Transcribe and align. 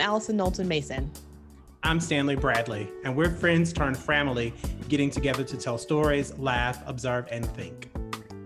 I'm 0.00 0.06
Alison 0.06 0.38
Knowlton 0.38 0.66
Mason. 0.66 1.10
I'm 1.82 2.00
Stanley 2.00 2.34
Bradley, 2.34 2.90
and 3.04 3.14
we're 3.14 3.28
friends 3.28 3.70
turned 3.70 3.98
family 3.98 4.54
getting 4.88 5.10
together 5.10 5.44
to 5.44 5.58
tell 5.58 5.76
stories, 5.76 6.32
laugh, 6.38 6.82
observe, 6.86 7.28
and 7.30 7.44
think. 7.54 7.90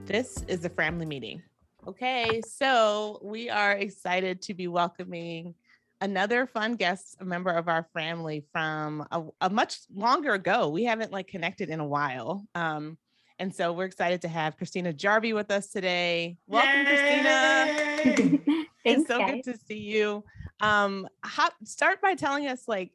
This 0.05 0.43
is 0.49 0.63
the 0.63 0.69
family 0.69 1.07
meeting. 1.07 1.45
Okay, 1.87 2.41
so 2.45 3.21
we 3.23 3.51
are 3.51 3.71
excited 3.75 4.43
to 4.43 4.55
be 4.55 4.67
welcoming 4.67 5.55
another 6.01 6.45
fun 6.45 6.75
guest, 6.75 7.19
a 7.21 7.25
member 7.25 7.51
of 7.51 7.69
our 7.69 7.87
family 7.95 8.45
from 8.51 9.07
a, 9.13 9.23
a 9.43 9.49
much 9.49 9.79
longer 9.95 10.33
ago. 10.33 10.71
We 10.71 10.83
haven't 10.83 11.13
like 11.13 11.29
connected 11.29 11.69
in 11.69 11.79
a 11.79 11.87
while. 11.87 12.45
Um, 12.57 12.99
and 13.39 13.55
so 13.55 13.73
we're 13.73 13.85
excited 13.85 14.23
to 14.23 14.29
have 14.29 14.57
Christina 14.57 14.93
Jarvie 14.93 15.35
with 15.35 15.53
us 15.53 15.69
today. 15.69 16.37
Welcome, 16.49 16.85
Yay! 16.85 16.85
Christina. 16.85 18.41
Thanks, 18.43 18.69
it's 18.85 19.07
so 19.07 19.21
guys. 19.21 19.43
good 19.45 19.53
to 19.53 19.59
see 19.67 19.79
you. 19.79 20.25
Um, 20.65 21.09
how, 21.23 21.51
start 21.65 22.01
by 22.01 22.15
telling 22.15 22.47
us 22.49 22.67
like 22.69 22.93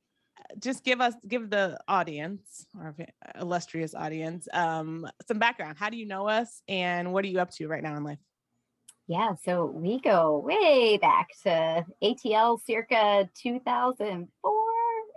just 0.57 0.83
give 0.83 0.99
us 1.01 1.13
give 1.27 1.49
the 1.49 1.77
audience 1.87 2.65
our 2.79 2.95
illustrious 3.39 3.93
audience 3.93 4.47
um 4.53 5.05
some 5.27 5.37
background 5.37 5.77
how 5.77 5.89
do 5.89 5.97
you 5.97 6.07
know 6.07 6.27
us 6.27 6.61
and 6.67 7.13
what 7.13 7.23
are 7.23 7.27
you 7.27 7.39
up 7.39 7.51
to 7.51 7.67
right 7.67 7.83
now 7.83 7.95
in 7.95 8.03
life 8.03 8.17
Yeah, 9.07 9.33
so 9.43 9.65
we 9.65 9.99
go 9.99 10.39
way 10.39 10.97
back 10.97 11.29
to 11.43 11.85
ATL 12.03 12.59
circa 12.65 13.29
2004, 13.41 14.51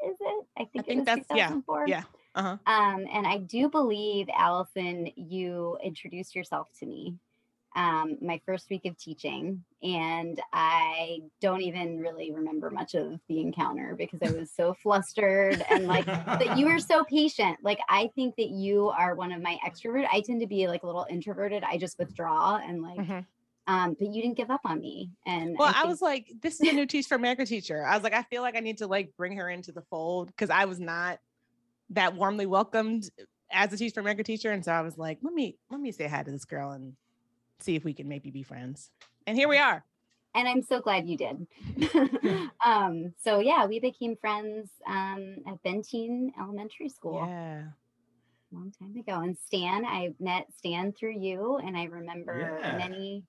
is 0.08 0.16
it? 0.20 0.46
I 0.58 0.64
think, 0.64 0.70
i 0.76 0.78
it 0.78 0.84
think 0.86 0.98
was 1.00 1.06
that's 1.06 1.28
yeah 1.34 1.48
2004. 1.48 1.88
yeah 1.88 2.02
uh-huh 2.34 2.56
Um, 2.66 3.06
and 3.12 3.26
I 3.26 3.38
do 3.38 3.68
believe, 3.68 4.28
Alison, 4.36 5.08
you 5.16 5.78
introduced 5.82 6.34
yourself 6.34 6.68
to 6.80 6.86
me 6.86 7.16
um, 7.74 8.16
my 8.20 8.40
first 8.44 8.68
week 8.70 8.84
of 8.84 8.96
teaching. 8.98 9.64
And 9.82 10.40
I 10.52 11.20
don't 11.40 11.62
even 11.62 11.98
really 11.98 12.30
remember 12.32 12.70
much 12.70 12.94
of 12.94 13.18
the 13.28 13.40
encounter 13.40 13.94
because 13.96 14.20
I 14.22 14.30
was 14.32 14.50
so 14.52 14.74
flustered 14.74 15.64
and 15.70 15.86
like, 15.86 16.06
but 16.06 16.56
you 16.58 16.66
were 16.66 16.78
so 16.92 17.04
patient. 17.04 17.58
Like, 17.62 17.78
I 17.88 18.10
think 18.14 18.36
that 18.36 18.50
you 18.50 18.88
are 18.88 19.14
one 19.14 19.32
of 19.32 19.42
my 19.42 19.58
extrovert. 19.66 20.06
I 20.12 20.20
tend 20.20 20.40
to 20.42 20.46
be 20.46 20.68
like 20.68 20.82
a 20.82 20.86
little 20.86 21.06
introverted. 21.10 21.64
I 21.64 21.78
just 21.78 21.98
withdraw 21.98 22.56
and 22.56 22.82
like, 22.82 22.98
Mhm. 22.98 23.26
um, 23.66 23.96
but 23.98 24.12
you 24.14 24.22
didn't 24.22 24.36
give 24.36 24.50
up 24.50 24.60
on 24.64 24.80
me. 24.80 25.10
And 25.26 25.56
well 25.58 25.68
i, 25.68 25.72
think- 25.72 25.88
was 25.88 26.02
like 26.02 26.32
this 26.40 26.60
is 26.60 26.68
a 26.68 26.72
new 26.72 26.86
teach 26.86 27.06
for 27.06 27.14
america 27.14 27.46
teacher 27.46 27.84
i 27.86 27.94
was 27.94 28.02
like 28.04 28.12
i 28.14 28.22
feel 28.24 28.42
like 28.42 28.56
i 28.56 28.60
need 28.60 28.78
to 28.78 28.86
like 28.86 29.12
bring 29.16 29.36
her 29.36 29.48
into 29.48 29.72
the 29.72 29.82
fold 29.82 30.28
because 30.28 30.50
i 30.50 30.64
was 30.64 30.78
not 30.80 31.18
that 31.90 32.14
warmly 32.14 32.46
welcomed 32.46 33.08
as 33.50 33.72
a 33.72 33.76
teach 33.76 33.92
for 33.94 34.00
america 34.00 34.22
teacher 34.24 34.50
and 34.50 34.64
so 34.64 34.72
i 34.72 34.80
was 34.80 34.96
like 34.98 35.18
let 35.22 35.32
me 35.34 35.56
let 35.70 35.80
me 35.80 35.92
say 35.92 36.06
hi 36.08 36.22
to 36.22 36.30
this 36.30 36.44
girl 36.44 36.70
and 36.72 36.94
see 37.62 37.76
if 37.76 37.84
we 37.84 37.94
can 37.94 38.08
maybe 38.08 38.30
be 38.30 38.42
friends 38.42 38.90
and 39.26 39.36
here 39.36 39.48
we 39.48 39.58
are 39.58 39.84
and 40.34 40.48
I'm 40.48 40.62
so 40.62 40.80
glad 40.80 41.06
you 41.06 41.18
did. 41.18 41.46
um, 42.64 43.12
so 43.22 43.40
yeah, 43.40 43.66
we 43.66 43.80
became 43.80 44.16
friends 44.16 44.70
um, 44.88 45.36
at 45.46 45.62
Benteen 45.62 46.30
Elementary 46.40 46.88
School 46.88 47.26
yeah 47.28 47.64
a 48.52 48.56
long 48.56 48.72
time 48.78 48.96
ago. 48.96 49.20
And 49.20 49.36
Stan, 49.36 49.84
I 49.84 50.10
met 50.20 50.46
Stan 50.56 50.92
through 50.92 51.18
you, 51.18 51.58
and 51.58 51.76
I 51.76 51.84
remember 51.84 52.58
Yeah. 52.62 52.76
many 52.78 53.24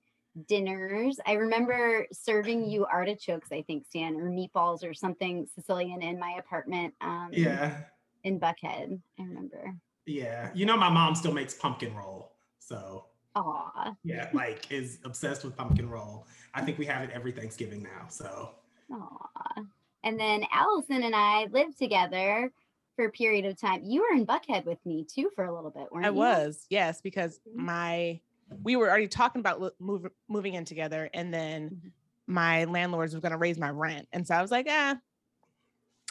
dinners. 0.48 1.20
I 1.26 1.34
remember 1.34 2.08
serving 2.12 2.70
you 2.70 2.86
artichokes, 2.86 3.52
I 3.52 3.62
think, 3.64 3.86
Stan, 3.86 4.16
or 4.16 4.30
meatballs 4.30 4.84
or 4.84 4.94
something 4.94 5.48
Sicilian 5.54 6.02
in 6.02 6.20
my 6.20 6.38
apartment 6.40 6.94
um, 7.02 7.30
Yeah, 7.32 7.82
in 8.24 8.40
Buckhead. 8.40 9.00
I 9.20 9.24
remember. 9.24 9.76
yeah. 10.06 10.50
You 10.54 10.66
know, 10.66 10.78
my 10.78 10.90
mom 10.90 11.16
still 11.16 11.34
makes 11.34 11.54
pumpkin 11.54 11.94
roll. 11.96 12.34
So, 12.60 13.06
Aw, 13.36 13.94
yeah, 14.04 14.30
like 14.34 14.72
is 14.72 15.00
obsessed 15.06 15.44
with 15.44 15.56
pumpkin 15.58 15.90
roll. 15.90 16.28
I 16.54 16.62
think 16.62 16.78
we 16.78 16.86
have 16.86 17.02
it 17.02 17.10
every 17.14 17.32
Thanksgiving 17.32 17.82
now. 17.82 18.08
So, 18.10 18.52
aw. 18.92 19.62
And 20.04 20.20
then 20.20 20.46
Alison 20.52 21.04
and 21.04 21.16
I 21.16 21.46
lived 21.46 21.78
together 21.78 22.52
for 22.96 23.06
a 23.06 23.12
period 23.12 23.46
of 23.46 23.60
time. 23.60 23.82
You 23.84 24.02
were 24.02 24.16
in 24.16 24.26
Buckhead 24.26 24.66
with 24.66 24.78
me 24.86 25.06
too 25.12 25.32
for 25.36 25.46
a 25.46 25.56
little 25.56 25.72
bit, 25.72 25.92
weren't 25.92 26.06
I 26.06 26.10
you? 26.10 26.16
I 26.16 26.18
was, 26.18 26.68
yes, 26.70 27.02
because 27.02 27.40
Mhm. 27.48 27.56
my 27.56 28.22
we 28.62 28.76
were 28.76 28.88
already 28.88 29.08
talking 29.08 29.40
about 29.40 29.74
move, 29.80 30.06
moving 30.28 30.54
in 30.54 30.64
together, 30.64 31.10
and 31.14 31.34
then 31.34 31.70
Mhm. 31.72 31.92
my 32.28 32.66
landlords 32.66 33.16
were 33.16 33.22
going 33.22 33.32
to 33.32 33.38
raise 33.38 33.58
my 33.58 33.70
rent, 33.70 34.08
and 34.12 34.28
so 34.28 34.36
I 34.36 34.42
was 34.44 34.52
like, 34.52 34.68
ah, 34.70 35.00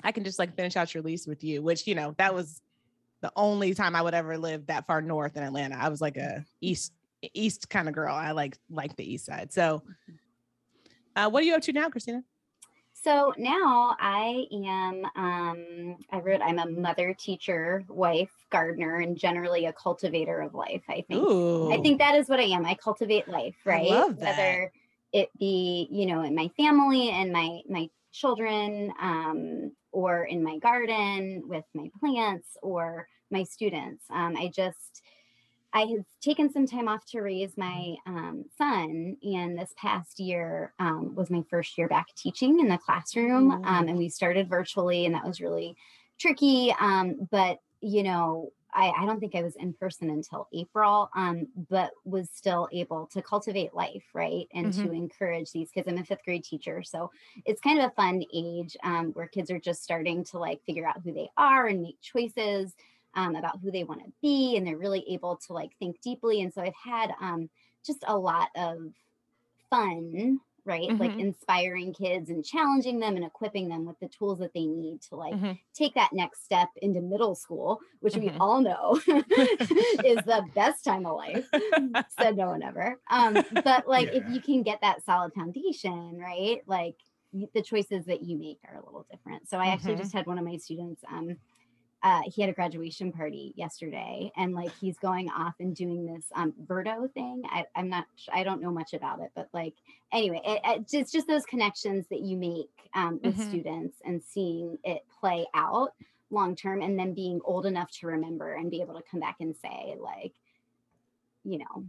I 0.03 0.11
can 0.11 0.25
just 0.25 0.41
like 0.41 0.57
finish 0.57 0.77
out 0.77 0.93
your 0.93 1.05
lease 1.05 1.27
with 1.27 1.45
you, 1.45 1.63
which 1.63 1.87
you 1.87 1.95
know 1.95 2.15
that 2.19 2.35
was 2.35 2.61
the 3.21 3.31
only 3.37 3.75
time 3.75 3.95
I 3.95 4.03
would 4.03 4.15
ever 4.15 4.37
live 4.37 4.67
that 4.67 4.87
far 4.89 5.01
north 5.01 5.37
in 5.37 5.45
Atlanta. 5.45 5.77
I 5.77 5.89
was 5.89 6.01
like 6.01 6.17
a 6.17 6.45
east 6.61 6.93
east 7.35 7.69
kind 7.69 7.89
of 7.89 7.95
girl. 7.95 8.15
I 8.15 8.33
like 8.33 8.59
like 8.71 8.97
the 8.97 9.11
east 9.11 9.27
side. 9.27 9.53
So, 9.53 9.83
uh, 11.17 11.29
what 11.31 11.43
are 11.43 11.47
you 11.47 11.55
up 11.55 11.63
to 11.63 11.73
now, 11.73 11.89
Christina? 11.89 12.23
So 12.95 13.33
now 13.37 13.97
I 13.99 14.47
am, 14.53 15.05
um, 15.17 15.97
I 16.13 16.21
wrote, 16.21 16.41
I'm 16.41 16.61
a 16.61 16.67
mother, 16.67 17.17
teacher, 17.19 17.83
wife, 17.89 18.31
gardener, 18.51 19.01
and 19.01 19.17
generally 19.17 19.67
a 19.67 19.73
cultivator 19.73 20.41
of 20.41 20.55
life. 20.55 20.83
I 20.89 21.05
think. 21.09 21.29
Ooh, 21.29 21.73
I 21.73 21.81
think 21.81 21.99
that 21.99 22.15
is 22.15 22.29
what 22.29 22.39
I 22.39 22.45
am. 22.45 22.65
I 22.65 22.75
cultivate 22.75 23.29
life, 23.29 23.57
I 23.67 23.69
right? 23.69 23.89
love 23.91 24.19
that. 24.21 24.37
Whether 24.37 24.73
it 25.13 25.31
be, 25.39 25.89
you 25.91 26.07
know, 26.07 26.23
in 26.23 26.35
my 26.35 26.49
family 26.57 27.11
and 27.11 27.33
my 27.33 27.61
my 27.69 27.89
children, 28.13 28.93
um, 29.01 29.73
or 29.93 30.25
in 30.25 30.43
my 30.43 30.59
garden 30.59 31.43
with 31.47 31.65
my 31.75 31.91
plants 32.01 32.57
or 32.63 33.07
my 33.31 33.43
students. 33.43 34.05
Um, 34.11 34.37
I 34.37 34.51
just 34.55 35.03
I 35.75 35.81
had 35.83 36.05
taken 36.21 36.53
some 36.53 36.67
time 36.67 36.89
off 36.89 37.05
to 37.07 37.21
raise 37.21 37.57
my 37.57 37.95
um, 38.07 38.45
son, 38.59 39.17
and 39.23 39.59
this 39.59 39.73
past 39.77 40.21
year 40.21 40.75
um, 40.79 41.15
was 41.15 41.31
my 41.31 41.43
first 41.49 41.79
year 41.79 41.89
back 41.89 42.09
teaching 42.17 42.61
in 42.61 42.69
the 42.69 42.79
classroom. 42.79 43.51
Ooh. 43.51 43.65
Um, 43.65 43.89
and 43.89 43.97
we 43.97 44.09
started 44.09 44.49
virtually, 44.49 45.07
and 45.07 45.15
that 45.15 45.27
was 45.27 45.41
really 45.41 45.77
tricky. 46.19 46.75
Um, 46.79 47.27
but 47.31 47.59
you 47.81 48.03
know, 48.03 48.53
I, 48.75 48.93
I 48.99 49.07
don't 49.07 49.21
think 49.21 49.35
I 49.35 49.43
was 49.43 49.57
in 49.57 49.75
person 49.75 50.09
until 50.11 50.49
April, 50.55 51.11
um, 51.15 51.47
but 51.69 51.91
was 52.05 52.29
still 52.33 52.69
able 52.73 53.07
to 53.13 53.21
cultivate 53.21 53.75
life, 53.75 54.05
right? 54.15 54.47
And 54.55 54.73
to 54.73 54.93
encourage 54.93 55.53
these 55.53 55.71
kids. 55.71 55.89
I'm 55.89 55.99
a 55.99 56.05
fifth 56.05 56.25
grade 56.25 56.45
teacher. 56.45 56.83
So 56.83 57.11
it's 57.45 57.61
kind 57.61 57.79
of 57.79 57.87
a 57.87 57.95
fun 57.95 58.23
age 58.33 58.77
um, 58.83 59.11
where 59.13 59.27
kids 59.27 59.51
are 59.51 59.59
just 59.59 59.83
starting 59.83 60.25
to 60.27 60.39
like 60.39 60.63
figure 60.65 60.87
out 60.87 61.03
who 61.05 61.13
they 61.13 61.29
are 61.37 61.67
and 61.67 61.83
make 61.83 62.01
choices 62.01 62.75
um, 63.15 63.35
about 63.37 63.61
who 63.61 63.71
they 63.71 63.85
want 63.85 64.05
to 64.05 64.13
be. 64.23 64.57
And 64.57 64.67
they're 64.67 64.79
really 64.79 65.05
able 65.11 65.37
to 65.39 65.53
like 65.53 65.77
think 65.79 66.01
deeply. 66.01 66.41
And 66.43 66.53
so 66.53 66.63
I've 66.63 66.75
had 66.75 67.13
um, 67.21 67.51
just 67.85 68.05
a 68.07 68.17
lot 68.19 68.49
of 68.57 68.93
fun 69.71 70.41
right 70.65 70.93
like 70.99 71.13
Mhm. 71.13 71.19
inspiring 71.19 71.93
kids 71.93 72.31
and 72.31 72.45
challenging 72.45 73.01
them 73.01 73.17
and 73.17 73.25
equipping 73.25 73.69
them 73.69 73.85
with 73.85 73.99
the 73.99 74.09
tools 74.09 74.39
that 74.39 74.53
they 74.55 74.65
need 74.67 75.01
to 75.03 75.17
like 75.17 75.39
Mhm. 75.39 75.59
take 75.75 75.95
that 75.95 76.13
next 76.13 76.45
step 76.45 76.69
into 76.77 77.01
middle 77.01 77.35
school 77.35 77.81
which 78.01 78.17
we 78.17 78.31
Mhm. 78.31 78.39
all 78.39 78.61
know 78.61 79.01
is 80.05 80.23
the 80.25 80.49
best 80.55 80.85
time 80.85 81.05
of 81.07 81.17
life 81.17 81.47
said 82.09 82.37
no 82.37 82.47
one 82.49 82.63
ever 82.63 83.01
um 83.11 83.43
but 83.51 83.89
like 83.89 84.09
if 84.13 84.23
you 84.27 84.41
can 84.41 84.63
get 84.63 84.81
that 84.83 85.05
solid 85.05 85.33
foundation 85.35 86.17
right 86.19 86.61
like 86.67 86.97
the 87.55 87.63
choices 87.63 88.05
that 88.05 88.23
you 88.23 88.37
make 88.39 88.59
are 88.69 88.77
a 88.77 88.85
little 88.85 89.07
different 89.11 89.49
so 89.49 89.59
i 89.59 89.69
actually 89.69 89.97
Mhm. 89.97 89.97
just 89.97 90.13
had 90.13 90.27
one 90.27 90.39
of 90.39 90.45
my 90.45 90.57
students 90.57 91.03
um 91.11 91.37
uh, 92.05 92.23
he 92.27 92.43
had 92.43 92.51
a 92.51 92.53
graduation 92.53 93.13
party 93.13 93.53
yesterday 93.57 94.31
and 94.37 94.55
like 94.55 94.73
he's 94.81 94.99
going 94.99 95.31
off 95.31 95.55
and 95.61 95.77
doing 95.77 96.05
this 96.05 96.27
um 96.35 96.53
verdo 96.67 97.11
thing 97.13 97.43
I, 97.49 97.65
i'm 97.77 97.89
not 97.89 98.07
i 98.33 98.43
don't 98.43 98.61
know 98.61 98.73
much 98.73 98.93
about 98.93 99.21
it 99.21 99.31
but 99.37 99.49
like 99.53 99.75
anyway 100.13 100.41
it, 100.45 100.61
it- 100.65 100.93
it's 100.93 101.13
just 101.13 101.27
those 101.29 101.47
connections 101.47 102.07
that 102.11 102.21
you 102.21 102.37
make 102.37 102.71
um, 102.95 103.21
with 103.23 103.37
Mhm. 103.37 103.49
students 103.49 103.99
and 104.05 104.23
seeing 104.23 104.79
it 104.85 105.03
play 105.21 105.47
out 105.55 105.93
long 106.31 106.57
term 106.57 106.83
and 106.83 106.99
then 106.99 107.15
being 107.15 107.41
old 107.45 107.67
enough 107.67 107.91
to 107.93 108.07
remember 108.09 108.55
and 108.55 108.71
be 108.71 108.81
able 108.81 108.95
to 108.95 109.03
come 109.11 109.21
back 109.21 109.37
and 109.41 109.55
say 109.57 109.95
like 110.01 110.33
you 111.45 111.59
know 111.59 111.85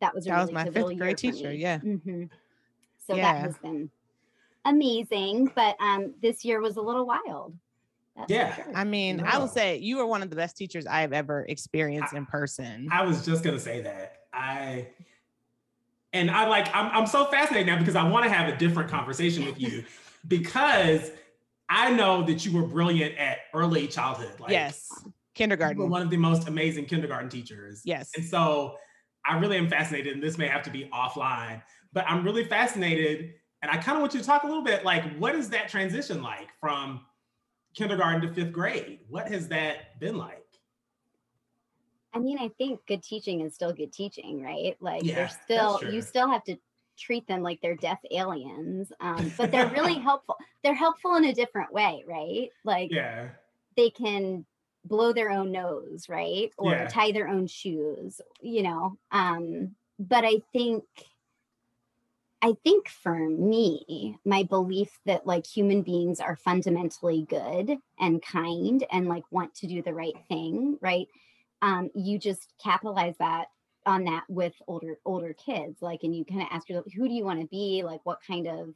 that 0.00 0.14
was 0.14 0.26
a 0.26 0.30
That 0.30 0.40
was 0.42 0.52
my 0.52 0.64
fifth 0.64 0.90
year 0.92 0.94
grade 0.98 1.16
teacher, 1.18 1.52
yeah. 1.52 1.78
Mhm. 1.78 2.28
so 2.98 3.14
Yeah. 3.16 3.32
that 3.32 3.40
has 3.40 3.56
been 3.58 3.90
amazing 4.66 5.50
but 5.54 5.76
um 5.80 6.14
this 6.22 6.44
year 6.44 6.60
was 6.60 6.76
a 6.76 6.82
little 6.82 7.06
wild 7.06 7.54
that's 8.16 8.30
Yeah. 8.30 8.54
sure. 8.54 8.64
I 8.74 8.84
mean, 8.84 9.20
I 9.20 9.38
will 9.38 9.48
say 9.48 9.78
you 9.78 9.96
were 9.98 10.06
one 10.06 10.22
of 10.22 10.30
the 10.30 10.36
best 10.36 10.56
teachers 10.56 10.86
I've 10.86 11.12
ever 11.12 11.44
experienced 11.48 12.14
in 12.14 12.26
person. 12.26 12.88
I 12.90 13.04
was 13.04 13.24
just 13.24 13.42
gonna 13.44 13.58
say 13.58 13.82
that. 13.82 14.18
I 14.32 14.88
and 16.12 16.30
I 16.30 16.46
like 16.48 16.68
I'm 16.74 16.90
I'm 16.92 17.06
so 17.06 17.24
fascinated 17.26 17.66
now 17.66 17.78
because 17.78 17.96
I 17.96 18.08
want 18.08 18.24
to 18.24 18.30
have 18.30 18.52
a 18.52 18.56
different 18.56 18.90
conversation 18.90 19.44
with 19.46 19.60
you 19.60 19.84
because 20.28 21.10
I 21.68 21.90
know 21.92 22.22
that 22.24 22.44
you 22.44 22.52
were 22.52 22.66
brilliant 22.66 23.16
at 23.18 23.38
early 23.52 23.88
childhood. 23.88 24.38
Like 24.38 24.50
yes, 24.52 24.86
you 24.90 25.06
were 25.06 25.12
kindergarten. 25.34 25.88
one 25.90 26.02
of 26.02 26.10
the 26.10 26.16
most 26.16 26.46
amazing 26.46 26.86
kindergarten 26.86 27.28
teachers. 27.28 27.82
Yes. 27.84 28.10
And 28.16 28.24
so 28.24 28.76
I 29.26 29.38
really 29.38 29.56
am 29.56 29.68
fascinated, 29.68 30.12
and 30.14 30.22
this 30.22 30.36
may 30.38 30.46
have 30.46 30.62
to 30.64 30.70
be 30.70 30.88
offline, 30.92 31.62
but 31.92 32.04
I'm 32.08 32.22
really 32.24 32.44
fascinated. 32.44 33.34
And 33.62 33.70
I 33.70 33.78
kind 33.78 33.96
of 33.96 34.02
want 34.02 34.12
you 34.12 34.20
to 34.20 34.26
talk 34.26 34.42
a 34.42 34.46
little 34.46 34.62
bit 34.62 34.84
like, 34.84 35.16
what 35.16 35.34
is 35.34 35.48
that 35.50 35.70
transition 35.70 36.22
like 36.22 36.48
from 36.60 37.00
kindergarten 37.74 38.20
to 38.22 38.32
fifth 38.32 38.52
grade? 38.52 39.00
What 39.08 39.28
has 39.28 39.48
that 39.48 39.98
been 40.00 40.16
like? 40.16 40.40
I 42.12 42.18
mean, 42.20 42.38
I 42.38 42.48
think 42.58 42.80
good 42.86 43.02
teaching 43.02 43.40
is 43.40 43.54
still 43.54 43.72
good 43.72 43.92
teaching, 43.92 44.42
right? 44.42 44.76
Like 44.80 45.02
Yeah, 45.02 45.14
that's 45.16 45.42
still 45.42 45.80
you 45.90 46.00
still 46.00 46.30
have 46.30 46.44
to 46.44 46.56
treat 46.96 47.26
them 47.26 47.42
like 47.42 47.60
they're 47.60 47.74
deaf 47.76 47.98
aliens 48.12 48.92
um, 49.00 49.32
but 49.38 49.50
they're 49.50 49.68
really 49.68 49.98
helpful 49.98 50.36
they're 50.62 50.74
helpful 50.74 51.16
in 51.16 51.24
a 51.24 51.32
different 51.34 51.72
way 51.72 52.04
right 52.06 52.50
like 52.64 52.90
Yeah. 52.92 53.30
they 53.76 53.90
can 53.90 54.46
blow 54.84 55.12
their 55.12 55.30
own 55.30 55.50
nose 55.50 56.08
right 56.08 56.52
or 56.56 56.72
Yeah. 56.72 56.86
tie 56.86 57.10
their 57.10 57.26
own 57.28 57.48
shoes 57.48 58.20
you 58.40 58.62
know 58.62 58.96
um 59.10 59.74
but 59.98 60.24
i 60.24 60.40
think 60.52 60.84
i 62.44 62.52
think 62.62 62.88
for 62.88 63.28
me 63.28 64.16
my 64.24 64.42
belief 64.44 65.00
that 65.06 65.26
like 65.26 65.46
human 65.46 65.82
beings 65.82 66.20
are 66.20 66.36
fundamentally 66.36 67.26
good 67.28 67.76
and 67.98 68.22
kind 68.22 68.84
and 68.92 69.08
like 69.08 69.24
want 69.30 69.52
to 69.54 69.66
do 69.66 69.82
the 69.82 69.94
right 69.94 70.14
thing 70.28 70.78
right? 70.80 71.08
Um 71.62 71.90
you 71.94 72.18
just 72.18 72.52
capitalize 72.62 73.16
that 73.18 73.46
on 73.86 74.04
that 74.04 74.24
with 74.28 74.54
older 74.66 74.98
older 75.04 75.34
kids 75.34 75.82
like 75.82 76.02
and 76.04 76.14
you 76.14 76.24
kind 76.24 76.42
of 76.42 76.48
ask 76.50 76.68
yourself 76.68 76.86
who 76.94 77.08
do 77.08 77.14
you 77.14 77.24
want 77.24 77.40
to 77.40 77.46
be? 77.46 77.82
Like 77.82 78.00
what 78.04 78.18
kind 78.26 78.46
of 78.46 78.74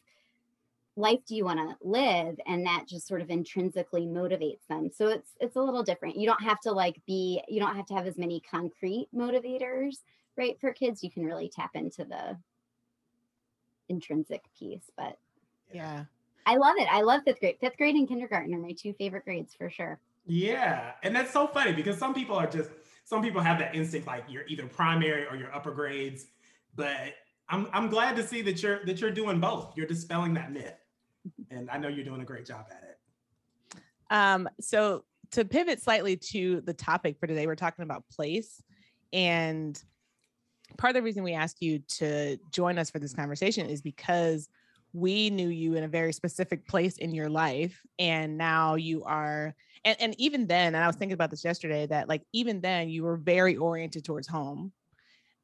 life 0.97 1.21
do 1.27 1.37
you 1.37 1.45
want 1.45 1.61
to 1.61 1.77
live? 1.87 2.39
And 2.47 2.67
that 2.67 2.87
just 2.89 3.07
sort 3.07 3.21
of 3.21 3.31
intrinsically 3.31 4.07
motivates 4.07 4.67
them. 4.69 4.91
So 4.95 5.09
it's 5.09 5.31
it's 5.41 5.57
a 5.57 5.63
little 5.63 5.83
different. 5.83 6.17
You 6.17 6.27
don't 6.27 6.43
have 6.43 6.61
to 6.63 6.73
like 6.73 7.01
be 7.07 7.43
you 7.49 7.61
don't 7.61 7.77
have 7.77 7.87
to 7.87 7.95
have 7.95 8.07
as 8.07 8.19
many 8.19 8.41
concrete 8.41 9.09
motivators 9.15 9.99
right 10.37 10.59
for 10.61 10.73
kids. 10.73 11.03
You 11.03 11.11
can 11.11 11.25
really 11.25 11.49
tap 11.49 11.71
into 11.75 12.05
the 12.05 12.37
intrinsic 13.89 14.45
piece 14.59 14.91
but 14.97 15.19
Yeah. 15.73 16.05
i 16.47 16.57
love 16.57 16.75
it 16.79 16.89
i 16.91 17.03
love 17.03 17.23
fifth 17.25 17.41
grade 17.41 17.57
fifth 17.61 17.77
grade 17.77 17.95
and 17.95 18.09
kindergarten 18.09 18.55
are 18.55 18.59
my 18.59 18.73
two 18.73 18.93
favorite 18.95 19.25
grades 19.25 19.55
for 19.55 19.71
sure 19.71 19.99
Yeah. 20.27 20.93
And 21.03 21.17
that's 21.17 21.33
so 21.33 21.47
funny 21.47 21.73
because 21.73 21.97
some 21.97 22.13
people 22.13 22.37
are 22.37 22.47
just, 22.47 22.69
some 23.05 23.23
people 23.23 23.41
have 23.41 23.59
that 23.61 23.75
instinct 23.75 24.07
like 24.07 24.25
you're 24.29 24.45
either 24.47 24.67
primary 24.67 25.25
or 25.27 25.37
your 25.37 25.51
upper 25.55 25.71
grades. 25.71 26.27
But 26.77 27.15
I'm, 27.49 27.67
I'm 27.73 27.89
glad 27.89 28.15
to 28.17 28.23
see 28.23 28.43
that 28.43 28.63
you're 28.63 28.85
that 28.85 29.01
you're 29.01 29.11
doing 29.11 29.41
both. 29.41 29.73
You're 29.75 29.87
dispelling 29.87 30.35
that 30.35 30.53
myth. 30.53 30.75
And 31.51 31.71
I 31.71 31.79
know 31.79 31.89
you're 31.89 32.05
doing 32.05 32.21
a 32.21 32.27
great 32.27 32.45
job 32.45 32.67
at 32.71 32.83
it. 32.91 33.81
Um, 34.11 34.49
so 34.61 35.05
to 35.31 35.47
pivot 35.47 35.81
slightly 35.81 36.17
to 36.33 36.61
the 36.61 36.75
topic 36.75 37.17
for 37.19 37.27
today, 37.27 37.47
we're 37.47 37.55
talking 37.57 37.83
about 37.83 38.05
place. 38.11 38.63
And 39.15 39.83
part 40.77 40.91
of 40.91 40.95
the 40.95 41.03
reason 41.03 41.23
we 41.23 41.35
asked 41.35 41.63
you 41.63 41.81
to 41.97 42.39
join 42.53 42.79
us 42.79 42.91
for 42.91 42.99
this 42.99 43.15
conversation 43.15 43.67
is 43.67 43.81
because 43.81 44.49
we 44.93 45.31
knew 45.31 45.49
you 45.49 45.75
in 45.75 45.85
a 45.85 45.89
very 45.89 46.13
specific 46.13 46.67
place 46.67 46.99
in 46.99 47.15
your 47.15 47.29
life. 47.29 47.81
And 47.99 48.39
now 48.39 48.75
you 48.75 49.05
are, 49.05 49.55
and, 49.85 49.97
and 50.01 50.15
even 50.19 50.47
then, 50.47 50.75
and 50.75 50.83
I 50.83 50.87
was 50.87 50.97
thinking 50.97 51.15
about 51.15 51.31
this 51.31 51.45
yesterday, 51.45 51.87
that 51.87 52.09
like 52.09 52.23
even 52.33 52.61
then 52.61 52.89
you 52.89 53.05
were 53.05 53.17
very 53.17 53.57
oriented 53.57 54.05
towards 54.05 54.27
home. 54.27 54.73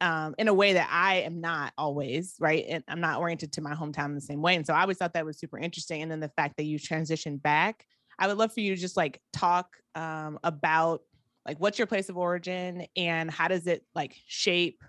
Um, 0.01 0.35
in 0.39 0.49
a 0.49 0.55
way 0.55 0.75
that 0.75 0.89
I 0.91 1.21
am 1.21 1.41
not 1.41 1.73
always, 1.79 2.35
right? 2.39 2.65
And 2.69 2.85
I'm 2.89 3.01
not 3.01 3.21
oriented 3.21 3.53
to 3.53 3.63
my 3.63 3.75
hometown 3.75 4.07
in 4.07 4.15
the 4.17 4.21
same 4.21 4.43
way. 4.43 4.55
And 4.57 4.67
so 4.67 4.75
I 4.75 4.83
always 4.83 4.99
thought 4.99 5.15
that 5.15 5.25
was 5.25 5.39
super 5.39 5.57
interesting. 5.57 6.03
And 6.03 6.11
then 6.11 6.21
the 6.21 6.33
fact 6.37 6.57
that 6.59 6.65
you 6.65 6.79
transitioned 6.79 7.41
back 7.41 7.87
I 8.19 8.27
would 8.27 8.39
love 8.39 8.53
for 8.53 8.61
you 8.61 8.75
to 8.75 8.81
just 8.81 8.97
like 8.97 9.21
talk 9.33 9.77
um, 9.95 10.39
about 10.45 11.03
like 11.47 11.59
what's 11.59 11.79
your 11.79 11.87
place 11.87 12.09
of 12.09 12.17
origin 12.17 12.87
and 12.97 13.31
how 13.31 13.49
does 13.49 13.67
it 13.67 13.85
like 13.95 14.17
shape 14.27 14.83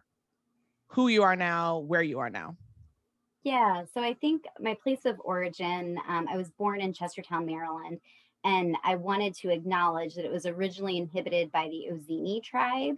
who 0.95 1.09
you 1.09 1.23
are 1.23 1.35
now, 1.35 1.79
where 1.79 2.01
you 2.01 2.19
are 2.19 2.29
now. 2.29 2.55
Yeah, 3.43 3.83
so 3.93 4.01
I 4.01 4.13
think 4.13 4.45
my 4.61 4.77
place 4.81 5.03
of 5.03 5.19
origin, 5.25 5.99
um, 6.07 6.25
I 6.31 6.37
was 6.37 6.49
born 6.51 6.79
in 6.79 6.93
Chestertown, 6.93 7.45
Maryland, 7.45 7.99
and 8.45 8.77
I 8.81 8.95
wanted 8.95 9.35
to 9.35 9.51
acknowledge 9.51 10.15
that 10.15 10.23
it 10.23 10.31
was 10.31 10.45
originally 10.45 10.97
inhibited 10.97 11.51
by 11.51 11.67
the 11.67 11.87
Ozinie 11.91 12.41
tribe, 12.41 12.95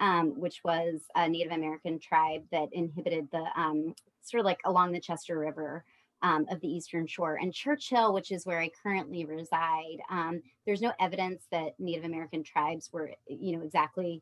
um, 0.00 0.40
which 0.40 0.60
was 0.64 1.02
a 1.14 1.28
Native 1.28 1.52
American 1.52 2.00
tribe 2.00 2.42
that 2.50 2.68
inhibited 2.72 3.28
the 3.30 3.44
um, 3.54 3.94
sort 4.22 4.40
of 4.40 4.44
like 4.44 4.60
along 4.64 4.90
the 4.90 5.00
Chester 5.00 5.38
River 5.38 5.84
um, 6.22 6.46
of 6.50 6.60
the 6.60 6.68
Eastern 6.68 7.06
Shore. 7.06 7.38
And 7.40 7.54
Church 7.54 7.88
Hill, 7.88 8.12
which 8.12 8.32
is 8.32 8.44
where 8.44 8.60
I 8.60 8.70
currently 8.82 9.24
reside, 9.24 9.98
um, 10.10 10.42
there's 10.66 10.82
no 10.82 10.92
evidence 10.98 11.46
that 11.52 11.78
Native 11.78 12.04
American 12.04 12.42
tribes 12.42 12.90
were, 12.92 13.12
you 13.28 13.56
know, 13.56 13.62
exactly, 13.62 14.20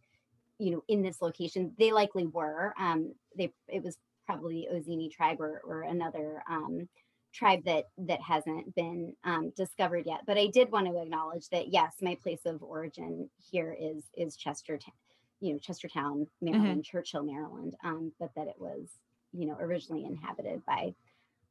you 0.59 0.71
know, 0.73 0.85
in 0.89 1.03
this 1.03 1.21
location. 1.21 1.73
They 1.79 1.93
likely 1.93 2.27
were. 2.27 2.75
Um, 2.79 3.15
they 3.37 3.53
it 3.69 3.83
was 3.83 3.99
probably 4.27 4.67
the 4.71 4.77
Ozinie 4.77 5.11
tribe 5.11 5.41
or, 5.41 5.61
or 5.65 5.83
another 5.83 6.43
um, 6.49 6.89
tribe 7.33 7.65
that 7.65 7.85
that 7.99 8.21
hasn't 8.21 8.75
been 8.75 9.15
um, 9.25 9.53
discovered 9.57 10.07
yet. 10.07 10.21
But 10.27 10.39
I 10.39 10.47
did 10.47 10.71
want 10.71 10.87
to 10.87 11.01
acknowledge 11.01 11.49
that 11.51 11.69
yes, 11.69 11.95
my 12.01 12.17
place 12.23 12.41
of 12.47 12.63
origin 12.63 13.29
here 13.51 13.77
is 13.79 14.05
is 14.17 14.37
Chestertown, 14.37 14.93
you 15.41 15.53
know, 15.53 15.59
Chestertown, 15.59 16.27
Maryland, 16.41 16.85
Church 16.85 17.13
Hill, 17.13 17.25
Maryland. 17.25 17.75
Um, 17.85 18.13
but 18.19 18.31
that 18.37 18.49
it 18.49 18.57
was 18.59 18.89
you 19.33 19.47
know 19.47 19.57
originally 19.61 20.05
inhabited 20.05 20.65
by 20.67 20.95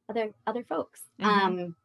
other 0.08 0.32
other 0.46 0.64
folks. 0.64 1.02
Mhm. 1.20 1.26
Um, 1.26 1.76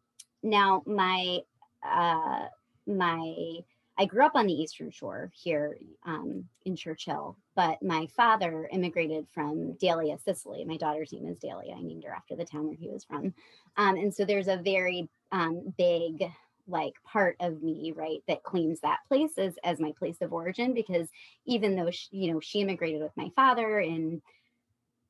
now 0.41 0.83
my 0.85 1.39
uh, 1.83 2.47
my 2.87 3.59
I 3.99 4.05
grew 4.05 4.25
up 4.25 4.31
on 4.35 4.47
the 4.47 4.53
Eastern 4.53 4.91
Shore 4.91 5.29
here 5.35 5.77
um, 6.05 6.45
in 6.63 6.77
Church 6.77 7.03
Hill, 7.03 7.35
but 7.53 7.83
my 7.83 8.07
father 8.15 8.69
immigrated 8.71 9.27
from 9.33 9.73
Dalia, 9.73 10.23
Sicily. 10.23 10.63
My 10.63 10.77
daughter's 10.77 11.11
name 11.11 11.27
is 11.27 11.37
Dalia. 11.37 11.77
I 11.77 11.81
named 11.81 12.05
her 12.05 12.13
after 12.13 12.37
the 12.37 12.45
town 12.45 12.67
where 12.67 12.77
he 12.79 12.87
was 12.87 13.03
from. 13.03 13.33
Um, 13.75 13.97
and 13.97 14.15
so 14.15 14.23
there's 14.23 14.47
a 14.47 14.55
very 14.55 15.09
um, 15.33 15.73
big 15.77 16.23
like 16.65 16.93
part 17.03 17.35
of 17.41 17.61
me 17.61 17.91
right 17.95 18.19
that 18.27 18.43
claims 18.43 18.79
that 18.79 18.99
place 19.07 19.31
as, 19.37 19.55
as 19.63 19.81
my 19.81 19.91
place 19.97 20.17
of 20.21 20.31
origin 20.31 20.73
because 20.73 21.09
even 21.45 21.75
though 21.75 21.89
she, 21.89 22.07
you 22.11 22.31
know 22.31 22.39
she 22.39 22.61
immigrated 22.61 23.01
with 23.01 23.11
my 23.17 23.27
father 23.35 23.79
in 23.79 24.21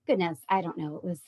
goodness 0.07 0.39
i 0.47 0.62
don't 0.62 0.77
know 0.77 0.95
it 0.95 1.03
was 1.03 1.19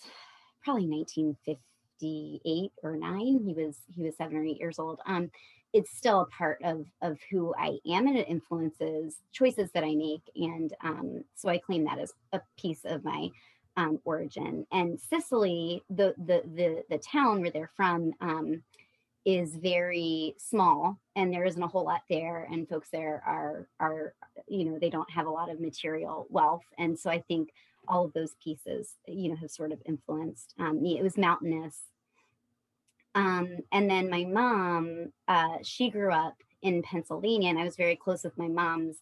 probably 0.64 0.88
1958 0.88 2.72
or 2.82 2.96
9 2.96 3.44
he 3.46 3.54
was 3.54 3.76
he 3.94 4.04
was 4.04 4.16
7 4.16 4.38
or 4.38 4.46
8 4.46 4.58
years 4.58 4.80
old 4.80 5.02
um 5.06 5.30
it's 5.74 5.96
still 5.96 6.22
a 6.22 6.26
part 6.28 6.60
of 6.64 6.86
of 7.02 7.18
who 7.30 7.54
I 7.58 7.78
am 7.88 8.08
and 8.08 8.18
it 8.18 8.28
influences 8.28 9.18
choices 9.32 9.72
that 9.72 9.84
I 9.84 9.96
make. 9.96 10.24
And 10.36 10.74
um, 10.84 11.24
so 11.36 11.50
I 11.50 11.58
claim 11.58 11.86
that 11.86 12.00
as 12.00 12.14
a 12.34 12.42
piece 12.58 12.82
of 12.86 13.04
my 13.04 13.30
um, 13.78 14.00
origin. 14.04 14.66
And 14.72 15.00
Sicily, 15.00 15.84
the 15.90 16.14
the 16.18 16.44
the 16.56 16.84
the 16.90 16.98
town 16.98 17.42
where 17.42 17.52
they're 17.52 17.72
from, 17.76 18.14
um, 18.22 18.64
is 19.24 19.56
very 19.56 20.34
small, 20.38 20.98
and 21.16 21.32
there 21.32 21.46
isn't 21.46 21.62
a 21.62 21.68
whole 21.68 21.86
lot 21.86 22.02
there. 22.10 22.48
And 22.52 22.68
folks 22.68 22.90
there 22.92 23.24
are 23.26 23.68
are 23.80 24.14
you 24.48 24.66
know 24.66 24.80
they 24.80 24.90
don't 24.90 25.12
have 25.12 25.28
a 25.28 25.32
lot 25.32 25.50
of 25.50 25.60
material 25.60 26.28
wealth, 26.30 26.66
and 26.78 26.98
so 26.98 27.10
I 27.10 27.22
think 27.28 27.50
all 27.88 28.06
of 28.06 28.14
those 28.14 28.36
pieces 28.44 28.96
you 29.08 29.30
know 29.30 29.36
have 29.36 29.52
sort 29.52 29.72
of 29.72 29.82
influenced 29.86 30.54
um, 30.60 30.82
me. 30.82 30.98
It 30.98 31.04
was 31.04 31.18
mountainous 31.18 31.78
um, 33.16 33.58
and 33.72 33.90
then 33.90 34.10
my 34.10 34.24
mom, 34.26 35.12
uh, 35.28 35.58
she 35.64 35.90
grew 35.90 36.12
up 36.12 36.36
in 36.62 36.82
Pennsylvania, 36.84 37.50
and 37.50 37.60
I 37.60 37.64
was 37.64 37.76
very 37.76 37.96
close 37.96 38.24
with 38.24 38.38
my 38.38 38.48
mom's 38.48 38.98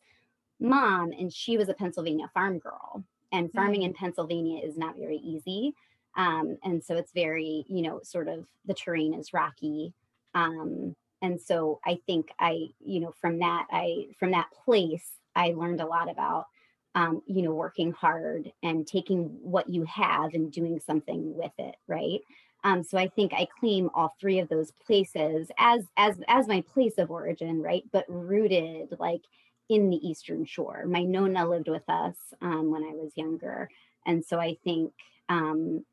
mom, 0.60 1.12
and 1.12 1.32
she 1.32 1.58
was 1.58 1.70
a 1.70 1.74
Pennsylvania 1.74 2.30
farm 2.34 2.60
girl. 2.60 3.04
And 3.32 3.52
farming 3.54 3.84
in 3.84 3.94
Pennsylvania 3.94 4.60
is 4.66 4.76
not 4.76 4.98
very 4.98 5.18
easy. 5.18 5.76
Um, 6.18 6.58
and 6.64 6.84
so 6.84 6.96
it's 6.96 7.12
very, 7.12 7.64
you 7.68 7.84
know, 7.84 8.00
sort 8.02 8.28
of 8.28 8.48
the 8.66 8.74
terrain 8.74 9.14
is 9.14 9.34
rocky. 9.34 9.94
Um, 10.34 10.96
and 11.22 11.40
so 11.40 11.80
I 11.86 12.00
think 12.08 12.32
I, 12.40 12.70
you 12.84 13.02
know, 13.02 13.14
from 13.22 13.40
that, 13.40 13.68
I, 13.72 14.08
from 14.20 14.32
that 14.32 14.50
place, 14.66 15.12
I 15.36 15.54
learned 15.56 15.80
a 15.80 15.86
lot 15.86 16.10
about, 16.10 16.48
um, 16.96 17.22
you 17.28 17.44
know, 17.44 17.54
working 17.54 17.92
hard 17.92 18.52
and 18.64 18.88
taking 18.88 19.26
what 19.44 19.70
you 19.70 19.84
have 19.84 20.34
and 20.34 20.52
doing 20.52 20.80
something 20.80 21.36
with 21.38 21.54
it. 21.60 21.76
Right. 21.88 22.22
Um, 22.64 22.84
so 22.84 22.98
I 22.98 23.08
think 23.08 23.34
I 23.34 23.48
claim 23.60 23.90
all 23.94 24.16
three 24.20 24.40
of 24.40 24.50
those 24.50 24.72
places 24.86 25.50
as 25.58 25.86
as 25.98 26.18
as 26.28 26.48
my 26.48 26.62
place 26.62 26.98
of 26.98 27.10
origin, 27.10 27.62
right? 27.62 27.84
But 27.92 28.06
rooted 28.08 28.98
like 29.00 29.22
in 29.70 29.90
the 29.90 30.08
Eastern 30.08 30.46
Shore. 30.46 30.86
My 30.86 31.04
nonna 31.04 31.48
lived 31.48 31.70
with 31.70 31.88
us 31.88 32.16
um, 32.42 32.72
when 32.72 32.84
I 32.84 32.92
was 32.92 33.12
younger, 33.16 33.70
and 34.06 34.26
so 34.26 34.40
I 34.40 34.58
think 34.64 34.94
um, 35.30 35.86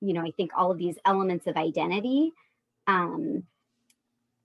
you 0.00 0.12
know 0.12 0.22
I 0.22 0.30
think 0.30 0.52
all 0.56 0.70
of 0.70 0.78
these 0.78 0.98
elements 1.04 1.46
of 1.46 1.56
identity 1.56 2.32
um, 2.86 3.44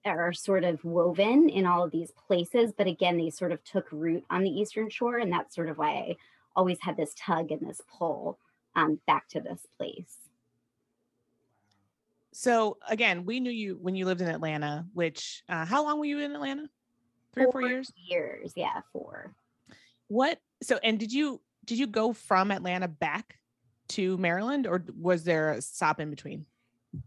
are 0.03 0.33
sort 0.33 0.63
of 0.63 0.83
woven 0.83 1.49
in 1.49 1.65
all 1.65 1.83
of 1.83 1.91
these 1.91 2.11
places. 2.27 2.71
But 2.75 2.87
again, 2.87 3.17
they 3.17 3.29
sort 3.29 3.51
of 3.51 3.63
took 3.63 3.87
root 3.91 4.23
on 4.31 4.43
the 4.43 4.49
Eastern 4.49 4.89
Shore, 4.89 5.17
and 5.19 5.31
that's 5.31 5.53
sort 5.53 5.69
of 5.69 5.77
why 5.77 5.89
I 5.89 6.15
always 6.55 6.79
had 6.81 6.97
this 6.97 7.13
tug 7.15 7.51
and 7.51 7.61
this 7.67 7.81
pull 7.97 8.39
um, 8.75 8.99
back 9.05 9.27
to 9.29 9.41
this 9.41 9.67
place. 9.77 10.24
So 12.35 12.77
again, 12.89 13.23
we 13.23 13.39
knew 13.39 13.49
you 13.49 13.77
when 13.81 13.95
you 13.95 14.05
lived 14.05 14.19
in 14.19 14.27
Atlanta, 14.27 14.85
which 14.93 15.41
uh, 15.47 15.63
how 15.63 15.85
long 15.85 15.99
were 15.99 16.05
you 16.05 16.19
in 16.19 16.33
Atlanta? 16.33 16.67
Three 17.33 17.45
or 17.45 17.51
four 17.53 17.61
Four 17.61 17.69
years? 17.69 17.91
Years, 17.95 18.51
yeah, 18.57 18.81
four. 18.91 19.33
What 20.09 20.39
so 20.61 20.77
and 20.83 20.99
did 20.99 21.13
you 21.13 21.41
did 21.63 21.79
you 21.79 21.87
go 21.87 22.11
from 22.11 22.51
Atlanta 22.51 22.89
back 22.89 23.39
to 23.89 24.17
Maryland 24.17 24.67
or 24.67 24.83
was 24.99 25.23
there 25.23 25.51
a 25.51 25.61
stop 25.61 26.01
in 26.01 26.09
between? 26.09 26.45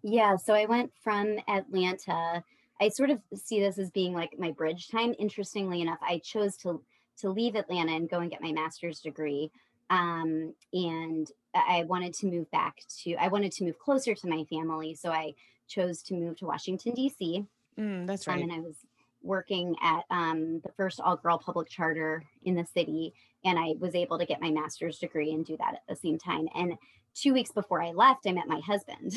Yeah, 0.03 0.37
so 0.37 0.55
I 0.55 0.65
went 0.65 0.93
from 1.05 1.37
Atlanta. 1.47 2.43
I 2.81 2.89
sort 2.89 3.11
of 3.11 3.21
see 3.35 3.61
this 3.61 3.79
as 3.79 3.91
being 3.91 4.15
like 4.15 4.31
my 4.39 4.53
bridge 4.53 4.89
time. 4.89 5.15
Interestingly 5.19 5.83
enough, 5.83 5.99
I 6.01 6.23
chose 6.25 6.57
to 6.59 6.83
to 7.19 7.29
leave 7.29 7.55
Atlanta 7.55 7.93
and 7.93 8.09
go 8.09 8.21
and 8.21 8.31
get 8.31 8.41
my 8.41 8.53
master's 8.53 9.01
degree 9.01 9.51
Um, 9.91 10.55
and 10.73 11.27
I 11.55 11.85
wanted 11.89 12.15
to 12.15 12.27
move 12.27 12.51
back 12.51 12.77
to, 13.03 13.15
I 13.15 13.29
wanted 13.29 13.53
to 13.53 13.65
move 13.65 13.79
closer 13.79 14.15
to 14.15 14.29
my 14.29 14.45
family. 14.45 14.95
So 14.95 15.11
I 15.11 15.35
chose 15.67 16.03
to 16.05 16.15
move 16.15 16.37
to 16.39 16.47
Washington, 16.47 16.95
D.C. 16.95 17.45
Mm, 17.79 18.07
that's 18.07 18.27
Um, 18.29 18.35
right. 18.35 18.43
and 18.43 18.53
I 18.53 18.61
was 18.61 18.77
working 19.23 19.75
at 19.83 20.05
um, 20.11 20.61
the 20.61 20.71
first 20.77 21.01
all 21.01 21.17
girl 21.17 21.39
public 21.39 21.69
charter 21.69 22.23
in 22.45 22.55
the 22.55 22.65
city. 22.65 23.13
And 23.45 23.59
I 23.59 23.75
was 23.79 23.95
able 23.95 24.19
to 24.19 24.27
get 24.27 24.41
my 24.41 24.51
master's 24.51 24.99
degree 24.99 25.33
and 25.33 25.45
do 25.45 25.57
that 25.59 25.75
at 25.75 25.83
the 25.89 25.97
same 25.97 26.19
time. 26.19 26.49
And 26.55 26.75
two 27.15 27.33
weeks 27.33 27.51
before 27.51 27.83
I 27.83 27.91
left, 27.91 28.27
I 28.27 28.33
met 28.33 28.47
my 28.47 28.61
husband. 28.61 29.13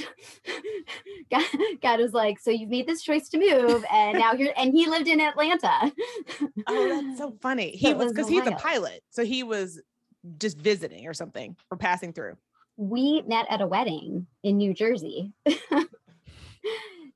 God, 1.32 1.44
God 1.82 2.00
was 2.00 2.14
like, 2.14 2.40
So 2.40 2.52
you've 2.52 2.70
made 2.70 2.88
this 2.88 3.02
choice 3.04 3.30
to 3.30 3.38
move, 3.38 3.86
and 3.92 4.18
now 4.18 4.34
you're, 4.34 4.54
and 4.58 4.74
he 4.74 4.88
lived 4.88 5.08
in 5.08 5.22
Atlanta. 5.22 5.92
oh, 6.68 6.88
that's 6.90 7.18
so 7.18 7.36
funny. 7.42 7.72
He 7.72 7.94
was 7.94 8.06
was 8.06 8.14
because 8.14 8.28
he's 8.30 8.48
a 8.48 8.52
pilot, 8.52 9.02
so 9.10 9.24
he 9.24 9.44
was 9.44 9.80
just 10.40 10.58
visiting 10.58 11.08
or 11.08 11.14
something 11.14 11.56
or 11.72 11.78
passing 11.78 12.14
through. 12.14 12.38
we 12.78 13.22
met 13.28 13.46
at 13.50 13.62
a 13.62 13.68
wedding 13.68 14.26
in 14.44 14.58
New 14.58 14.74
Jersey. 14.74 15.32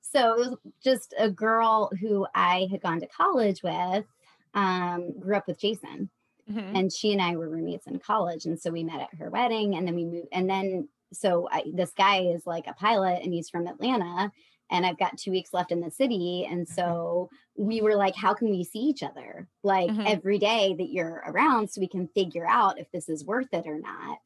so 0.02 0.34
it 0.34 0.38
was 0.40 0.58
just 0.84 1.14
a 1.18 1.30
girl 1.30 1.90
who 2.00 2.26
I 2.36 2.68
had 2.72 2.82
gone 2.82 3.00
to 3.02 3.08
college 3.08 3.64
with, 3.64 4.06
um, 4.54 5.20
grew 5.20 5.36
up 5.36 5.48
with 5.48 5.60
Jason, 5.60 6.10
Mhm. 6.50 6.78
and 6.80 6.94
she 6.94 7.12
and 7.12 7.22
I 7.22 7.36
were 7.36 7.50
roommates 7.50 7.88
in 7.88 8.00
college. 8.00 8.46
And 8.46 8.60
so 8.60 8.70
we 8.72 8.84
met 8.84 9.02
at 9.02 9.16
her 9.16 9.30
wedding, 9.30 9.76
and 9.76 9.88
then 9.88 9.96
we 9.96 10.06
moved. 10.06 10.28
And 10.32 10.50
then 10.50 10.88
so 11.12 11.48
I, 11.52 11.64
this 11.74 11.92
guy 11.92 12.22
is 12.22 12.46
like 12.46 12.68
a 12.68 12.74
pilot, 12.74 13.22
and 13.24 13.34
he's 13.34 13.50
from 13.50 13.68
Atlanta. 13.68 14.32
And 14.72 14.86
I've 14.86 14.98
got 14.98 15.18
two 15.18 15.32
weeks 15.32 15.54
left 15.54 15.72
in 15.72 15.80
the 15.80 15.92
city. 15.92 16.48
And 16.50 16.68
so 16.68 17.30
we 17.56 17.82
were 17.82 17.96
like, 17.96 18.16
how 18.16 18.34
can 18.34 18.50
we 18.50 18.64
see 18.64 18.80
each 18.80 19.04
other 19.04 19.48
like 19.64 19.92
Mhm. 19.92 20.06
every 20.10 20.40
day 20.40 20.74
that 20.78 20.90
you're 20.90 21.24
around 21.28 21.70
so 21.70 21.80
we 21.82 21.88
can 21.88 22.08
figure 22.10 22.48
out 22.48 22.80
if 22.80 22.90
this 22.92 23.08
is 23.08 23.24
worth 23.26 23.54
it 23.54 23.68
or 23.68 23.80
not? 23.80 24.18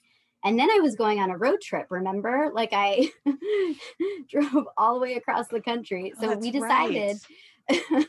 And 0.45 0.57
then 0.57 0.71
I 0.71 0.79
was 0.79 0.95
going 0.95 1.19
on 1.19 1.29
a 1.31 1.37
road 1.37 1.59
trip, 1.61 1.87
remember? 1.89 2.51
Like 2.53 2.69
I 2.71 3.11
drove 4.29 4.67
all 4.77 4.93
the 4.95 5.01
way 5.01 5.15
across 5.15 5.49
the 5.49 5.61
country. 5.61 6.13
Oh, 6.17 6.21
So 6.21 6.27
that's 6.29 6.41
we 6.41 6.51
decided 6.51 7.17
right. 7.69 8.05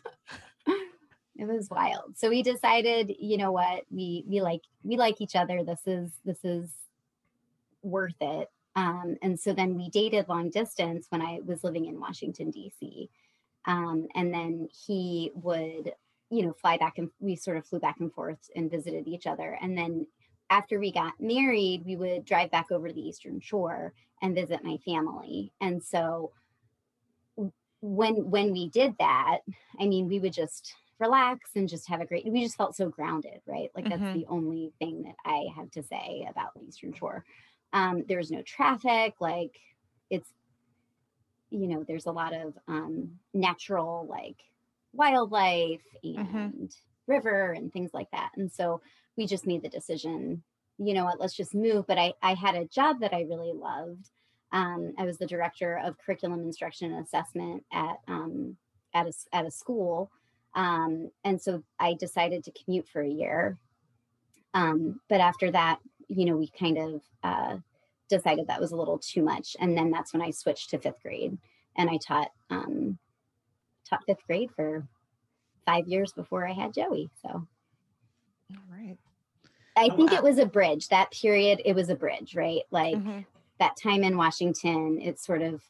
it 1.37 1.47
was 1.49 1.69
wild. 1.69 2.17
So 2.17 2.29
we 2.29 2.43
decided, 2.45 3.13
you 3.19 3.37
know 3.39 3.51
what, 3.51 3.85
we 3.91 4.25
we 4.29 4.41
like 4.41 4.63
we 4.85 4.97
like 4.97 5.21
each 5.21 5.35
other. 5.35 5.65
This 5.65 5.81
is 5.87 6.13
this 6.25 6.45
is 6.45 6.71
worth 7.83 8.15
it. 8.21 8.49
Um, 8.77 9.17
and 9.23 9.39
so 9.39 9.53
then 9.53 9.75
we 9.77 9.91
dated 9.91 10.29
long 10.29 10.51
distance 10.51 11.07
when 11.11 11.23
I 11.23 11.41
was 11.45 11.65
living 11.65 11.87
in 11.87 12.01
Washington 12.01 12.51
D.C. 12.51 13.11
Um, 13.67 14.07
and 14.15 14.33
then 14.33 14.69
he 14.87 15.33
would, 15.35 15.95
you 16.31 16.47
know, 16.47 16.53
fly 16.53 16.79
back 16.79 16.99
and 16.99 17.11
we 17.19 17.37
sort 17.37 17.57
of 17.57 17.67
flew 17.67 17.81
back 17.81 18.01
and 18.01 18.13
forth 18.13 18.49
and 18.55 18.71
visited 18.71 19.09
each 19.09 19.27
other. 19.27 19.59
And 19.61 19.77
then 19.77 20.07
after 20.51 20.79
we 20.79 20.93
got 20.93 21.21
married, 21.21 21.85
we 21.85 21.97
would 21.97 22.25
drive 22.25 22.51
back 22.51 22.71
over 22.73 22.89
to 22.89 22.95
the 22.95 23.07
Eastern 23.09 23.41
Shore 23.41 23.93
and 24.23 24.35
visit 24.35 24.65
my 24.65 24.79
family. 24.79 25.53
And 25.61 25.83
so 25.83 26.33
when 27.81 28.31
when 28.31 28.53
we 28.53 28.69
did 28.69 28.97
that, 28.99 29.41
I 29.79 29.87
mean, 29.87 30.09
we 30.09 30.21
would 30.21 30.33
just 30.33 30.75
relax 30.99 31.53
and 31.57 31.67
just 31.69 31.89
have 31.89 32.01
a 32.03 32.07
great 32.07 32.27
we 32.27 32.43
just 32.45 32.57
felt 32.57 32.77
so 32.77 32.91
grounded, 32.91 33.41
right? 33.47 33.71
Like 33.75 33.89
that's 33.89 34.09
Mhm. 34.09 34.13
the 34.13 34.27
only 34.27 34.73
thing 34.79 35.03
that 35.03 35.17
I 35.25 35.47
have 35.57 35.71
to 35.73 35.83
say 35.83 36.27
about 36.29 36.53
the 36.55 36.61
Eastern 36.63 36.93
Shore. 36.93 37.25
Um, 37.73 38.05
there's 38.09 38.31
no 38.31 38.43
traffic, 38.43 39.15
like 39.21 39.59
it's 40.11 40.31
you 41.51 41.67
know, 41.67 41.85
there's 41.87 42.07
a 42.07 42.13
lot 42.13 42.35
of 42.35 42.57
um 42.69 43.19
natural 43.35 44.07
like 44.09 44.37
wildlife 44.93 45.81
and 46.03 46.75
river 47.07 47.53
and 47.53 47.73
things 47.73 47.91
like 47.93 48.11
that. 48.13 48.31
And 48.37 48.51
so 48.51 48.81
we 49.17 49.27
just 49.27 49.47
made 49.47 49.63
the 49.63 49.69
decision, 49.69 50.43
you 50.79 50.95
know 50.95 51.05
what, 51.05 51.21
let's 51.21 51.37
just 51.37 51.55
move. 51.55 51.87
But 51.87 51.99
I, 51.99 52.15
I 52.23 52.35
had 52.35 52.55
a 52.55 52.65
job 52.67 53.01
that 53.01 53.13
I 53.13 53.23
really 53.23 53.53
loved. 53.53 54.11
Um, 54.53 54.95
I 54.99 55.05
was 55.05 55.19
the 55.19 55.27
director 55.27 55.79
of 55.85 55.99
curriculum 55.99 56.41
instruction 56.43 56.93
and 56.93 57.05
assessment 57.05 57.65
at 57.73 57.97
um, 58.09 58.57
at 58.95 59.07
a, 59.07 59.13
at 59.33 59.47
a 59.47 59.51
school. 59.51 60.11
Um, 60.55 61.11
and 61.25 61.41
so 61.41 61.63
I 61.79 61.95
decided 61.95 62.45
to 62.45 62.53
commute 62.53 62.89
for 62.89 63.03
a 63.03 63.09
year. 63.09 63.59
Um, 64.53 65.01
but 65.09 65.21
after 65.21 65.51
that, 65.53 65.79
you 66.11 66.27
know, 66.27 66.37
we 66.37 66.49
kind 66.49 66.79
of 66.79 67.03
uh, 67.23 67.57
decided 68.09 68.49
that 68.49 68.61
was 68.61 68.73
a 68.73 68.77
little 68.77 68.99
too 68.99 69.23
much. 69.23 69.57
And 69.61 69.77
then 69.77 69.91
that's 69.91 70.13
when 70.13 70.23
I 70.23 70.31
switched 70.31 70.71
to 70.71 70.79
fifth 70.79 71.03
grade 71.03 71.39
and 71.77 71.91
I 71.91 71.99
taught 71.99 72.33
um, 72.51 72.99
taught 73.89 74.05
fifth 74.07 74.27
grade 74.27 74.51
for 74.57 74.87
five 75.67 75.87
years 75.89 76.13
before 76.13 76.47
I 76.47 76.53
had 76.53 76.75
Joey. 76.75 77.11
So 77.23 77.29
All 77.31 78.63
right. 78.71 78.99
I 79.77 79.89
Oh, 79.91 79.95
think 79.95 80.13
wow. 80.13 80.19
it 80.19 80.23
was 80.23 80.39
a 80.39 80.47
bridge. 80.47 80.89
That 80.89 81.13
period, 81.13 81.63
it 81.65 81.75
was 81.75 81.91
a 81.91 81.95
bridge, 81.97 82.35
right? 82.35 82.63
Like 82.71 82.97
Mhm. 82.97 83.27
that 83.61 83.77
time 83.77 84.03
in 84.05 84.17
Washington, 84.17 85.01
it's 85.01 85.25
sort 85.25 85.43
of 85.43 85.63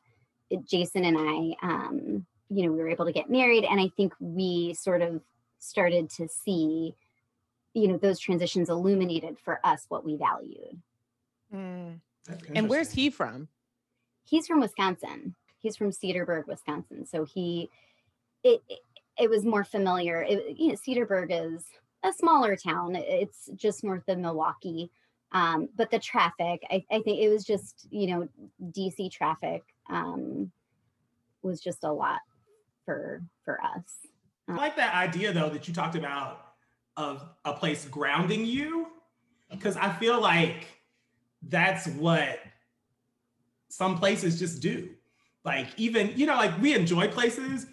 it, 0.51 0.65
Jason 0.67 1.05
and 1.05 1.17
I, 1.19 1.57
um, 1.63 2.27
you 2.49 2.65
know, 2.65 2.73
we 2.73 2.79
were 2.79 2.89
able 2.89 3.05
to 3.07 3.13
get 3.13 3.31
married, 3.31 3.65
and 3.65 3.81
I 3.81 3.89
think 3.97 4.15
we 4.21 4.75
sort 4.75 5.03
of 5.03 5.23
started 5.59 6.11
to 6.11 6.29
see, 6.29 6.95
you 7.75 7.89
know, 7.89 7.97
those 7.97 8.19
transitions 8.19 8.69
illuminated 8.69 9.39
for 9.39 9.61
us 9.65 9.85
what 9.89 10.05
we 10.05 10.17
valued. 10.17 10.81
Mm. 11.55 12.01
And 12.55 12.69
where's 12.69 12.93
he 12.93 13.11
from? 13.11 13.49
He's 14.25 14.47
from 14.47 14.61
Wisconsin. 14.61 15.35
He's 15.59 15.77
from 15.77 15.91
Cedarburg, 15.91 16.47
Wisconsin. 16.47 17.07
So 17.07 17.25
he, 17.25 17.71
it, 18.43 18.63
it, 18.69 18.81
it 19.19 19.31
was 19.31 19.45
more 19.45 19.65
familiar. 19.65 20.23
It, 20.23 20.59
you 20.59 20.69
know, 20.69 20.75
Cedarburg 20.75 21.29
is 21.31 21.65
a 22.03 22.13
smaller 22.13 22.57
town. 22.57 22.95
It's 22.97 23.51
just 23.57 23.85
north 23.85 24.09
of 24.09 24.19
Milwaukee. 24.19 24.91
Um, 25.33 25.69
but 25.77 25.91
the 25.91 25.99
traffic, 25.99 26.63
I, 26.71 26.85
I 26.91 27.01
think 27.03 27.21
it 27.21 27.29
was 27.29 27.45
just, 27.45 27.87
you 27.91 28.09
know, 28.09 28.29
DC 28.73 29.11
traffic 29.13 29.63
um, 29.89 30.51
was 31.43 31.61
just 31.61 31.85
a 31.85 31.93
lot 31.93 32.21
for 32.85 33.23
for 33.45 33.63
us. 33.63 33.85
I 34.49 34.57
like 34.57 34.77
that 34.77 34.95
idea 34.95 35.33
though 35.33 35.49
that 35.51 35.69
you 35.69 35.75
talked 35.75 35.95
about 35.95 36.50
of 37.01 37.25
a 37.47 37.55
place 37.55 37.87
grounding 37.87 38.45
you 38.45 38.89
because 39.51 39.77
I 39.79 39.91
feel 39.95 40.21
like 40.21 40.67
that's 41.49 41.87
what 41.87 42.39
some 43.71 43.99
places 43.99 44.39
just 44.39 44.61
do. 44.61 44.91
Like 45.43 45.69
even, 45.79 46.13
you 46.15 46.27
know, 46.27 46.35
like 46.35 46.61
we 46.61 46.75
enjoy 46.75 47.09
places, 47.09 47.67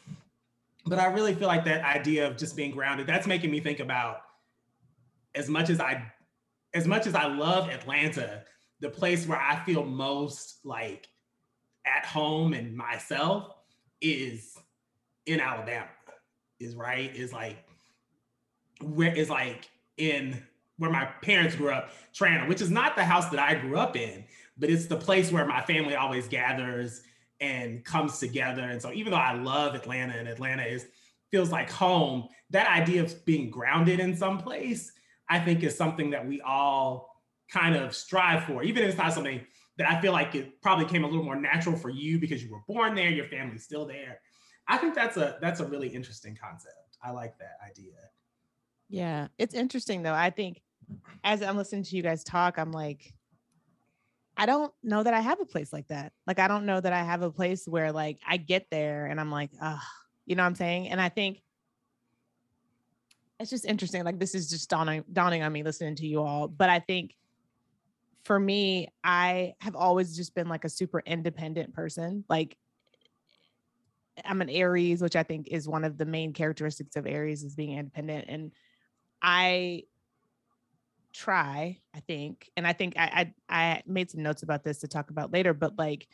but 0.86 0.98
I 0.98 1.08
really 1.08 1.36
feel 1.36 1.50
like 1.50 1.66
that 1.66 1.84
idea 1.84 2.26
of 2.26 2.38
just 2.38 2.56
being 2.56 2.72
grounded, 2.72 3.06
that's 3.06 3.28
making 3.28 3.52
me 3.52 3.60
think 3.60 3.82
about 3.82 4.22
as 5.36 5.50
much 5.50 5.70
as 5.70 5.82
I 5.82 6.10
as 6.74 6.88
much 6.88 7.06
as 7.06 7.14
I 7.16 7.28
love 7.28 7.70
Atlanta, 7.70 8.44
the 8.80 8.90
place 8.90 9.28
where 9.28 9.40
I 9.40 9.62
feel 9.66 9.84
most 9.84 10.60
like 10.64 11.08
at 11.86 12.06
home 12.06 12.54
and 12.54 12.76
myself 12.76 13.54
is 14.02 14.56
in 15.26 15.42
Alabama 15.42 15.90
is 16.60 16.76
right 16.76 17.14
is 17.14 17.34
like 17.34 17.67
where 18.82 19.14
is 19.14 19.30
like 19.30 19.70
in 19.98 20.42
where 20.78 20.92
my 20.92 21.06
parents 21.24 21.56
grew 21.56 21.72
up, 21.72 21.90
Trana, 22.14 22.48
which 22.48 22.62
is 22.62 22.70
not 22.70 22.96
the 22.96 23.04
house 23.04 23.30
that 23.30 23.40
I 23.40 23.56
grew 23.56 23.78
up 23.78 23.96
in, 23.96 24.24
but 24.58 24.70
it's 24.70 24.86
the 24.86 24.96
place 24.96 25.32
where 25.32 25.46
my 25.46 25.62
family 25.62 25.96
always 25.96 26.28
gathers 26.28 27.02
and 27.40 27.84
comes 27.84 28.20
together. 28.20 28.62
And 28.62 28.82
so 28.82 28.92
even 28.92 29.12
though 29.12 29.18
I 29.18 29.34
love 29.34 29.76
Atlanta 29.76 30.14
and 30.14 30.28
Atlanta 30.28 30.64
is 30.64 30.86
feels 31.32 31.52
like 31.52 31.70
home, 31.70 32.28
that 32.52 32.70
idea 32.70 33.04
of 33.04 33.26
being 33.26 33.50
grounded 33.50 34.00
in 34.00 34.16
some 34.16 34.38
place, 34.38 34.92
I 35.30 35.40
think 35.40 35.64
is 35.64 35.76
something 35.76 36.12
that 36.12 36.26
we 36.26 36.42
all 36.42 37.10
kind 37.52 37.76
of 37.76 37.96
strive 37.96 38.44
for, 38.44 38.64
even 38.64 38.84
if 38.84 38.90
it's 38.90 38.98
not 38.98 39.14
something 39.14 39.42
that 39.78 39.90
I 39.90 40.02
feel 40.02 40.14
like 40.14 40.36
it 40.36 40.62
probably 40.62 40.86
came 40.86 41.04
a 41.04 41.08
little 41.08 41.24
more 41.24 41.36
natural 41.36 41.76
for 41.76 41.90
you 41.90 42.20
because 42.20 42.44
you 42.44 42.52
were 42.52 42.62
born 42.68 42.96
there, 42.96 43.10
your 43.10 43.26
family's 43.26 43.64
still 43.64 43.86
there. 43.86 44.20
I 44.68 44.78
think 44.78 44.96
that's 44.96 45.18
a 45.18 45.38
that's 45.42 45.60
a 45.60 45.66
really 45.66 45.88
interesting 45.88 46.38
concept. 46.42 46.98
I 47.04 47.12
like 47.12 47.38
that 47.38 47.58
idea. 47.66 47.94
Yeah, 48.90 49.28
it's 49.38 49.54
interesting 49.54 50.04
though. 50.04 50.14
I 50.14 50.30
think 50.30 50.62
as 51.24 51.42
I'm 51.42 51.58
listening 51.58 51.84
to 51.84 51.96
you 51.96 52.04
guys 52.04 52.24
talk, 52.24 52.58
I'm 52.58 52.72
like, 52.72 53.14
I 54.38 54.46
don't 54.46 54.72
know 54.84 55.04
that 55.04 55.14
I 55.14 55.20
have 55.20 55.42
a 55.42 55.46
place 55.46 55.74
like 55.74 55.88
that. 55.88 56.14
Like, 56.26 56.40
I 56.40 56.48
don't 56.48 56.66
know 56.66 56.80
that 56.80 56.94
I 56.94 57.04
have 57.04 57.24
a 57.24 57.32
place 57.32 57.68
where 57.68 57.92
like 57.92 58.20
I 58.26 58.38
get 58.38 58.68
there 58.70 59.08
and 59.08 59.20
I'm 59.20 59.32
like, 59.32 59.52
ah, 59.62 59.84
you 60.26 60.36
know 60.36 60.44
what 60.44 60.48
I'm 60.48 60.56
saying? 60.56 60.90
And 60.90 61.02
I 61.02 61.10
think 61.10 61.42
it's 63.40 63.50
just 63.50 63.66
interesting. 63.66 64.04
Like, 64.04 64.20
this 64.20 64.36
is 64.36 64.50
just 64.50 64.70
dawning 64.70 65.04
dawning 65.12 65.44
on 65.44 65.52
me 65.52 65.64
listening 65.64 65.96
to 65.96 66.08
you 66.08 66.22
all. 66.22 66.48
But 66.48 66.70
I 66.70 66.80
think 66.80 67.16
for 68.24 68.40
me, 68.40 68.90
I 69.04 69.56
have 69.60 69.76
always 69.76 70.16
just 70.16 70.36
been 70.36 70.50
like 70.50 70.66
a 70.66 70.70
super 70.70 71.02
independent 71.06 71.74
person. 71.74 72.24
Like 72.30 72.58
I'm 74.26 74.42
an 74.42 74.50
Aries, 74.50 75.02
which 75.02 75.16
I 75.16 75.24
think 75.24 75.48
is 75.50 75.68
one 75.68 75.84
of 75.84 75.98
the 75.98 76.06
main 76.06 76.34
characteristics 76.34 76.96
of 76.96 77.08
Aries 77.08 77.44
is 77.44 77.56
being 77.56 77.78
independent. 77.78 78.26
And 78.28 78.52
I 79.22 79.84
try, 81.14 81.80
I 81.96 82.00
think, 82.02 82.52
and 82.56 82.68
I 82.68 82.74
think 82.74 82.96
I, 82.98 83.34
I 83.50 83.74
I 83.74 83.84
made 83.86 84.12
some 84.12 84.24
notes 84.24 84.44
about 84.44 84.64
this 84.64 84.80
to 84.80 84.88
talk 84.88 85.10
about 85.10 85.34
later, 85.34 85.54
but 85.54 85.78
like 85.78 86.08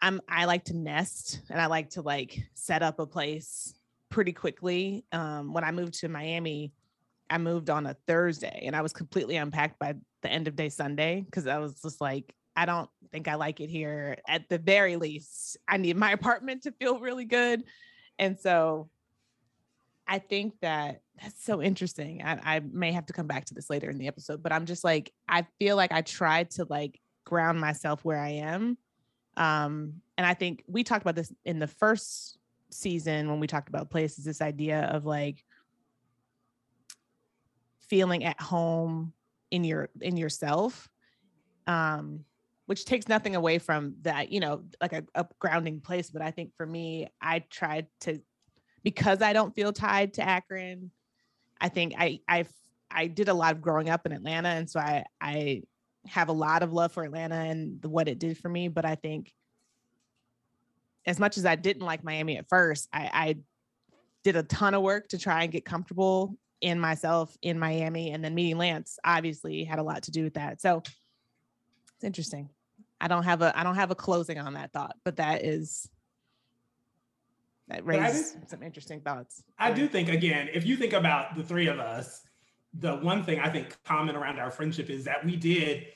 I'm 0.00 0.20
I 0.28 0.44
like 0.44 0.64
to 0.64 0.76
nest 0.76 1.40
and 1.50 1.60
I 1.60 1.66
like 1.66 1.90
to 1.90 2.02
like 2.02 2.38
set 2.54 2.82
up 2.82 2.98
a 2.98 3.06
place 3.06 3.74
pretty 4.08 4.32
quickly. 4.32 5.04
Um 5.12 5.52
when 5.52 5.64
I 5.64 5.72
moved 5.72 5.94
to 6.00 6.08
Miami, 6.08 6.72
I 7.30 7.38
moved 7.38 7.70
on 7.70 7.86
a 7.86 7.94
Thursday 8.06 8.62
and 8.66 8.76
I 8.76 8.82
was 8.82 8.92
completely 8.92 9.36
unpacked 9.36 9.78
by 9.78 9.94
the 10.22 10.30
end 10.30 10.48
of 10.48 10.56
day 10.56 10.68
Sunday 10.68 11.22
because 11.22 11.46
I 11.46 11.58
was 11.58 11.80
just 11.82 12.00
like, 12.00 12.34
I 12.54 12.66
don't 12.66 12.88
think 13.10 13.28
I 13.28 13.34
like 13.34 13.60
it 13.60 13.68
here. 13.68 14.18
At 14.28 14.48
the 14.48 14.58
very 14.58 14.96
least, 14.96 15.56
I 15.66 15.76
need 15.76 15.96
my 15.96 16.12
apartment 16.12 16.62
to 16.62 16.72
feel 16.72 17.00
really 17.00 17.24
good. 17.24 17.64
And 18.18 18.38
so 18.38 18.88
I 20.08 20.18
think 20.18 20.54
that 20.60 21.00
that's 21.20 21.44
so 21.44 21.62
interesting. 21.62 22.22
I, 22.22 22.56
I 22.56 22.60
may 22.60 22.92
have 22.92 23.06
to 23.06 23.12
come 23.12 23.26
back 23.26 23.46
to 23.46 23.54
this 23.54 23.70
later 23.70 23.90
in 23.90 23.98
the 23.98 24.06
episode, 24.06 24.42
but 24.42 24.52
I'm 24.52 24.66
just 24.66 24.84
like, 24.84 25.12
I 25.28 25.46
feel 25.58 25.76
like 25.76 25.92
I 25.92 26.02
tried 26.02 26.50
to 26.52 26.66
like 26.68 27.00
ground 27.24 27.60
myself 27.60 28.04
where 28.04 28.18
I 28.18 28.30
am. 28.30 28.78
Um, 29.36 29.94
and 30.16 30.26
I 30.26 30.34
think 30.34 30.62
we 30.66 30.84
talked 30.84 31.02
about 31.02 31.16
this 31.16 31.32
in 31.44 31.58
the 31.58 31.66
first 31.66 32.38
season 32.70 33.28
when 33.28 33.40
we 33.40 33.46
talked 33.46 33.68
about 33.68 33.90
places, 33.90 34.24
this 34.24 34.40
idea 34.40 34.82
of 34.82 35.04
like 35.04 35.44
feeling 37.88 38.24
at 38.24 38.40
home 38.40 39.12
in 39.50 39.64
your 39.64 39.88
in 40.00 40.16
yourself. 40.16 40.88
Um, 41.66 42.24
which 42.66 42.84
takes 42.84 43.08
nothing 43.08 43.36
away 43.36 43.58
from 43.58 43.94
that, 44.02 44.30
you 44.32 44.40
know, 44.40 44.64
like 44.80 44.92
a, 44.92 45.04
a 45.14 45.26
grounding 45.38 45.80
place. 45.80 46.10
But 46.10 46.20
I 46.20 46.32
think 46.32 46.52
for 46.56 46.66
me, 46.66 47.08
I 47.20 47.38
tried 47.38 47.86
to 48.00 48.20
because 48.86 49.20
I 49.20 49.32
don't 49.32 49.52
feel 49.52 49.72
tied 49.72 50.14
to 50.14 50.22
Akron. 50.22 50.92
I 51.60 51.68
think 51.68 51.94
I 51.98 52.20
I 52.28 52.46
I 52.88 53.08
did 53.08 53.28
a 53.28 53.34
lot 53.34 53.50
of 53.50 53.60
growing 53.60 53.90
up 53.90 54.06
in 54.06 54.12
Atlanta, 54.12 54.50
and 54.50 54.70
so 54.70 54.78
I 54.78 55.04
I 55.20 55.62
have 56.06 56.28
a 56.28 56.32
lot 56.32 56.62
of 56.62 56.72
love 56.72 56.92
for 56.92 57.02
Atlanta 57.02 57.34
and 57.34 57.84
what 57.84 58.06
it 58.06 58.20
did 58.20 58.38
for 58.38 58.48
me. 58.48 58.68
But 58.68 58.84
I 58.84 58.94
think 58.94 59.34
as 61.04 61.18
much 61.18 61.36
as 61.36 61.44
I 61.44 61.56
didn't 61.56 61.82
like 61.82 62.04
Miami 62.04 62.38
at 62.38 62.48
first, 62.48 62.88
I, 62.92 63.10
I 63.12 63.36
did 64.22 64.36
a 64.36 64.44
ton 64.44 64.72
of 64.72 64.82
work 64.82 65.08
to 65.08 65.18
try 65.18 65.42
and 65.42 65.50
get 65.50 65.64
comfortable 65.64 66.38
in 66.60 66.78
myself 66.78 67.36
in 67.42 67.58
Miami, 67.58 68.12
and 68.12 68.24
then 68.24 68.36
meeting 68.36 68.56
Lance 68.56 69.00
obviously 69.04 69.64
had 69.64 69.80
a 69.80 69.82
lot 69.82 70.04
to 70.04 70.12
do 70.12 70.22
with 70.22 70.34
that. 70.34 70.60
So 70.60 70.84
it's 71.96 72.04
interesting. 72.04 72.50
I 73.00 73.08
don't 73.08 73.24
have 73.24 73.42
a 73.42 73.58
I 73.58 73.64
don't 73.64 73.74
have 73.74 73.90
a 73.90 73.96
closing 73.96 74.38
on 74.38 74.54
that 74.54 74.72
thought, 74.72 74.94
but 75.04 75.16
that 75.16 75.44
is 75.44 75.90
that 77.68 77.84
raised 77.84 78.48
some 78.48 78.62
interesting 78.62 79.00
thoughts. 79.00 79.42
I 79.58 79.72
do 79.72 79.88
think 79.88 80.08
again, 80.08 80.48
if 80.52 80.66
you 80.66 80.76
think 80.76 80.92
about 80.92 81.36
the 81.36 81.42
three 81.42 81.66
of 81.66 81.78
us, 81.78 82.22
the 82.74 82.96
one 82.96 83.24
thing 83.24 83.40
I 83.40 83.48
think 83.48 83.76
common 83.84 84.16
around 84.16 84.38
our 84.38 84.50
friendship 84.50 84.90
is 84.90 85.04
that 85.04 85.24
we 85.24 85.36
did 85.36 85.86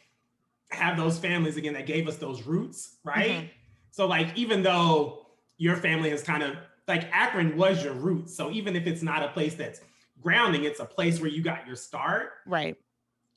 have 0.70 0.96
those 0.96 1.18
families 1.18 1.56
again 1.56 1.74
that 1.74 1.86
gave 1.86 2.08
us 2.08 2.16
those 2.16 2.42
roots, 2.42 2.98
right? 3.04 3.30
Mm-hmm. 3.30 3.46
So 3.90 4.06
like 4.06 4.36
even 4.36 4.62
though 4.62 5.26
your 5.58 5.76
family 5.76 6.10
is 6.10 6.22
kind 6.22 6.42
of 6.42 6.56
like 6.88 7.08
Akron 7.12 7.56
was 7.56 7.84
your 7.84 7.92
roots. 7.94 8.34
So 8.34 8.50
even 8.50 8.74
if 8.74 8.86
it's 8.86 9.02
not 9.02 9.22
a 9.22 9.28
place 9.28 9.54
that's 9.54 9.80
grounding, 10.20 10.64
it's 10.64 10.80
a 10.80 10.84
place 10.84 11.20
where 11.20 11.30
you 11.30 11.42
got 11.42 11.66
your 11.66 11.76
start. 11.76 12.30
Right. 12.46 12.76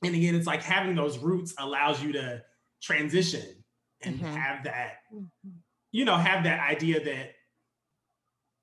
And 0.02 0.14
again, 0.14 0.34
it's 0.34 0.46
like 0.46 0.62
having 0.62 0.94
those 0.94 1.18
roots 1.18 1.54
allows 1.58 2.02
you 2.02 2.12
to 2.12 2.42
transition 2.82 3.64
and 4.02 4.16
mm-hmm. 4.16 4.34
have 4.34 4.64
that, 4.64 4.96
mm-hmm. 5.14 5.50
you 5.92 6.04
know, 6.04 6.16
have 6.16 6.44
that 6.44 6.60
idea 6.60 7.02
that 7.04 7.34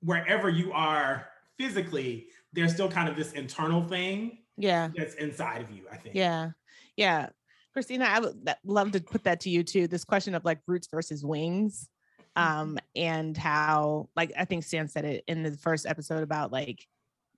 wherever 0.02 0.48
you 0.48 0.72
are 0.72 1.28
physically, 1.58 2.26
there's 2.52 2.72
still 2.72 2.88
kind 2.88 3.08
of 3.08 3.16
this 3.16 3.32
internal 3.32 3.82
thing. 3.82 4.38
Yeah. 4.56 4.90
That's 4.96 5.14
inside 5.14 5.62
of 5.62 5.70
you, 5.70 5.84
I 5.90 5.96
think. 5.96 6.14
Yeah. 6.14 6.50
Yeah. 6.96 7.28
Christina, 7.72 8.04
I 8.04 8.20
would 8.20 8.54
love 8.64 8.92
to 8.92 9.00
put 9.00 9.24
that 9.24 9.40
to 9.40 9.50
you 9.50 9.62
too. 9.62 9.88
This 9.88 10.04
question 10.04 10.34
of 10.34 10.44
like 10.44 10.60
roots 10.66 10.88
versus 10.90 11.24
wings. 11.24 11.88
Um, 12.34 12.46
mm-hmm. 12.46 12.76
and 12.96 13.36
how 13.36 14.08
like 14.16 14.32
I 14.38 14.46
think 14.46 14.64
Stan 14.64 14.88
said 14.88 15.04
it 15.04 15.24
in 15.28 15.42
the 15.42 15.52
first 15.52 15.84
episode 15.84 16.22
about 16.22 16.50
like 16.50 16.86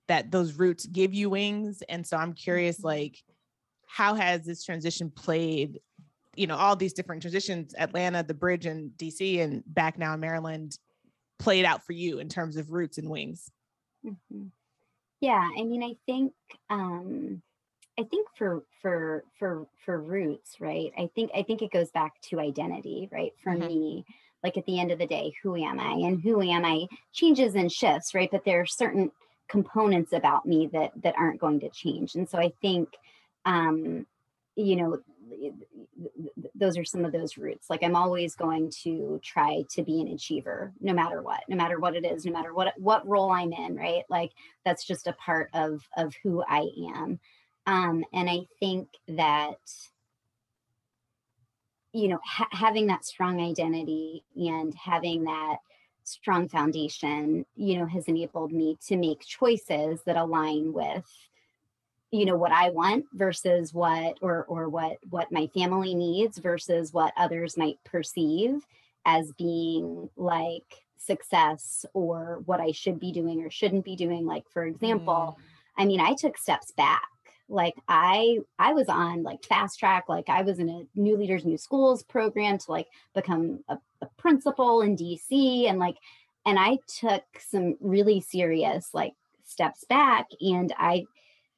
that 0.07 0.31
those 0.31 0.53
roots 0.53 0.85
give 0.85 1.13
you 1.13 1.29
wings. 1.29 1.83
And 1.89 2.07
so 2.07 2.15
I'm 2.15 2.31
curious, 2.33 2.77
mm-hmm. 2.77 2.87
like, 2.87 3.23
how 3.87 4.15
has 4.15 4.45
this 4.45 4.63
transition 4.63 5.11
played 5.11 5.79
you 6.35 6.47
know 6.47 6.55
all 6.55 6.75
these 6.75 6.93
different 6.93 7.21
transitions 7.21 7.73
atlanta 7.77 8.23
the 8.23 8.33
bridge 8.33 8.65
and 8.65 8.91
dc 8.97 9.41
and 9.41 9.63
back 9.67 9.97
now 9.97 10.13
in 10.13 10.19
maryland 10.19 10.77
played 11.39 11.65
out 11.65 11.85
for 11.85 11.93
you 11.93 12.19
in 12.19 12.29
terms 12.29 12.57
of 12.57 12.71
roots 12.71 12.97
and 12.97 13.09
wings? 13.09 13.49
Mm-hmm. 14.05 14.47
yeah 15.19 15.49
i 15.57 15.63
mean 15.63 15.81
i 15.81 15.95
think 16.05 16.33
um 16.69 17.41
i 17.97 18.03
think 18.03 18.27
for 18.37 18.63
for 18.81 19.23
for 19.39 19.65
for 19.83 19.99
roots 19.99 20.57
right? 20.59 20.91
I 20.95 21.09
think 21.15 21.31
i 21.33 21.41
think 21.41 21.63
it 21.63 21.71
goes 21.71 21.89
back 21.89 22.21
to 22.29 22.39
identity 22.39 23.09
right? 23.11 23.31
For 23.43 23.53
mm-hmm. 23.53 23.67
me 23.67 24.05
like 24.43 24.57
at 24.57 24.65
the 24.67 24.79
end 24.79 24.91
of 24.91 24.99
the 24.99 25.07
day 25.07 25.33
who 25.41 25.55
am 25.55 25.79
i? 25.79 25.93
And 25.93 26.21
who 26.21 26.39
am 26.41 26.65
i 26.65 26.85
changes 27.13 27.55
and 27.55 27.71
shifts 27.71 28.13
right? 28.13 28.29
But 28.31 28.45
there 28.45 28.61
are 28.61 28.67
certain 28.67 29.11
components 29.47 30.13
about 30.13 30.45
me 30.45 30.69
that 30.73 30.91
that 31.01 31.15
aren't 31.17 31.41
going 31.41 31.61
to 31.61 31.69
change. 31.69 32.13
And 32.13 32.29
so 32.29 32.37
i 32.37 32.51
think 32.61 32.89
um 33.45 34.05
you 34.55 34.75
know 34.75 34.99
those 36.53 36.77
are 36.77 36.85
some 36.85 37.05
of 37.05 37.11
those 37.11 37.37
roots. 37.37 37.69
Like 37.69 37.83
i'm 37.83 37.95
always 37.95 38.35
going 38.35 38.71
to 38.83 39.19
try 39.23 39.63
to 39.71 39.83
be 39.83 40.01
an 40.01 40.07
achiever 40.09 40.71
no 40.79 40.93
matter 40.93 41.21
what 41.21 41.43
no 41.47 41.55
matter 41.55 41.79
what 41.79 41.95
it 41.95 42.05
is 42.05 42.25
no 42.25 42.31
matter 42.31 42.53
what 42.53 42.73
what 42.77 43.07
role 43.07 43.31
i'm 43.31 43.53
in 43.53 43.75
right? 43.75 44.03
Like 44.09 44.31
that's 44.63 44.85
just 44.85 45.07
a 45.07 45.13
part 45.13 45.49
of 45.53 45.81
of 45.97 46.13
who 46.23 46.43
i 46.47 46.67
am. 46.95 47.19
Um 47.65 48.03
and 48.13 48.29
i 48.29 48.39
think 48.59 48.87
that 49.07 49.57
you 51.93 52.09
know 52.09 52.19
ha- 52.23 52.49
having 52.51 52.87
that 52.87 53.05
strong 53.05 53.39
identity 53.39 54.23
and 54.35 54.75
having 54.75 55.23
that 55.23 55.57
strong 56.03 56.47
foundation 56.47 57.45
you 57.55 57.79
know 57.79 57.85
has 57.85 58.05
enabled 58.07 58.51
me 58.51 58.77
to 58.85 58.95
make 58.97 59.21
choices 59.21 60.01
that 60.05 60.17
align 60.17 60.71
with 60.71 61.09
you 62.15 62.25
know 62.25 62.37
what 62.37 62.51
i 62.51 62.69
want 62.69 63.05
versus 63.13 63.73
what 63.73 64.17
or 64.21 64.45
or 64.45 64.69
what 64.69 64.97
what 65.09 65.31
my 65.31 65.47
family 65.47 65.93
needs 65.93 66.37
versus 66.37 66.93
what 66.93 67.13
others 67.17 67.57
might 67.57 67.77
perceive 67.83 68.65
as 69.05 69.31
being 69.33 70.09
like 70.15 70.85
success 70.97 71.85
or 71.93 72.41
what 72.45 72.59
i 72.59 72.71
should 72.71 72.99
be 72.99 73.11
doing 73.11 73.43
or 73.43 73.49
shouldn't 73.49 73.85
be 73.85 73.95
doing. 73.95 74.25
Like 74.25 74.49
for 74.49 74.65
example 74.65 75.37
mm. 75.37 75.43
i 75.77 75.85
mean 75.85 75.99
i 75.99 76.13
took 76.13 76.37
steps 76.37 76.71
back. 76.71 77.07
Like 77.47 77.75
i 77.87 78.39
i 78.57 78.73
was 78.73 78.89
on 78.89 79.23
like 79.23 79.43
fast 79.43 79.79
track. 79.79 80.05
Like 80.07 80.29
i 80.29 80.41
was 80.41 80.59
in 80.59 80.69
a 80.69 80.99
new 80.99 81.17
leaders 81.17 81.45
new 81.45 81.57
schools 81.57 82.01
program 82.03 82.57
to 82.59 82.71
like 82.71 82.87
become 83.13 83.63
a, 83.69 83.77
a 84.01 84.07
principal 84.17 84.81
in 84.81 84.95
dc 84.97 85.69
and 85.69 85.79
like 85.79 85.97
and 86.45 86.57
i 86.59 86.77
took 86.87 87.23
some 87.39 87.75
really 87.79 88.19
serious 88.19 88.89
like 88.93 89.13
steps 89.43 89.83
back 89.85 90.27
and 90.41 90.73
i 90.77 91.05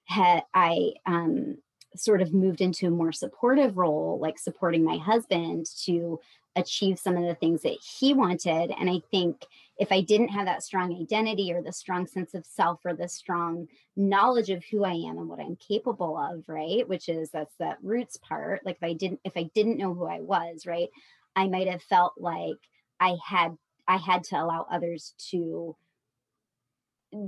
had 0.08 0.44
I 0.54 0.94
um, 1.06 1.58
sort 1.96 2.22
of 2.22 2.34
moved 2.34 2.62
into 2.62 2.88
a 2.88 2.92
more 2.92 3.12
supportive 3.12 3.78
role, 3.78 4.20
like 4.22 4.40
supporting 4.40 4.84
my 4.84 4.98
husband 4.98 5.68
to 5.86 6.20
achieve 6.56 6.98
some 6.98 7.16
of 7.16 7.24
the 7.24 7.36
things 7.36 7.62
that 7.62 7.78
he 8.00 8.14
wanted. 8.14 8.74
And 8.80 8.90
I 8.90 9.00
think 9.12 9.46
if 9.78 9.92
I 9.92 10.02
didn't 10.02 10.30
have 10.30 10.46
that 10.46 10.64
strong 10.64 10.96
identity 11.00 11.54
or 11.54 11.62
the 11.62 11.72
strong 11.72 12.08
sense 12.08 12.34
of 12.34 12.46
self 12.46 12.80
or 12.84 12.94
the 12.94 13.08
strong 13.08 13.68
knowledge 13.96 14.50
of 14.50 14.64
who 14.66 14.84
I 14.84 14.94
am 14.94 15.18
and 15.18 15.30
what 15.30 15.40
I'm 15.40 15.56
capable 15.56 16.18
of, 16.18 16.44
right? 16.48 16.88
Which 16.88 17.10
is 17.10 17.30
that's 17.30 17.56
that 17.60 17.78
roots 17.84 18.18
part. 18.18 18.66
Like 18.66 18.78
if 18.78 18.84
I 18.84 18.94
didn't 18.94 19.20
if 19.24 19.34
I 19.36 19.50
didn't 19.54 19.78
know 19.78 19.94
who 19.94 20.08
I 20.08 20.20
was, 20.20 20.66
right? 20.66 20.90
I 21.36 21.48
might 21.48 21.68
have 21.68 21.84
felt 21.84 22.14
like 22.18 22.58
I 23.00 23.16
had 23.24 23.56
I 23.88 23.98
had 23.98 24.24
to 24.26 24.38
allow 24.38 24.66
others 24.72 25.14
to 25.30 25.76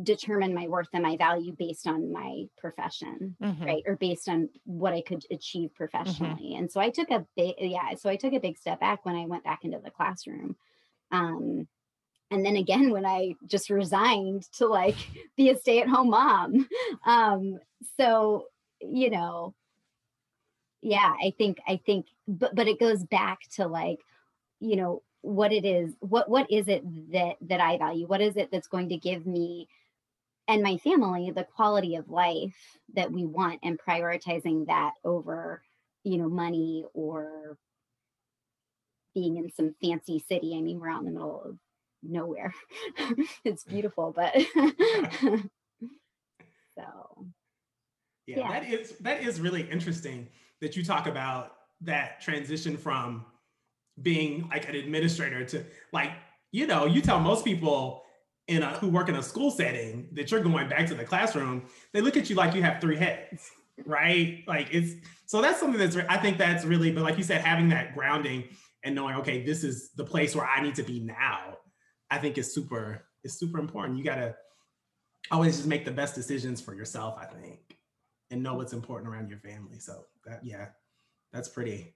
determine 0.03 0.53
my 0.53 0.67
worth 0.67 0.89
and 0.93 1.03
my 1.03 1.15
value 1.15 1.53
based 1.57 1.87
on 1.87 2.11
my 2.11 2.43
profession 2.57 3.35
mm-hmm. 3.41 3.63
right 3.63 3.83
or 3.85 3.95
based 3.95 4.27
on 4.27 4.49
what 4.65 4.93
i 4.93 5.01
could 5.01 5.23
achieve 5.31 5.69
mm-hmm. 5.69 5.77
professionally 5.77 6.51
mm-hmm. 6.51 6.59
and 6.59 6.71
so 6.71 6.81
i 6.81 6.89
took 6.89 7.09
a 7.11 7.25
big 7.37 7.55
yeah 7.59 7.95
so 7.95 8.09
i 8.09 8.15
took 8.17 8.33
a 8.33 8.39
big 8.39 8.57
step 8.57 8.79
back 8.81 9.05
when 9.05 9.15
i 9.15 9.25
went 9.25 9.43
back 9.43 9.63
into 9.63 9.79
the 9.81 9.89
classroom 9.89 10.55
um 11.11 11.65
and 12.29 12.45
then 12.45 12.57
again 12.57 12.91
when 12.91 13.05
i 13.05 13.33
just 13.47 13.69
resigned 13.69 14.43
to 14.51 14.67
like 14.67 14.97
be 15.37 15.49
a 15.49 15.57
stay-at-home 15.57 16.09
mom 16.09 16.67
um 17.05 17.57
so 17.97 18.47
you 18.81 19.09
know 19.09 19.53
yeah 20.81 21.13
i 21.23 21.33
think 21.37 21.57
i 21.67 21.79
think 21.85 22.05
but 22.27 22.53
but 22.53 22.67
it 22.67 22.79
goes 22.81 23.03
back 23.05 23.39
to 23.49 23.65
like 23.65 23.99
you 24.59 24.75
know 24.75 25.01
what 25.21 25.51
it 25.51 25.65
is 25.65 25.93
what 25.99 26.29
what 26.29 26.49
is 26.49 26.67
it 26.67 26.83
that 27.11 27.35
that 27.41 27.59
i 27.59 27.77
value? 27.77 28.07
What 28.07 28.21
is 28.21 28.37
it 28.37 28.49
that's 28.51 28.67
going 28.67 28.89
to 28.89 28.97
give 28.97 29.25
me 29.25 29.67
and 30.47 30.63
my 30.63 30.77
family 30.77 31.31
the 31.31 31.43
quality 31.43 31.95
of 31.95 32.09
life 32.09 32.55
that 32.95 33.11
we 33.11 33.25
want 33.25 33.59
and 33.63 33.79
prioritizing 33.79 34.67
that 34.67 34.93
over 35.03 35.61
you 36.03 36.17
know 36.17 36.29
money 36.29 36.85
or 36.93 37.57
being 39.13 39.37
in 39.37 39.51
some 39.51 39.75
fancy 39.81 40.19
city? 40.19 40.55
I 40.57 40.61
mean 40.61 40.79
we're 40.79 40.89
out 40.89 40.99
in 40.99 41.05
the 41.05 41.11
middle 41.11 41.41
of 41.45 41.57
nowhere. 42.01 42.53
It's 43.43 43.63
mm-hmm. 43.63 43.73
beautiful 43.73 44.13
but 44.15 44.33
so 46.77 47.25
yeah, 48.25 48.37
yeah. 48.37 48.51
that 48.51 48.69
is 48.69 48.91
that 48.99 49.21
is 49.21 49.41
really 49.41 49.69
interesting 49.69 50.27
that 50.61 50.77
you 50.77 50.83
talk 50.83 51.07
about 51.07 51.55
that 51.81 52.21
transition 52.21 52.77
from 52.77 53.25
being 54.01 54.47
like 54.49 54.67
an 54.67 54.75
administrator 54.75 55.45
to 55.45 55.65
like, 55.91 56.11
you 56.51 56.67
know, 56.67 56.85
you 56.85 57.01
tell 57.01 57.19
most 57.19 57.45
people 57.45 58.03
in 58.47 58.63
a 58.63 58.69
who 58.79 58.89
work 58.89 59.09
in 59.09 59.15
a 59.15 59.23
school 59.23 59.51
setting 59.51 60.07
that 60.13 60.31
you're 60.31 60.41
going 60.41 60.67
back 60.67 60.87
to 60.87 60.95
the 60.95 61.03
classroom, 61.03 61.63
they 61.93 62.01
look 62.01 62.17
at 62.17 62.29
you 62.29 62.35
like 62.35 62.55
you 62.55 62.63
have 62.63 62.81
three 62.81 62.97
heads, 62.97 63.49
right? 63.85 64.43
Like 64.47 64.69
it's 64.71 64.93
so 65.25 65.41
that's 65.41 65.59
something 65.59 65.79
that's 65.79 65.95
I 66.09 66.17
think 66.17 66.37
that's 66.37 66.65
really, 66.65 66.91
but 66.91 67.03
like 67.03 67.17
you 67.17 67.23
said, 67.23 67.41
having 67.41 67.69
that 67.69 67.93
grounding 67.95 68.45
and 68.83 68.95
knowing, 68.95 69.15
okay, 69.17 69.43
this 69.43 69.63
is 69.63 69.91
the 69.95 70.03
place 70.03 70.35
where 70.35 70.47
I 70.47 70.61
need 70.61 70.75
to 70.75 70.83
be 70.83 70.99
now, 70.99 71.57
I 72.09 72.17
think 72.17 72.37
is 72.37 72.53
super 72.53 73.05
is 73.23 73.37
super 73.37 73.59
important. 73.59 73.97
You 73.97 74.03
gotta 74.03 74.35
always 75.31 75.57
just 75.57 75.67
make 75.67 75.85
the 75.85 75.91
best 75.91 76.15
decisions 76.15 76.59
for 76.59 76.73
yourself, 76.73 77.15
I 77.19 77.25
think, 77.25 77.59
and 78.31 78.41
know 78.41 78.55
what's 78.55 78.73
important 78.73 79.13
around 79.13 79.29
your 79.29 79.39
family. 79.39 79.77
So 79.79 80.05
that 80.25 80.43
yeah, 80.43 80.69
that's 81.31 81.49
pretty 81.49 81.95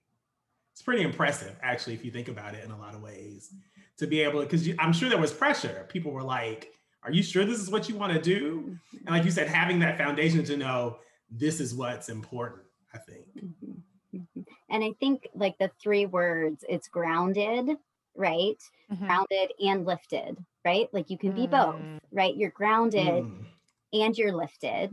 it's 0.74 0.82
pretty 0.82 1.04
impressive 1.04 1.56
actually 1.62 1.94
if 1.94 2.04
you 2.04 2.12
think 2.12 2.28
about 2.28 2.56
it 2.56 2.64
in 2.64 2.72
a 2.72 2.78
lot 2.78 2.96
of 2.96 3.02
ways 3.02 3.54
to 3.98 4.08
be 4.08 4.22
able 4.22 4.40
to 4.40 4.46
because 4.46 4.68
i'm 4.80 4.92
sure 4.92 5.08
there 5.08 5.20
was 5.20 5.32
pressure 5.32 5.86
people 5.88 6.12
were 6.12 6.24
like 6.24 6.74
are 7.04 7.12
you 7.12 7.22
sure 7.22 7.46
this 7.46 7.60
is 7.60 7.70
what 7.70 7.88
you 7.88 7.96
want 7.96 8.12
to 8.12 8.20
do 8.20 8.76
and 9.06 9.10
like 9.10 9.24
you 9.24 9.32
said 9.32 9.48
having 9.48 9.80
that 9.80 9.98
foundation 9.98 10.44
to 10.44 10.58
know 10.58 10.98
this 11.30 11.60
is 11.60 11.76
what's 11.76 12.10
important 12.10 12.64
i 12.94 12.98
think 12.98 13.26
mm-hmm. 13.38 14.18
Mm-hmm. 14.18 14.42
and 14.70 14.84
i 14.84 14.92
think 15.00 15.28
like 15.36 15.58
the 15.60 15.70
three 15.82 16.08
words 16.08 16.66
it's 16.68 16.88
grounded 16.88 17.78
right 18.16 18.58
mm-hmm. 18.92 19.06
grounded 19.06 19.52
and 19.60 19.86
lifted 19.86 20.38
right 20.66 20.88
like 20.92 21.10
you 21.10 21.18
can 21.18 21.32
be 21.32 21.48
mm. 21.48 21.52
both 21.52 21.82
right 22.12 22.36
you're 22.36 22.52
grounded 22.52 23.24
mm. 23.24 23.46
and 23.92 24.18
you're 24.18 24.34
lifted 24.34 24.92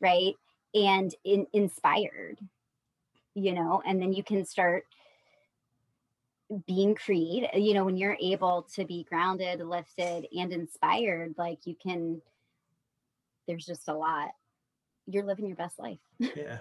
right 0.00 0.34
and 0.74 1.14
in, 1.24 1.46
inspired 1.52 2.38
you 3.38 3.52
know, 3.52 3.82
and 3.86 4.00
then 4.00 4.12
you 4.12 4.22
can 4.22 4.44
start 4.44 4.84
being 6.66 6.94
creative. 6.94 7.50
You 7.54 7.74
know, 7.74 7.84
when 7.84 7.96
you're 7.96 8.16
able 8.20 8.66
to 8.74 8.84
be 8.84 9.04
grounded, 9.08 9.60
lifted, 9.60 10.26
and 10.36 10.52
inspired, 10.52 11.34
like 11.38 11.66
you 11.66 11.74
can, 11.80 12.20
there's 13.46 13.66
just 13.66 13.88
a 13.88 13.94
lot. 13.94 14.30
You're 15.06 15.24
living 15.24 15.46
your 15.46 15.56
best 15.56 15.78
life. 15.78 15.98
yeah. 16.18 16.58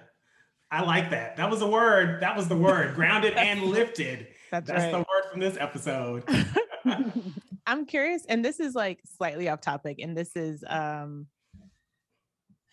I 0.69 0.81
like 0.83 1.11
that. 1.11 1.37
That 1.37 1.49
was 1.49 1.61
a 1.61 1.67
word. 1.67 2.21
That 2.21 2.35
was 2.35 2.49
the 2.49 2.57
word. 2.57 2.95
Grounded 2.95 3.33
and 3.33 3.63
lifted. 3.63 4.27
That's, 4.51 4.67
That's 4.67 4.83
right. 4.83 4.91
the 4.91 4.97
word 4.97 5.31
from 5.31 5.39
this 5.39 5.57
episode. 5.59 6.23
I'm 7.67 7.85
curious, 7.85 8.25
and 8.25 8.43
this 8.43 8.59
is 8.59 8.75
like 8.75 8.99
slightly 9.17 9.49
off 9.49 9.61
topic, 9.61 9.99
and 9.99 10.15
this 10.15 10.35
is 10.35 10.63
um 10.67 11.27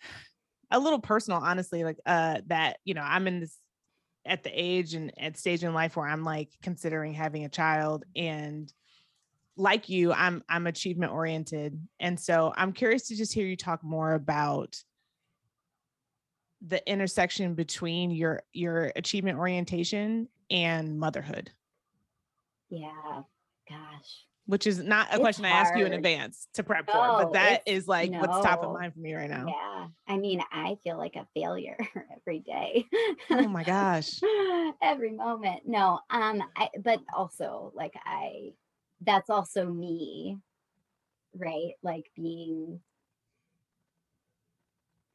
a 0.71 0.79
little 0.79 0.99
personal, 0.99 1.39
honestly. 1.41 1.83
Like 1.83 1.99
uh 2.05 2.41
that, 2.47 2.77
you 2.85 2.93
know, 2.93 3.01
I'm 3.01 3.27
in 3.27 3.41
this 3.41 3.57
at 4.25 4.43
the 4.43 4.51
age 4.51 4.93
and 4.93 5.11
at 5.19 5.37
stage 5.37 5.63
in 5.63 5.73
life 5.73 5.95
where 5.95 6.07
I'm 6.07 6.23
like 6.23 6.49
considering 6.61 7.13
having 7.13 7.45
a 7.45 7.49
child 7.49 8.05
and 8.15 8.71
like 9.57 9.87
you 9.87 10.11
I'm 10.11 10.43
I'm 10.49 10.67
achievement 10.67 11.13
oriented 11.13 11.79
and 11.99 12.19
so 12.19 12.53
I'm 12.57 12.73
curious 12.73 13.07
to 13.07 13.15
just 13.15 13.33
hear 13.33 13.45
you 13.45 13.55
talk 13.55 13.83
more 13.83 14.13
about 14.13 14.75
the 16.65 16.87
intersection 16.89 17.53
between 17.53 18.11
your 18.11 18.43
your 18.51 18.91
achievement 18.95 19.37
orientation 19.37 20.27
and 20.49 20.99
motherhood. 20.99 21.51
Yeah. 22.69 23.21
Gosh 23.69 24.25
which 24.47 24.67
is 24.67 24.83
not 24.83 25.09
a 25.09 25.13
it's 25.13 25.19
question 25.19 25.43
hard. 25.45 25.55
I 25.55 25.59
ask 25.59 25.77
you 25.77 25.85
in 25.85 25.93
advance 25.93 26.47
to 26.53 26.63
prep 26.63 26.87
no, 26.87 26.93
for, 26.93 27.23
but 27.23 27.33
that 27.33 27.63
is 27.65 27.87
like 27.87 28.11
no. 28.11 28.19
what's 28.19 28.45
top 28.45 28.63
of 28.63 28.73
mind 28.73 28.93
for 28.93 28.99
me 28.99 29.13
right 29.15 29.29
now. 29.29 29.45
Yeah. 29.47 29.87
I 30.07 30.17
mean, 30.17 30.41
I 30.51 30.77
feel 30.83 30.97
like 30.97 31.15
a 31.15 31.27
failure 31.33 31.77
every 32.15 32.39
day. 32.39 32.85
oh 33.31 33.47
my 33.47 33.63
gosh. 33.63 34.19
every 34.81 35.11
moment. 35.11 35.61
No, 35.65 35.99
um, 36.09 36.43
I 36.55 36.69
but 36.83 36.99
also 37.15 37.71
like 37.75 37.93
I 38.05 38.53
that's 39.01 39.29
also 39.29 39.65
me, 39.65 40.37
right? 41.35 41.73
Like 41.81 42.05
being 42.15 42.79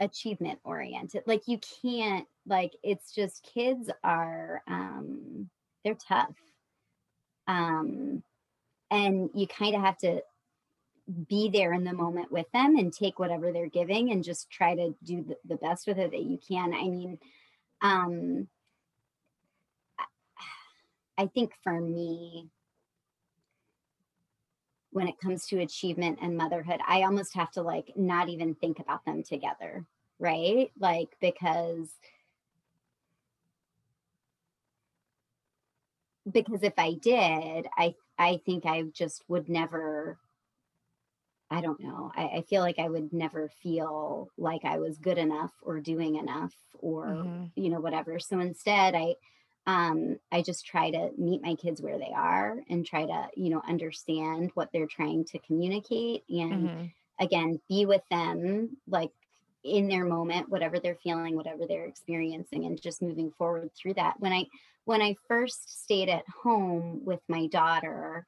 achievement 0.00 0.58
oriented. 0.64 1.22
Like 1.26 1.42
you 1.46 1.60
can't 1.82 2.26
like 2.46 2.72
it's 2.82 3.14
just 3.14 3.48
kids 3.54 3.90
are 4.02 4.62
um 4.66 5.48
they're 5.84 5.94
tough. 5.94 6.34
Um 7.46 8.22
and 8.90 9.30
you 9.34 9.46
kind 9.46 9.74
of 9.74 9.82
have 9.82 9.96
to 9.98 10.22
be 11.28 11.48
there 11.48 11.72
in 11.72 11.84
the 11.84 11.92
moment 11.92 12.30
with 12.30 12.46
them 12.52 12.76
and 12.76 12.92
take 12.92 13.18
whatever 13.18 13.52
they're 13.52 13.68
giving 13.68 14.12
and 14.12 14.22
just 14.22 14.50
try 14.50 14.74
to 14.74 14.94
do 15.02 15.24
the, 15.26 15.36
the 15.44 15.56
best 15.56 15.86
with 15.86 15.98
it 15.98 16.12
that 16.12 16.22
you 16.22 16.38
can. 16.46 16.72
I 16.74 16.88
mean 16.88 17.18
um 17.82 18.46
i 21.16 21.26
think 21.26 21.50
for 21.64 21.80
me 21.80 22.46
when 24.90 25.08
it 25.08 25.18
comes 25.18 25.46
to 25.46 25.60
achievement 25.60 26.18
and 26.20 26.36
motherhood 26.36 26.78
i 26.86 27.00
almost 27.04 27.34
have 27.34 27.50
to 27.50 27.62
like 27.62 27.90
not 27.96 28.28
even 28.28 28.54
think 28.54 28.78
about 28.80 29.02
them 29.06 29.22
together 29.22 29.86
right? 30.20 30.70
Like 30.78 31.08
because 31.20 31.88
because 36.30 36.62
if 36.62 36.74
i 36.76 36.92
did 36.92 37.66
i 37.78 37.94
I 38.20 38.36
think 38.44 38.66
I 38.66 38.82
just 38.92 39.24
would 39.28 39.48
never, 39.48 40.18
I 41.50 41.62
don't 41.62 41.80
know. 41.80 42.12
I, 42.14 42.24
I, 42.24 42.42
feel 42.42 42.60
like 42.60 42.78
I 42.78 42.86
would 42.86 43.14
never 43.14 43.50
feel 43.62 44.28
like 44.36 44.66
I 44.66 44.78
was 44.78 44.98
good 44.98 45.16
enough 45.16 45.52
or 45.62 45.80
doing 45.80 46.16
enough 46.16 46.52
or, 46.74 47.06
mm-hmm. 47.06 47.44
you 47.56 47.70
know, 47.70 47.80
whatever. 47.80 48.20
So 48.20 48.38
instead, 48.38 48.94
I, 48.94 49.14
um, 49.66 50.18
I 50.30 50.42
just 50.42 50.66
try 50.66 50.90
to 50.90 51.10
meet 51.16 51.42
my 51.42 51.54
kids 51.54 51.80
where 51.80 51.98
they 51.98 52.12
are 52.14 52.58
and 52.68 52.84
try 52.84 53.06
to, 53.06 53.28
you 53.36 53.48
know, 53.48 53.62
understand 53.66 54.50
what 54.52 54.68
they're 54.70 54.86
trying 54.86 55.24
to 55.24 55.38
communicate 55.38 56.24
and 56.28 56.68
mm-hmm. 56.68 56.84
again, 57.18 57.58
be 57.70 57.86
with 57.86 58.02
them 58.10 58.76
like 58.86 59.12
in 59.64 59.88
their 59.88 60.04
moment, 60.04 60.50
whatever 60.50 60.78
they're 60.78 60.98
feeling, 61.02 61.36
whatever 61.36 61.66
they're 61.66 61.86
experiencing, 61.86 62.66
and 62.66 62.80
just 62.80 63.00
moving 63.00 63.30
forward 63.38 63.70
through 63.74 63.94
that. 63.94 64.20
When 64.20 64.32
I 64.32 64.44
when 64.84 65.02
I 65.02 65.14
first 65.28 65.82
stayed 65.82 66.08
at 66.08 66.24
home 66.42 67.02
with 67.04 67.20
my 67.28 67.46
daughter 67.46 68.26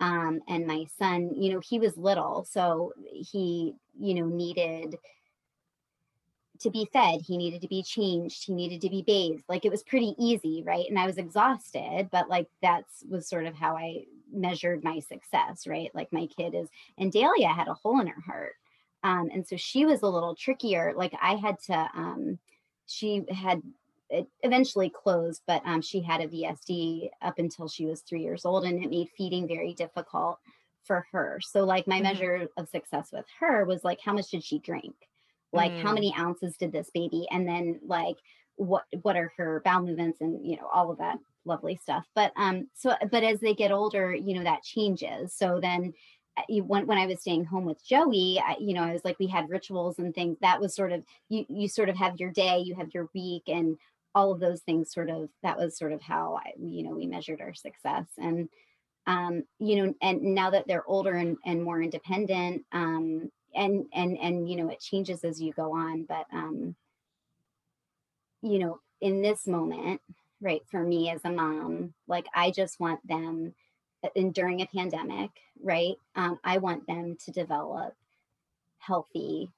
um, 0.00 0.40
and 0.48 0.66
my 0.66 0.84
son, 0.98 1.30
you 1.34 1.52
know, 1.52 1.60
he 1.60 1.78
was 1.78 1.96
little, 1.96 2.46
so 2.48 2.92
he, 3.12 3.74
you 3.98 4.14
know, 4.14 4.26
needed 4.26 4.96
to 6.60 6.70
be 6.70 6.88
fed, 6.92 7.20
he 7.20 7.36
needed 7.36 7.62
to 7.62 7.68
be 7.68 7.82
changed, 7.82 8.44
he 8.46 8.54
needed 8.54 8.80
to 8.82 8.88
be 8.88 9.02
bathed. 9.02 9.44
Like 9.48 9.64
it 9.64 9.70
was 9.70 9.82
pretty 9.82 10.14
easy, 10.18 10.62
right? 10.64 10.86
And 10.88 10.98
I 10.98 11.06
was 11.06 11.18
exhausted, 11.18 12.08
but 12.12 12.28
like 12.28 12.48
that's 12.62 13.04
was 13.08 13.28
sort 13.28 13.46
of 13.46 13.54
how 13.54 13.76
I 13.76 14.04
measured 14.32 14.84
my 14.84 15.00
success, 15.00 15.66
right? 15.66 15.90
Like 15.94 16.12
my 16.12 16.26
kid 16.26 16.54
is, 16.54 16.68
and 16.98 17.12
Dahlia 17.12 17.48
had 17.48 17.68
a 17.68 17.74
hole 17.74 18.00
in 18.00 18.06
her 18.06 18.20
heart. 18.20 18.54
Um, 19.02 19.30
and 19.32 19.46
so 19.46 19.56
she 19.56 19.84
was 19.84 20.02
a 20.02 20.08
little 20.08 20.34
trickier. 20.34 20.94
Like 20.96 21.14
I 21.20 21.34
had 21.34 21.58
to, 21.66 21.88
um, 21.94 22.38
she 22.86 23.24
had 23.30 23.62
it 24.10 24.26
eventually 24.42 24.90
closed, 24.90 25.42
but 25.46 25.62
um, 25.64 25.80
she 25.80 26.00
had 26.00 26.20
a 26.20 26.28
VSD 26.28 27.08
up 27.22 27.38
until 27.38 27.68
she 27.68 27.86
was 27.86 28.02
three 28.02 28.22
years 28.22 28.44
old, 28.44 28.64
and 28.64 28.82
it 28.82 28.90
made 28.90 29.08
feeding 29.16 29.48
very 29.48 29.74
difficult 29.74 30.38
for 30.84 31.06
her. 31.12 31.40
So, 31.42 31.64
like, 31.64 31.86
my 31.86 31.96
mm-hmm. 31.96 32.02
measure 32.04 32.48
of 32.56 32.68
success 32.68 33.10
with 33.12 33.24
her 33.40 33.64
was 33.64 33.84
like, 33.84 34.00
how 34.04 34.12
much 34.12 34.30
did 34.30 34.44
she 34.44 34.58
drink? 34.58 34.94
Like, 35.52 35.72
mm. 35.72 35.82
how 35.82 35.92
many 35.92 36.12
ounces 36.18 36.56
did 36.56 36.72
this 36.72 36.90
baby? 36.92 37.26
And 37.30 37.46
then, 37.48 37.80
like, 37.86 38.16
what 38.56 38.84
what 39.02 39.16
are 39.16 39.32
her 39.36 39.60
bowel 39.64 39.82
movements 39.82 40.20
and 40.20 40.46
you 40.46 40.56
know 40.56 40.68
all 40.72 40.90
of 40.90 40.98
that 40.98 41.18
lovely 41.44 41.76
stuff. 41.76 42.06
But 42.14 42.32
um, 42.36 42.68
so 42.74 42.94
but 43.10 43.24
as 43.24 43.40
they 43.40 43.54
get 43.54 43.72
older, 43.72 44.14
you 44.14 44.34
know 44.34 44.44
that 44.44 44.62
changes. 44.62 45.32
So 45.34 45.58
then 45.60 45.92
uh, 46.36 46.42
you, 46.48 46.64
when, 46.64 46.86
when 46.86 46.98
I 46.98 47.06
was 47.06 47.20
staying 47.20 47.44
home 47.44 47.64
with 47.64 47.84
Joey, 47.86 48.40
I, 48.44 48.56
you 48.58 48.74
know, 48.74 48.82
I 48.82 48.92
was 48.92 49.04
like, 49.04 49.18
we 49.18 49.26
had 49.28 49.50
rituals 49.50 49.98
and 49.98 50.14
things 50.14 50.36
that 50.40 50.60
was 50.60 50.74
sort 50.74 50.90
of, 50.90 51.04
you, 51.28 51.44
you 51.48 51.68
sort 51.68 51.88
of 51.88 51.96
have 51.96 52.18
your 52.18 52.32
day, 52.32 52.58
you 52.58 52.74
have 52.74 52.92
your 52.92 53.08
week 53.14 53.44
and 53.46 53.76
all 54.14 54.32
of 54.32 54.40
those 54.40 54.60
things 54.62 54.92
sort 54.92 55.10
of 55.10 55.28
that 55.42 55.58
was 55.58 55.76
sort 55.76 55.92
of 55.92 56.00
how 56.02 56.38
I, 56.44 56.52
you 56.58 56.82
know 56.82 56.94
we 56.94 57.06
measured 57.06 57.40
our 57.40 57.54
success. 57.54 58.06
And 58.18 58.48
um, 59.06 59.44
you 59.58 59.76
know 59.76 59.94
and 60.02 60.22
now 60.22 60.50
that 60.50 60.66
they're 60.66 60.86
older 60.86 61.14
and, 61.14 61.36
and 61.44 61.62
more 61.62 61.82
independent 61.82 62.64
um, 62.72 63.30
and 63.54 63.86
and 63.92 64.18
and 64.18 64.48
you 64.48 64.56
know 64.56 64.68
it 64.68 64.80
changes 64.80 65.24
as 65.24 65.40
you 65.40 65.52
go 65.52 65.72
on 65.74 66.04
but 66.04 66.26
um, 66.32 66.74
you 68.42 68.58
know 68.58 68.80
in 69.00 69.22
this 69.22 69.46
moment 69.46 70.00
right 70.40 70.62
for 70.70 70.82
me 70.82 71.10
as 71.10 71.20
a 71.24 71.30
mom 71.30 71.92
like 72.08 72.26
i 72.34 72.50
just 72.50 72.80
want 72.80 73.06
them 73.06 73.54
and 74.16 74.28
uh, 74.28 74.32
during 74.32 74.60
a 74.60 74.66
pandemic 74.66 75.30
right 75.62 75.96
um, 76.16 76.38
i 76.44 76.58
want 76.58 76.86
them 76.86 77.16
to 77.24 77.30
develop 77.30 77.94
healthy 78.78 79.50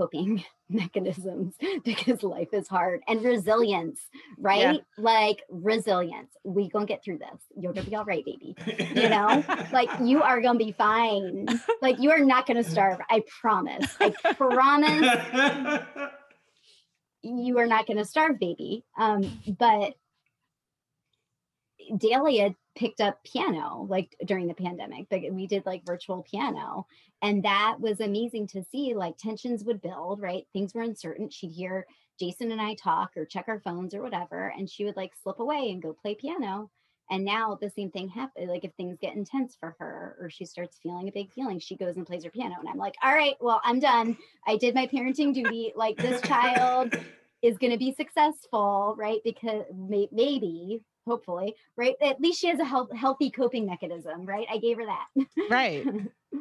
coping 0.00 0.42
mechanisms 0.70 1.54
because 1.84 2.22
life 2.22 2.48
is 2.52 2.68
hard 2.68 3.02
and 3.06 3.22
resilience 3.22 4.00
right? 4.38 4.60
Yeah. 4.76 4.76
like 4.96 5.42
resilience. 5.50 6.30
We 6.44 6.68
gonna 6.68 6.86
get 6.86 7.04
through 7.04 7.18
this. 7.18 7.42
You're 7.56 7.72
gonna 7.72 7.88
be 7.88 7.94
all 7.94 8.04
right 8.04 8.24
baby. 8.24 8.56
You 8.94 9.08
know? 9.08 9.44
Like 9.72 9.90
you 10.02 10.22
are 10.22 10.40
gonna 10.40 10.58
be 10.58 10.72
fine. 10.72 11.46
Like 11.80 12.00
you 12.00 12.10
are 12.10 12.24
not 12.24 12.46
gonna 12.46 12.64
starve. 12.64 12.98
I 13.08 13.22
promise. 13.40 13.94
I 14.00 14.10
promise 14.34 15.06
you 17.22 17.58
are 17.58 17.66
not 17.66 17.86
gonna 17.86 18.04
starve 18.04 18.38
baby. 18.40 18.84
Um 18.98 19.40
but 19.58 19.94
Dahlia 21.96 22.54
picked 22.76 23.00
up 23.00 23.22
piano 23.24 23.86
like 23.88 24.16
during 24.26 24.46
the 24.46 24.54
pandemic 24.54 25.06
but 25.10 25.20
we 25.32 25.46
did 25.46 25.64
like 25.66 25.84
virtual 25.84 26.22
piano 26.22 26.86
and 27.22 27.42
that 27.44 27.76
was 27.80 28.00
amazing 28.00 28.46
to 28.46 28.64
see 28.70 28.94
like 28.94 29.16
tensions 29.18 29.64
would 29.64 29.82
build 29.82 30.20
right? 30.20 30.46
Things 30.52 30.74
were 30.74 30.82
uncertain. 30.82 31.30
She'd 31.30 31.50
hear 31.50 31.86
jason 32.18 32.52
and 32.52 32.60
i 32.60 32.74
talk 32.74 33.10
or 33.16 33.24
check 33.24 33.46
our 33.48 33.60
phones 33.60 33.94
or 33.94 34.02
whatever 34.02 34.52
and 34.56 34.68
she 34.68 34.84
would 34.84 34.96
like 34.96 35.12
slip 35.22 35.38
away 35.40 35.70
and 35.70 35.82
go 35.82 35.94
play 35.94 36.14
piano 36.14 36.70
and 37.10 37.24
now 37.24 37.58
the 37.60 37.70
same 37.70 37.90
thing 37.90 38.08
happens 38.08 38.48
like 38.48 38.64
if 38.64 38.72
things 38.74 38.98
get 39.00 39.16
intense 39.16 39.56
for 39.58 39.74
her 39.78 40.16
or 40.20 40.28
she 40.28 40.44
starts 40.44 40.78
feeling 40.82 41.08
a 41.08 41.12
big 41.12 41.32
feeling 41.32 41.58
she 41.58 41.76
goes 41.76 41.96
and 41.96 42.06
plays 42.06 42.22
her 42.22 42.30
piano 42.30 42.56
and 42.60 42.68
i'm 42.68 42.76
like 42.76 42.94
all 43.02 43.14
right 43.14 43.36
well 43.40 43.60
i'm 43.64 43.80
done. 43.80 44.16
I 44.46 44.56
did 44.56 44.74
my 44.74 44.86
parenting 44.86 45.34
duty. 45.34 45.72
Like 45.74 45.96
this 45.96 46.20
child 46.22 46.94
is 47.42 47.58
going 47.58 47.72
to 47.72 47.78
be 47.78 47.94
successful 47.94 48.94
right? 48.98 49.20
Because 49.24 49.64
may- 49.74 50.08
maybe 50.12 50.80
hopefully, 51.10 51.54
right? 51.76 51.94
At 52.00 52.20
least 52.20 52.40
she 52.40 52.46
has 52.46 52.60
a 52.60 52.64
health, 52.64 52.92
healthy 52.94 53.30
coping 53.30 53.66
mechanism, 53.66 54.24
right? 54.24 54.46
I 54.50 54.58
gave 54.58 54.78
her 54.78 54.86
that. 54.86 55.26
right. 55.50 55.86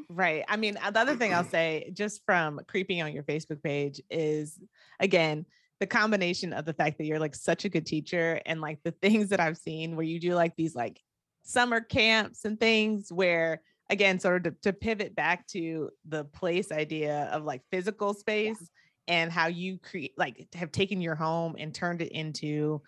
Right. 0.07 0.45
I 0.47 0.55
mean, 0.55 0.77
uh, 0.83 0.91
the 0.91 0.99
other 0.99 1.15
thing 1.15 1.33
I'll 1.33 1.43
say 1.43 1.89
just 1.93 2.21
from 2.23 2.59
creeping 2.67 3.01
on 3.01 3.11
your 3.11 3.23
Facebook 3.23 3.63
page 3.63 3.99
is 4.11 4.59
again, 4.99 5.47
the 5.79 5.87
combination 5.87 6.53
of 6.53 6.65
the 6.65 6.73
fact 6.73 6.97
that 6.97 7.05
you're 7.05 7.19
like 7.19 7.33
such 7.33 7.65
a 7.65 7.69
good 7.69 7.85
teacher 7.85 8.39
and 8.45 8.61
like 8.61 8.79
the 8.83 8.91
things 9.01 9.29
that 9.29 9.39
I've 9.39 9.57
seen 9.57 9.95
where 9.95 10.05
you 10.05 10.19
do 10.19 10.35
like 10.35 10.55
these 10.55 10.75
like 10.75 11.01
summer 11.43 11.81
camps 11.81 12.45
and 12.45 12.59
things 12.59 13.11
where 13.11 13.61
again 13.89 14.19
sort 14.19 14.45
of 14.45 14.53
to, 14.61 14.71
to 14.71 14.73
pivot 14.73 15.15
back 15.15 15.47
to 15.47 15.89
the 16.07 16.25
place 16.25 16.71
idea 16.71 17.29
of 17.31 17.43
like 17.43 17.61
physical 17.71 18.13
space 18.13 18.69
yeah. 19.07 19.15
and 19.15 19.31
how 19.31 19.47
you 19.47 19.79
create 19.79 20.13
like 20.17 20.47
have 20.53 20.71
taken 20.71 21.01
your 21.01 21.15
home 21.15 21.55
and 21.57 21.73
turned 21.73 22.01
it 22.01 22.11
into 22.11 22.81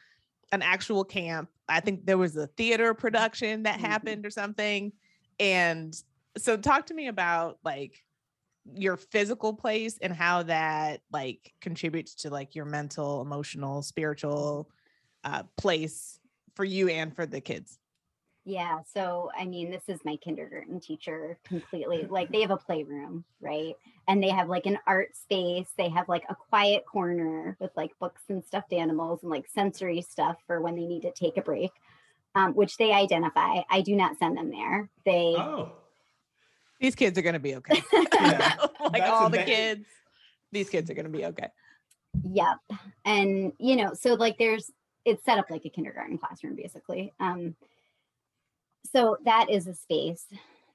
an 0.51 0.61
actual 0.61 1.03
camp. 1.03 1.49
I 1.69 1.79
think 1.79 2.05
there 2.05 2.17
was 2.17 2.35
a 2.35 2.47
theater 2.47 2.93
production 2.93 3.63
that 3.63 3.77
mm-hmm. 3.77 3.85
happened 3.85 4.25
or 4.25 4.29
something. 4.29 4.91
And 5.39 5.95
so 6.37 6.57
talk 6.57 6.87
to 6.87 6.93
me 6.93 7.07
about 7.07 7.59
like 7.63 7.97
your 8.73 8.97
physical 8.97 9.53
place 9.53 9.97
and 10.01 10.13
how 10.13 10.43
that 10.43 11.01
like 11.11 11.53
contributes 11.61 12.15
to 12.15 12.29
like 12.29 12.55
your 12.55 12.65
mental, 12.65 13.21
emotional, 13.21 13.81
spiritual 13.81 14.69
uh 15.23 15.43
place 15.55 16.19
for 16.55 16.65
you 16.65 16.89
and 16.89 17.15
for 17.15 17.25
the 17.25 17.41
kids. 17.41 17.77
Yeah. 18.51 18.79
So, 18.93 19.31
I 19.39 19.45
mean, 19.45 19.71
this 19.71 19.83
is 19.87 20.01
my 20.03 20.17
kindergarten 20.17 20.81
teacher 20.81 21.37
completely. 21.45 22.05
Like, 22.09 22.29
they 22.33 22.41
have 22.41 22.51
a 22.51 22.57
playroom, 22.57 23.23
right? 23.39 23.75
And 24.09 24.21
they 24.21 24.27
have 24.27 24.49
like 24.49 24.65
an 24.65 24.77
art 24.85 25.15
space. 25.15 25.69
They 25.77 25.87
have 25.87 26.09
like 26.09 26.25
a 26.27 26.35
quiet 26.35 26.85
corner 26.85 27.55
with 27.61 27.71
like 27.77 27.97
books 27.97 28.23
and 28.27 28.43
stuffed 28.43 28.73
animals 28.73 29.21
and 29.21 29.31
like 29.31 29.47
sensory 29.47 30.01
stuff 30.01 30.35
for 30.47 30.59
when 30.59 30.75
they 30.75 30.85
need 30.85 31.03
to 31.03 31.13
take 31.13 31.37
a 31.37 31.41
break, 31.41 31.71
um, 32.35 32.53
which 32.53 32.75
they 32.75 32.91
identify. 32.91 33.61
I 33.69 33.79
do 33.79 33.95
not 33.95 34.19
send 34.19 34.35
them 34.35 34.51
there. 34.51 34.89
They, 35.05 35.33
oh, 35.37 35.71
these 36.81 36.95
kids 36.95 37.17
are 37.17 37.21
going 37.21 37.33
to 37.35 37.39
be 37.39 37.55
okay. 37.55 37.81
yeah, 37.93 38.55
like 38.91 39.03
all 39.03 39.29
the 39.29 39.43
kids, 39.43 39.85
these 40.51 40.69
kids 40.69 40.91
are 40.91 40.93
going 40.93 41.09
to 41.09 41.17
be 41.17 41.23
okay. 41.27 41.47
Yep. 42.29 42.57
And, 43.05 43.53
you 43.59 43.77
know, 43.77 43.93
so 43.93 44.15
like 44.15 44.37
there's, 44.37 44.69
it's 45.05 45.23
set 45.23 45.39
up 45.39 45.49
like 45.49 45.63
a 45.63 45.69
kindergarten 45.69 46.17
classroom 46.17 46.57
basically. 46.57 47.13
Um, 47.21 47.55
so 48.89 49.17
that 49.25 49.49
is 49.49 49.67
a 49.67 49.73
space 49.73 50.25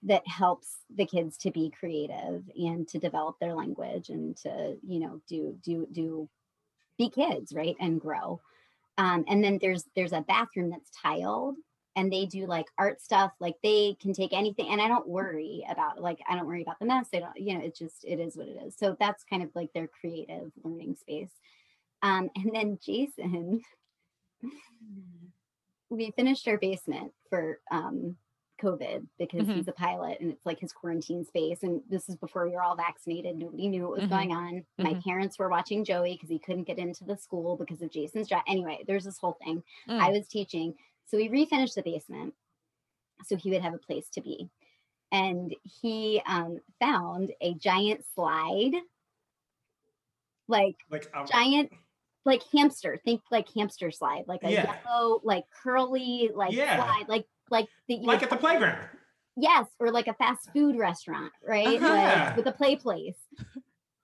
that 0.02 0.26
helps 0.26 0.78
the 0.94 1.06
kids 1.06 1.36
to 1.38 1.50
be 1.50 1.72
creative 1.78 2.42
and 2.56 2.86
to 2.88 2.98
develop 2.98 3.36
their 3.40 3.54
language 3.54 4.08
and 4.08 4.36
to 4.36 4.76
you 4.86 5.00
know 5.00 5.20
do 5.28 5.58
do 5.62 5.86
do 5.90 6.28
be 6.98 7.10
kids 7.10 7.52
right 7.52 7.76
and 7.80 8.00
grow. 8.00 8.40
Um, 8.98 9.24
and 9.28 9.42
then 9.44 9.58
there's 9.60 9.84
there's 9.94 10.12
a 10.12 10.22
bathroom 10.22 10.70
that's 10.70 10.90
tiled 10.90 11.56
and 11.96 12.12
they 12.12 12.26
do 12.26 12.46
like 12.46 12.66
art 12.78 13.00
stuff 13.00 13.32
like 13.40 13.56
they 13.62 13.96
can 14.00 14.12
take 14.12 14.32
anything 14.34 14.68
and 14.68 14.80
i 14.80 14.88
don't 14.88 15.08
worry 15.08 15.64
about 15.70 16.00
like 16.00 16.18
i 16.28 16.34
don't 16.34 16.46
worry 16.46 16.62
about 16.62 16.78
the 16.78 16.84
mess 16.84 17.08
they 17.10 17.20
don't 17.20 17.36
you 17.36 17.54
know 17.54 17.64
it 17.64 17.74
just 17.74 18.04
it 18.04 18.20
is 18.20 18.36
what 18.36 18.48
it 18.48 18.58
is. 18.66 18.76
So 18.76 18.96
that's 19.00 19.24
kind 19.24 19.42
of 19.42 19.50
like 19.54 19.72
their 19.72 19.88
creative 19.88 20.52
learning 20.62 20.96
space. 20.96 21.32
Um, 22.02 22.30
and 22.36 22.54
then 22.54 22.78
jason 22.84 23.62
we 25.90 26.12
finished 26.16 26.46
our 26.48 26.58
basement 26.58 27.12
for 27.30 27.60
um, 27.70 28.16
COVID 28.62 29.06
because 29.18 29.42
mm-hmm. 29.42 29.52
he's 29.52 29.68
a 29.68 29.72
pilot 29.72 30.18
and 30.20 30.32
it's 30.32 30.46
like 30.46 30.60
his 30.60 30.72
quarantine 30.72 31.24
space. 31.24 31.62
And 31.62 31.80
this 31.88 32.08
is 32.08 32.16
before 32.16 32.46
we 32.46 32.54
were 32.54 32.62
all 32.62 32.76
vaccinated. 32.76 33.36
Nobody 33.36 33.68
knew 33.68 33.82
what 33.82 33.92
was 33.92 34.00
mm-hmm. 34.02 34.14
going 34.14 34.32
on. 34.32 34.54
Mm-hmm. 34.54 34.82
My 34.82 35.00
parents 35.06 35.38
were 35.38 35.48
watching 35.48 35.84
Joey 35.84 36.14
because 36.14 36.30
he 36.30 36.38
couldn't 36.38 36.66
get 36.66 36.78
into 36.78 37.04
the 37.04 37.16
school 37.16 37.56
because 37.56 37.82
of 37.82 37.90
Jason's 37.90 38.28
job. 38.28 38.42
Anyway, 38.48 38.84
there's 38.86 39.04
this 39.04 39.18
whole 39.18 39.36
thing. 39.44 39.62
Mm. 39.88 40.00
I 40.00 40.10
was 40.10 40.28
teaching. 40.28 40.74
So 41.06 41.16
we 41.16 41.28
refinished 41.28 41.74
the 41.74 41.82
basement 41.82 42.34
so 43.24 43.36
he 43.36 43.50
would 43.50 43.62
have 43.62 43.74
a 43.74 43.78
place 43.78 44.08
to 44.10 44.20
be. 44.20 44.48
And 45.12 45.54
he 45.62 46.20
um, 46.26 46.58
found 46.80 47.32
a 47.40 47.54
giant 47.54 48.04
slide, 48.14 48.72
like, 50.48 50.76
like 50.90 51.06
giant 51.30 51.70
like 52.26 52.42
hamster. 52.52 53.00
Think 53.04 53.22
like 53.30 53.48
hamster 53.56 53.90
slide, 53.90 54.24
like 54.26 54.42
a 54.42 54.50
yeah. 54.50 54.76
yellow, 54.84 55.20
like 55.24 55.44
curly, 55.62 56.30
like 56.34 56.52
yeah. 56.52 56.76
slide, 56.76 57.04
like 57.08 57.24
like 57.50 57.68
the, 57.88 57.98
like 58.02 58.22
at 58.22 58.30
the 58.30 58.36
playground. 58.36 58.86
Yes, 59.36 59.66
or 59.78 59.90
like 59.90 60.08
a 60.08 60.14
fast 60.14 60.50
food 60.52 60.76
restaurant, 60.76 61.32
right? 61.46 61.80
Uh-huh. 61.80 61.88
Like 61.88 62.36
with 62.36 62.46
a 62.46 62.52
play 62.52 62.76
place. 62.76 63.16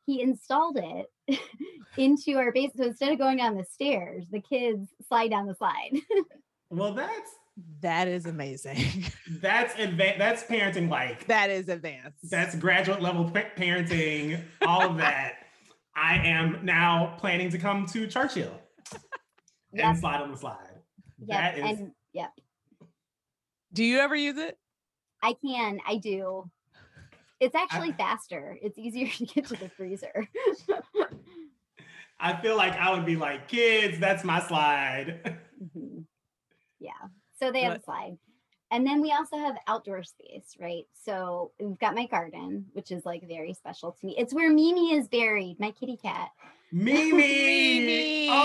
He 0.06 0.20
installed 0.20 0.78
it 0.78 1.06
into 1.96 2.36
our 2.36 2.52
base. 2.52 2.70
So 2.76 2.84
instead 2.84 3.12
of 3.12 3.18
going 3.18 3.38
down 3.38 3.56
the 3.56 3.64
stairs, 3.64 4.26
the 4.30 4.40
kids 4.40 4.88
slide 5.08 5.28
down 5.28 5.46
the 5.46 5.54
slide. 5.54 5.92
well, 6.70 6.92
that's 6.92 7.30
that 7.80 8.08
is 8.08 8.26
amazing. 8.26 9.04
That's 9.42 9.78
advanced. 9.78 10.18
That's 10.18 10.42
parenting 10.44 10.88
like 10.88 11.26
that 11.26 11.50
is 11.50 11.68
advanced. 11.68 12.30
That's 12.30 12.54
graduate 12.54 13.02
level 13.02 13.30
parenting. 13.30 14.40
All 14.66 14.82
of 14.82 14.96
that. 14.96 15.34
I 15.94 16.16
am 16.18 16.60
now 16.62 17.16
planning 17.18 17.50
to 17.50 17.58
come 17.58 17.86
to 17.86 18.06
Church 18.06 18.34
Hill 18.34 18.52
yep. 19.72 19.86
and 19.86 19.98
slide 19.98 20.20
on 20.20 20.30
the 20.30 20.36
slide. 20.36 20.80
Yep. 21.18 21.28
That 21.28 21.58
is. 21.58 21.78
And, 21.78 21.92
yep. 22.12 22.30
Do 23.72 23.84
you 23.84 23.98
ever 23.98 24.16
use 24.16 24.38
it? 24.38 24.58
I 25.22 25.34
can. 25.44 25.78
I 25.86 25.96
do. 25.96 26.50
It's 27.40 27.54
actually 27.54 27.90
I, 27.90 27.96
faster. 27.96 28.56
It's 28.62 28.78
easier 28.78 29.08
to 29.08 29.26
get 29.26 29.46
to 29.46 29.56
the 29.56 29.68
freezer. 29.68 30.28
I 32.20 32.40
feel 32.40 32.56
like 32.56 32.74
I 32.74 32.92
would 32.94 33.04
be 33.04 33.16
like, 33.16 33.48
kids, 33.48 33.98
that's 33.98 34.22
my 34.22 34.40
slide. 34.40 35.38
Mm-hmm. 35.60 36.02
Yeah. 36.78 36.90
So 37.40 37.50
they 37.50 37.62
have 37.62 37.72
what? 37.72 37.80
a 37.80 37.84
slide. 37.84 38.18
And 38.72 38.86
then 38.86 39.02
we 39.02 39.12
also 39.12 39.36
have 39.36 39.56
outdoor 39.66 40.02
space, 40.02 40.56
right? 40.58 40.84
So 41.04 41.52
we've 41.60 41.78
got 41.78 41.94
my 41.94 42.06
garden, 42.06 42.64
which 42.72 42.90
is 42.90 43.04
like 43.04 43.28
very 43.28 43.52
special 43.52 43.92
to 43.92 44.06
me. 44.06 44.14
It's 44.16 44.32
where 44.32 44.50
Mimi 44.50 44.94
is 44.94 45.08
buried, 45.08 45.60
my 45.60 45.72
kitty 45.72 45.98
cat. 45.98 46.30
Mimi. 46.72 47.12
Mimi. 47.12 48.28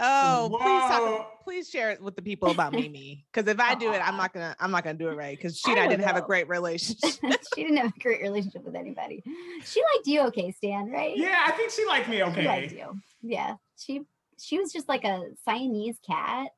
Oh, 0.00 0.50
oh 0.52 0.58
please 0.58 0.96
talk. 0.96 1.44
Please 1.44 1.70
share 1.70 1.90
it 1.90 2.02
with 2.02 2.14
the 2.14 2.22
people 2.22 2.50
about 2.50 2.72
Mimi. 2.72 3.24
Because 3.32 3.50
if 3.50 3.58
I 3.58 3.74
do 3.74 3.92
it, 3.94 4.06
I'm 4.06 4.16
not 4.16 4.34
gonna. 4.34 4.54
I'm 4.60 4.70
not 4.70 4.84
gonna 4.84 4.98
do 4.98 5.08
it 5.08 5.16
right. 5.16 5.36
Because 5.36 5.58
she 5.58 5.70
and 5.70 5.80
I, 5.80 5.84
I 5.84 5.86
didn't 5.86 6.02
know. 6.02 6.06
have 6.08 6.16
a 6.16 6.26
great 6.26 6.46
relationship. 6.48 7.18
she 7.54 7.62
didn't 7.62 7.78
have 7.78 7.92
a 7.96 8.00
great 8.00 8.20
relationship 8.20 8.64
with 8.64 8.76
anybody. 8.76 9.24
She 9.64 9.82
liked 9.94 10.06
you, 10.06 10.20
okay, 10.26 10.52
Stan? 10.52 10.90
Right? 10.90 11.16
Yeah, 11.16 11.44
I 11.46 11.52
think 11.52 11.70
she 11.70 11.86
liked 11.86 12.08
me. 12.08 12.22
Okay. 12.22 12.42
She 12.42 12.46
liked 12.46 12.72
you. 12.72 13.00
Yeah. 13.22 13.54
She 13.76 14.02
she 14.38 14.58
was 14.58 14.72
just 14.72 14.88
like 14.88 15.04
a 15.04 15.22
Siamese 15.44 15.98
cat 16.06 16.50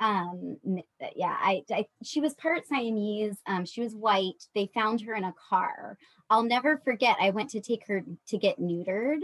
um 0.00 0.56
uh, 1.02 1.06
yeah 1.14 1.36
I, 1.38 1.62
I 1.70 1.86
she 2.02 2.20
was 2.20 2.34
part 2.34 2.66
siamese 2.66 3.36
um 3.46 3.64
she 3.64 3.82
was 3.82 3.94
white 3.94 4.46
they 4.54 4.70
found 4.74 5.00
her 5.02 5.14
in 5.14 5.24
a 5.24 5.34
car. 5.48 5.98
I'll 6.30 6.42
never 6.42 6.78
forget 6.84 7.16
i 7.20 7.30
went 7.30 7.50
to 7.50 7.60
take 7.60 7.86
her 7.86 8.02
to 8.28 8.38
get 8.38 8.60
neutered 8.60 9.20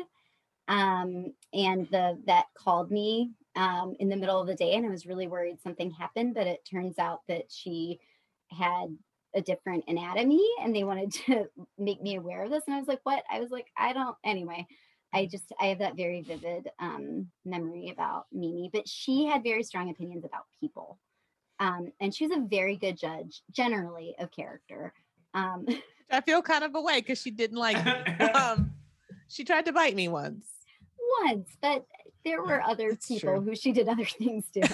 um 0.68 1.32
and 1.52 1.88
the 1.90 2.18
vet 2.24 2.46
called 2.56 2.90
me 2.90 3.30
um 3.54 3.94
in 4.00 4.08
the 4.08 4.16
middle 4.16 4.40
of 4.40 4.46
the 4.46 4.54
day 4.54 4.74
and 4.74 4.84
i 4.84 4.90
was 4.90 5.06
really 5.06 5.28
worried 5.28 5.60
something 5.62 5.90
happened 5.90 6.34
but 6.34 6.46
it 6.46 6.66
turns 6.70 6.98
out 6.98 7.20
that 7.28 7.44
she 7.48 7.98
had 8.50 8.96
a 9.34 9.40
different 9.42 9.84
anatomy 9.88 10.44
and 10.62 10.74
they 10.74 10.84
wanted 10.84 11.12
to 11.26 11.46
make 11.78 12.02
me 12.02 12.16
aware 12.16 12.44
of 12.44 12.50
this 12.50 12.64
and 12.66 12.74
i 12.74 12.78
was 12.78 12.88
like 12.88 13.00
what? 13.04 13.22
I 13.30 13.40
was 13.40 13.50
like 13.50 13.66
i 13.78 13.92
don't 13.92 14.16
anyway 14.24 14.66
I 15.16 15.24
just 15.24 15.50
I 15.58 15.68
have 15.68 15.78
that 15.78 15.96
very 15.96 16.20
vivid 16.20 16.68
um, 16.78 17.28
memory 17.46 17.88
about 17.90 18.26
Mimi, 18.32 18.68
but 18.70 18.86
she 18.86 19.24
had 19.24 19.42
very 19.42 19.62
strong 19.62 19.88
opinions 19.88 20.26
about 20.26 20.42
people, 20.60 20.98
um, 21.58 21.90
and 22.00 22.14
she 22.14 22.26
was 22.26 22.36
a 22.36 22.42
very 22.42 22.76
good 22.76 22.98
judge 22.98 23.40
generally 23.50 24.14
of 24.18 24.30
character. 24.30 24.92
Um, 25.32 25.66
I 26.10 26.20
feel 26.20 26.42
kind 26.42 26.64
of 26.64 26.74
a 26.74 26.82
way 26.82 27.00
because 27.00 27.20
she 27.20 27.30
didn't 27.30 27.56
like. 27.56 27.78
Um, 28.36 28.72
she 29.28 29.44
tried 29.44 29.64
to 29.64 29.72
bite 29.72 29.96
me 29.96 30.08
once. 30.08 30.46
Once, 31.22 31.48
but 31.62 31.86
there 32.24 32.42
were 32.42 32.62
other 32.62 32.90
That's 32.90 33.08
people 33.08 33.36
true. 33.36 33.40
who 33.40 33.56
she 33.56 33.72
did 33.72 33.88
other 33.88 34.04
things 34.18 34.44
to. 34.52 34.68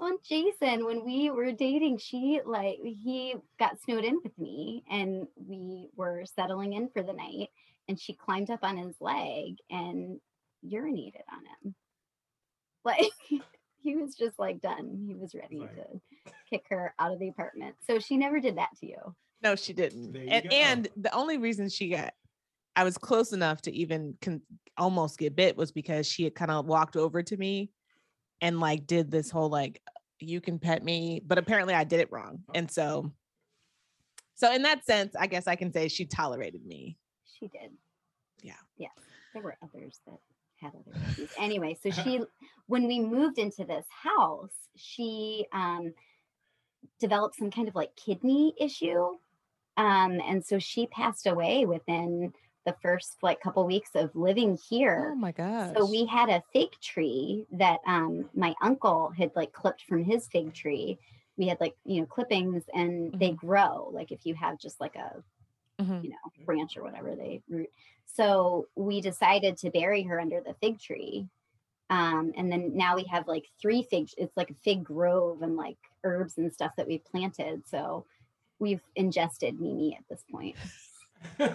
well, 0.00 0.18
Jason, 0.28 0.84
when 0.84 1.04
we 1.04 1.30
were 1.30 1.52
dating, 1.52 1.98
she 1.98 2.40
like 2.44 2.78
he 2.82 3.36
got 3.60 3.80
snowed 3.80 4.04
in 4.04 4.20
with 4.24 4.36
me, 4.36 4.82
and 4.90 5.28
we 5.36 5.90
were 5.94 6.24
settling 6.24 6.72
in 6.72 6.88
for 6.88 7.04
the 7.04 7.12
night 7.12 7.48
and 7.88 7.98
she 7.98 8.14
climbed 8.14 8.50
up 8.50 8.60
on 8.62 8.76
his 8.76 8.94
leg 9.00 9.56
and 9.70 10.20
urinated 10.64 11.24
on 11.32 11.44
him. 11.64 11.74
Like 12.84 13.12
he 13.80 13.94
was 13.94 14.16
just 14.16 14.40
like 14.40 14.60
done. 14.60 15.04
He 15.06 15.14
was 15.14 15.36
ready 15.36 15.60
Like- 15.60 15.76
to 15.76 16.32
kick 16.50 16.64
her 16.70 16.92
out 16.98 17.12
of 17.12 17.20
the 17.20 17.28
apartment. 17.28 17.76
So 17.86 18.00
she 18.00 18.16
never 18.16 18.40
did 18.40 18.56
that 18.58 18.70
to 18.80 18.86
you. 18.86 19.14
No, 19.40 19.54
she 19.54 19.72
didn't. 19.72 20.16
And, 20.16 20.50
go. 20.50 20.56
and 20.56 20.88
the 20.96 21.14
only 21.14 21.38
reason 21.38 21.68
she 21.68 21.90
got, 21.90 22.12
I 22.74 22.82
was 22.84 22.98
close 22.98 23.32
enough 23.32 23.62
to 23.62 23.72
even 23.72 24.16
con- 24.20 24.42
almost 24.76 25.18
get 25.18 25.36
bit 25.36 25.56
was 25.56 25.70
because 25.70 26.06
she 26.08 26.24
had 26.24 26.34
kind 26.34 26.50
of 26.50 26.66
walked 26.66 26.96
over 26.96 27.22
to 27.22 27.36
me 27.36 27.70
and 28.40 28.58
like 28.58 28.86
did 28.86 29.10
this 29.10 29.30
whole 29.30 29.48
like, 29.48 29.80
you 30.18 30.40
can 30.40 30.58
pet 30.58 30.82
me, 30.84 31.20
but 31.24 31.38
apparently 31.38 31.74
I 31.74 31.84
did 31.84 32.00
it 32.00 32.10
wrong. 32.10 32.40
And 32.54 32.68
so, 32.70 33.12
so 34.34 34.52
in 34.52 34.62
that 34.62 34.84
sense, 34.84 35.14
I 35.18 35.26
guess 35.28 35.46
I 35.46 35.54
can 35.56 35.72
say 35.72 35.86
she 35.88 36.04
tolerated 36.04 36.64
me. 36.66 36.96
She 37.42 37.48
did. 37.48 37.72
Yeah. 38.40 38.52
Yeah. 38.78 38.88
There 39.34 39.42
were 39.42 39.56
others 39.62 40.00
that 40.06 40.18
had 40.56 40.72
other 40.74 40.96
issues. 41.10 41.30
Anyway, 41.38 41.76
so 41.82 41.90
she 41.90 42.20
when 42.66 42.86
we 42.86 43.00
moved 43.00 43.38
into 43.38 43.64
this 43.64 43.86
house, 43.90 44.54
she 44.76 45.46
um 45.52 45.92
developed 47.00 47.36
some 47.36 47.50
kind 47.50 47.66
of 47.66 47.74
like 47.74 47.94
kidney 47.96 48.54
issue. 48.60 49.16
Um, 49.76 50.20
and 50.24 50.44
so 50.44 50.58
she 50.58 50.86
passed 50.86 51.26
away 51.26 51.64
within 51.64 52.32
the 52.64 52.76
first 52.80 53.16
like 53.22 53.40
couple 53.40 53.66
weeks 53.66 53.90
of 53.96 54.14
living 54.14 54.56
here. 54.68 55.10
Oh 55.12 55.16
my 55.16 55.32
gosh. 55.32 55.74
So 55.76 55.90
we 55.90 56.06
had 56.06 56.28
a 56.28 56.44
fig 56.52 56.68
tree 56.80 57.46
that 57.52 57.80
um 57.88 58.30
my 58.34 58.54
uncle 58.62 59.12
had 59.18 59.32
like 59.34 59.52
clipped 59.52 59.82
from 59.88 60.04
his 60.04 60.28
fig 60.28 60.54
tree. 60.54 60.98
We 61.36 61.48
had 61.48 61.60
like, 61.60 61.74
you 61.84 62.00
know, 62.00 62.06
clippings 62.06 62.62
and 62.72 63.18
they 63.18 63.32
grow 63.32 63.90
like 63.92 64.12
if 64.12 64.20
you 64.24 64.36
have 64.36 64.60
just 64.60 64.80
like 64.80 64.94
a 64.94 65.24
Mhm. 65.82 66.04
you 66.04 66.10
know, 66.10 66.16
branch 66.44 66.76
or 66.76 66.82
whatever 66.82 67.14
they 67.14 67.42
root. 67.48 67.70
So 68.06 68.68
we 68.76 69.00
decided 69.00 69.56
to 69.58 69.70
bury 69.70 70.02
her 70.02 70.20
under 70.20 70.40
the 70.40 70.54
fig 70.54 70.78
tree. 70.80 71.28
Um, 71.90 72.32
and 72.36 72.50
then 72.50 72.76
now 72.76 72.96
we 72.96 73.04
have 73.04 73.26
like 73.28 73.46
three 73.60 73.82
fig, 73.82 74.08
it's 74.16 74.36
like 74.36 74.50
a 74.50 74.54
fig 74.64 74.84
grove 74.84 75.42
and 75.42 75.56
like 75.56 75.76
herbs 76.04 76.38
and 76.38 76.52
stuff 76.52 76.72
that 76.76 76.86
we've 76.86 77.04
planted. 77.04 77.62
So 77.68 78.06
we've 78.58 78.80
ingested 78.96 79.60
Mimi 79.60 79.96
at 79.98 80.04
this 80.08 80.24
point. 80.30 80.56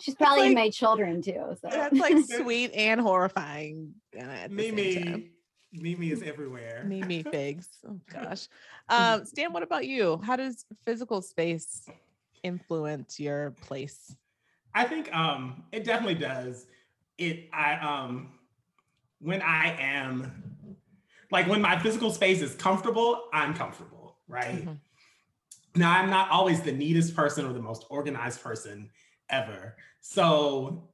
She's 0.00 0.14
probably 0.14 0.48
in 0.48 0.54
my 0.54 0.68
children 0.70 1.22
too. 1.22 1.56
So 1.60 1.68
That's 1.68 1.98
like 1.98 2.16
sweet 2.42 2.72
and 2.72 3.00
horrifying. 3.00 3.94
uh, 4.16 4.20
At 4.20 4.50
the 4.56 4.62
same 4.64 4.76
time. 4.76 4.76
Mimi, 4.84 5.30
Mimi 5.72 6.10
is 6.10 6.22
everywhere. 6.22 6.84
Mimi 6.86 7.22
figs. 7.22 7.68
Oh 7.88 7.98
gosh. 8.12 8.48
Um, 8.88 9.24
Stan, 9.24 9.52
what 9.52 9.62
about 9.62 9.86
you? 9.86 10.20
How 10.24 10.36
does 10.36 10.64
physical 10.84 11.22
space 11.22 11.88
influence 12.42 13.18
your 13.20 13.52
place? 13.62 14.16
I 14.74 14.84
think 14.84 15.14
um 15.14 15.64
it 15.72 15.84
definitely 15.84 16.14
does. 16.16 16.66
It 17.18 17.48
I 17.52 17.74
um 17.74 18.38
when 19.20 19.42
I 19.42 19.76
am 19.78 20.32
like 21.30 21.46
when 21.46 21.60
my 21.60 21.78
physical 21.78 22.10
space 22.10 22.42
is 22.42 22.54
comfortable, 22.54 23.28
I'm 23.32 23.54
comfortable, 23.54 24.18
right? 24.28 24.64
Mhm. 24.66 24.78
Now 25.76 25.92
I'm 25.98 26.10
not 26.10 26.30
always 26.30 26.60
the 26.62 26.72
neatest 26.72 27.14
person 27.16 27.46
or 27.46 27.52
the 27.52 27.62
most 27.62 27.86
organized 27.90 28.42
person 28.42 28.90
ever. 29.30 29.76
So 30.00 30.88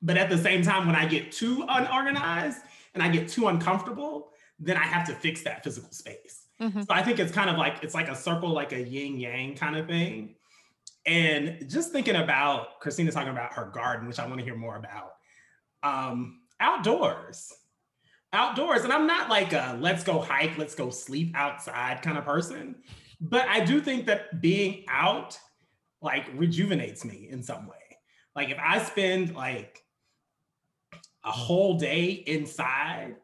but 0.00 0.16
at 0.16 0.30
the 0.30 0.38
same 0.38 0.62
time 0.62 0.86
when 0.86 0.94
I 0.94 1.06
get 1.06 1.32
too 1.32 1.64
unorganized 1.68 2.62
and 2.94 3.02
I 3.02 3.08
get 3.08 3.28
too 3.28 3.48
uncomfortable, 3.48 4.32
then 4.58 4.76
I 4.76 4.84
have 4.84 5.06
to 5.08 5.14
fix 5.14 5.42
that 5.42 5.64
physical 5.64 5.90
space. 5.90 6.46
Mhm. 6.60 6.86
So 6.86 6.92
I 6.94 7.02
think 7.02 7.18
it's 7.18 7.32
kind 7.32 7.50
of 7.50 7.56
like 7.56 7.82
it's 7.82 7.94
like 7.94 8.08
a 8.08 8.14
circle, 8.14 8.50
like 8.50 8.72
a 8.72 8.80
yin 8.80 9.18
yang 9.18 9.54
kind 9.54 9.76
of 9.76 9.86
thing. 9.86 10.36
And 11.08 11.70
just 11.70 11.90
thinking 11.90 12.16
about 12.16 12.80
Christina 12.80 13.10
talking 13.10 13.30
about 13.30 13.54
her 13.54 13.64
garden, 13.64 14.06
which 14.06 14.18
I 14.18 14.26
want 14.26 14.40
to 14.40 14.44
hear 14.44 14.54
more 14.54 14.76
about. 14.76 15.12
Um, 15.82 16.40
outdoors, 16.60 17.50
outdoors, 18.34 18.84
and 18.84 18.92
I'm 18.92 19.06
not 19.06 19.30
like 19.30 19.54
a 19.54 19.78
let's 19.80 20.04
go 20.04 20.20
hike, 20.20 20.58
let's 20.58 20.74
go 20.74 20.90
sleep 20.90 21.32
outside 21.34 22.02
kind 22.02 22.18
of 22.18 22.26
person, 22.26 22.74
but 23.22 23.48
I 23.48 23.64
do 23.64 23.80
think 23.80 24.04
that 24.06 24.42
being 24.42 24.84
out 24.88 25.38
like 26.02 26.28
rejuvenates 26.34 27.06
me 27.06 27.28
in 27.30 27.42
some 27.42 27.66
way. 27.66 27.76
Like 28.36 28.50
if 28.50 28.58
I 28.62 28.78
spend 28.80 29.34
like 29.34 29.82
a 31.24 31.30
whole 31.30 31.78
day 31.78 32.10
inside, 32.10 33.16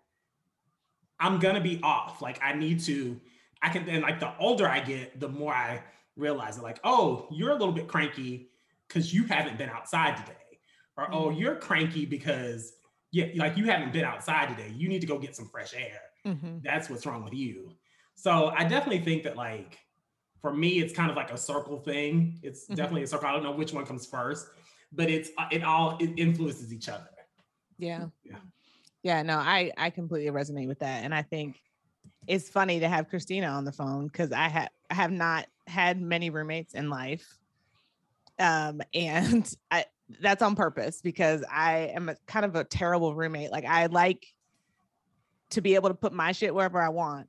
I'm 1.20 1.38
gonna 1.38 1.60
be 1.60 1.80
off. 1.82 2.22
Like 2.22 2.40
I 2.42 2.54
need 2.54 2.80
to, 2.84 3.20
I 3.60 3.68
can 3.68 3.86
and 3.90 4.02
like 4.02 4.20
the 4.20 4.32
older 4.38 4.66
I 4.66 4.80
get, 4.80 5.20
the 5.20 5.28
more 5.28 5.52
I 5.52 5.82
realize 6.16 6.58
it. 6.58 6.62
Like, 6.62 6.80
oh, 6.84 7.28
you're 7.30 7.50
a 7.50 7.54
little 7.56 7.72
bit 7.72 7.88
cranky 7.88 8.50
because 8.88 9.12
you 9.12 9.24
haven't 9.24 9.58
been 9.58 9.68
outside 9.70 10.16
today. 10.16 10.60
Or 10.96 11.12
oh, 11.12 11.30
you're 11.30 11.56
cranky 11.56 12.06
because 12.06 12.72
yeah, 13.10 13.26
like 13.36 13.56
you 13.56 13.64
haven't 13.66 13.92
been 13.92 14.04
outside 14.04 14.48
today. 14.56 14.72
You 14.76 14.88
need 14.88 15.00
to 15.00 15.06
go 15.06 15.18
get 15.18 15.34
some 15.36 15.48
fresh 15.48 15.74
air. 15.74 16.00
Mhm. 16.24 16.62
That's 16.62 16.88
what's 16.88 17.06
wrong 17.06 17.24
with 17.24 17.34
you. 17.34 17.76
So 18.14 18.48
I 18.48 18.64
definitely 18.64 19.00
think 19.00 19.24
that 19.24 19.36
like 19.36 19.78
for 20.40 20.52
me, 20.54 20.80
it's 20.80 20.94
kind 20.94 21.10
of 21.10 21.16
like 21.16 21.30
a 21.32 21.38
circle 21.38 21.80
thing. 21.80 22.38
It's 22.42 22.68
Mhm. 22.68 22.76
definitely 22.76 23.02
a 23.04 23.06
circle. 23.06 23.28
I 23.28 23.32
don't 23.32 23.42
know 23.42 23.52
which 23.52 23.72
one 23.72 23.86
comes 23.86 24.06
first, 24.06 24.48
but 24.92 25.10
it's 25.10 25.30
uh, 25.38 25.48
it 25.50 25.62
all 25.64 25.96
it 25.98 26.10
influences 26.16 26.72
each 26.72 26.88
other. 26.88 27.10
Yeah. 27.78 28.08
Yeah. 28.24 28.40
Yeah. 29.02 29.22
No, 29.22 29.38
I 29.38 29.72
I 29.76 29.90
completely 29.90 30.30
resonate 30.32 30.68
with 30.68 30.80
that, 30.80 31.04
and 31.04 31.14
I 31.14 31.22
think 31.22 31.62
it's 32.26 32.50
funny 32.50 32.80
to 32.80 32.88
have 32.88 33.08
Christina 33.08 33.48
on 33.48 33.64
the 33.64 33.72
phone 33.72 34.08
because 34.08 34.32
I 34.32 34.48
have 34.48 34.70
I 34.90 34.94
have 34.94 35.12
not 35.12 35.48
had 35.66 36.00
many 36.00 36.30
roommates 36.30 36.74
in 36.74 36.90
life, 36.90 37.38
um, 38.38 38.80
and 38.94 39.50
I 39.70 39.86
that's 40.20 40.42
on 40.42 40.54
purpose 40.54 41.00
because 41.00 41.42
I 41.50 41.92
am 41.94 42.10
a, 42.10 42.16
kind 42.26 42.44
of 42.44 42.56
a 42.56 42.64
terrible 42.64 43.14
roommate. 43.14 43.50
Like 43.50 43.64
I 43.64 43.86
like 43.86 44.26
to 45.50 45.60
be 45.60 45.74
able 45.76 45.88
to 45.88 45.94
put 45.94 46.12
my 46.12 46.32
shit 46.32 46.54
wherever 46.54 46.80
I 46.80 46.90
want, 46.90 47.28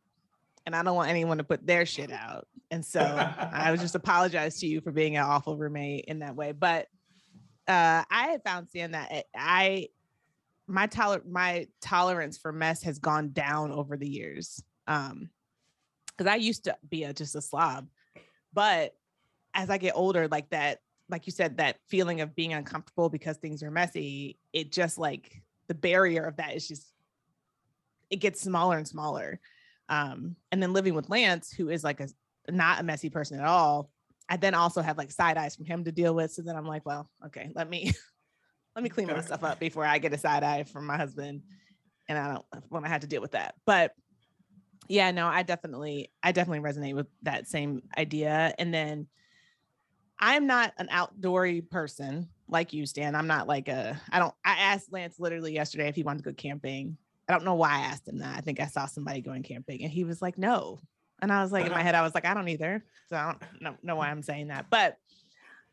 and 0.66 0.76
I 0.76 0.84
don't 0.84 0.96
want 0.96 1.10
anyone 1.10 1.38
to 1.38 1.44
put 1.44 1.66
their 1.66 1.86
shit 1.86 2.12
out. 2.12 2.48
And 2.72 2.84
so 2.86 3.00
I 3.00 3.72
was 3.72 3.82
just 3.82 3.96
apologize 3.96 4.60
to 4.60 4.68
you 4.68 4.82
for 4.82 4.92
being 4.92 5.18
an 5.18 5.24
awful 5.24 5.58
roommate 5.58 6.06
in 6.06 6.20
that 6.20 6.36
way. 6.36 6.52
But 6.52 6.88
uh, 7.68 8.04
I 8.10 8.28
had 8.32 8.44
found 8.44 8.70
seeing 8.70 8.92
that 8.92 9.12
it- 9.12 9.28
I 9.36 9.90
my 10.68 10.88
toler 10.88 11.22
my 11.28 11.68
tolerance 11.80 12.38
for 12.38 12.52
mess 12.52 12.82
has 12.84 13.00
gone 13.00 13.32
down 13.32 13.72
over 13.72 13.98
the 13.98 14.10
years. 14.10 14.64
Um, 14.88 15.30
because 16.08 16.32
I 16.32 16.36
used 16.36 16.64
to 16.64 16.78
be 16.88 17.04
a, 17.04 17.14
just 17.14 17.36
a 17.36 17.42
slob, 17.42 17.88
but 18.56 18.96
as 19.54 19.70
I 19.70 19.78
get 19.78 19.94
older, 19.96 20.28
like 20.28 20.50
that, 20.50 20.80
like 21.10 21.28
you 21.28 21.32
said, 21.32 21.58
that 21.58 21.78
feeling 21.88 22.22
of 22.22 22.36
being 22.36 22.54
uncomfortable 22.54 23.10
because 23.10 23.38
things 23.38 23.62
are 23.62 23.70
messy, 23.70 24.40
it 24.54 24.72
just 24.72 24.98
like 24.98 25.44
the 25.68 25.76
barrier 25.76 26.24
of 26.24 26.38
that 26.38 26.56
is 26.56 26.68
just 26.68 26.92
it 28.10 28.18
gets 28.18 28.42
smaller 28.42 28.78
and 28.78 28.88
smaller. 28.88 29.40
Um, 29.90 30.36
and 30.52 30.64
then 30.64 30.74
living 30.74 30.96
with 30.96 31.10
Lance, 31.10 31.52
who 31.52 31.70
is 31.70 31.84
like 31.84 32.00
a 32.00 32.08
not 32.50 32.80
a 32.80 32.84
messy 32.84 33.10
person 33.10 33.40
at 33.40 33.46
all, 33.46 33.92
I 34.30 34.38
then 34.38 34.56
also 34.56 34.82
have 34.82 34.98
like 34.98 35.12
side 35.12 35.38
eyes 35.38 35.56
from 35.56 35.66
him 35.66 35.84
to 35.84 35.92
deal 35.92 36.16
with. 36.16 36.32
So 36.32 36.42
then 36.42 36.56
I'm 36.56 36.68
like, 36.68 36.86
well, 36.86 37.10
okay, 37.28 37.52
let 37.54 37.70
me 37.70 37.94
let 38.76 38.84
me 38.84 38.90
clean 38.90 39.08
my 39.08 39.22
stuff 39.22 39.44
up 39.44 39.60
before 39.60 39.86
I 39.86 40.00
get 40.00 40.14
a 40.14 40.18
side 40.18 40.44
eye 40.44 40.64
from 40.64 40.86
my 40.86 40.98
husband. 40.98 41.42
And 42.08 42.18
I 42.18 42.34
don't 42.34 42.46
want 42.72 42.86
to 42.86 42.90
have 42.90 43.02
to 43.02 43.08
deal 43.08 43.22
with 43.22 43.32
that. 43.32 43.56
But 43.66 43.94
yeah, 44.88 45.12
no, 45.12 45.28
I 45.28 45.44
definitely, 45.44 46.12
I 46.24 46.32
definitely 46.32 46.68
resonate 46.68 46.96
with 46.96 47.08
that 47.24 47.48
same 47.48 47.84
idea. 47.98 48.54
And 48.58 48.74
then 48.74 49.08
I'm 50.20 50.48
not 50.48 50.74
an 50.78 50.88
outdoory 50.88 51.70
person 51.70 52.30
like 52.48 52.74
you, 52.74 52.86
Stan. 52.86 53.16
I'm 53.16 53.28
not 53.28 53.48
like 53.48 53.68
a, 53.68 54.00
I 54.12 54.20
don't, 54.20 54.34
I 54.44 54.54
asked 54.60 54.92
Lance 54.92 55.20
literally 55.20 55.54
yesterday 55.54 55.88
if 55.88 55.96
he 55.96 56.04
wanted 56.04 56.24
to 56.24 56.30
go 56.30 56.34
camping. 56.34 56.98
I 57.28 57.34
don't 57.34 57.46
know 57.46 57.56
why 57.56 57.72
I 57.72 57.82
asked 57.82 58.08
him 58.08 58.20
that. 58.20 58.38
I 58.38 58.42
think 58.42 58.60
I 58.60 58.68
saw 58.68 58.86
somebody 58.86 59.22
going 59.22 59.44
camping 59.44 59.84
and 59.84 59.92
he 59.92 60.04
was 60.04 60.22
like, 60.22 60.38
no. 60.38 60.80
And 61.22 61.32
I 61.32 61.42
was 61.42 61.52
like, 61.52 61.66
in 61.66 61.72
my 61.72 61.78
uh-huh. 61.78 61.86
head, 61.86 61.96
I 61.96 62.02
was 62.02 62.14
like, 62.14 62.26
I 62.26 62.34
don't 62.34 62.50
either. 62.50 62.84
So 63.10 63.16
I 63.16 63.32
don't 63.32 63.62
know, 63.62 63.76
know 63.82 63.96
why 63.96 64.10
I'm 64.10 64.22
saying 64.22 64.48
that. 64.48 64.68
But 64.70 64.98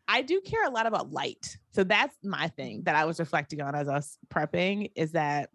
I 0.08 0.22
do 0.22 0.40
care 0.40 0.64
a 0.64 0.70
lot 0.70 0.86
about 0.86 1.12
light. 1.12 1.56
So 1.72 1.84
that's 1.84 2.16
my 2.22 2.48
thing 2.48 2.82
that 2.84 2.94
I 2.94 3.04
was 3.04 3.20
reflecting 3.20 3.60
on 3.60 3.74
as 3.74 3.88
I 3.88 3.94
was 3.94 4.18
prepping 4.32 4.90
is 4.94 5.12
that 5.12 5.50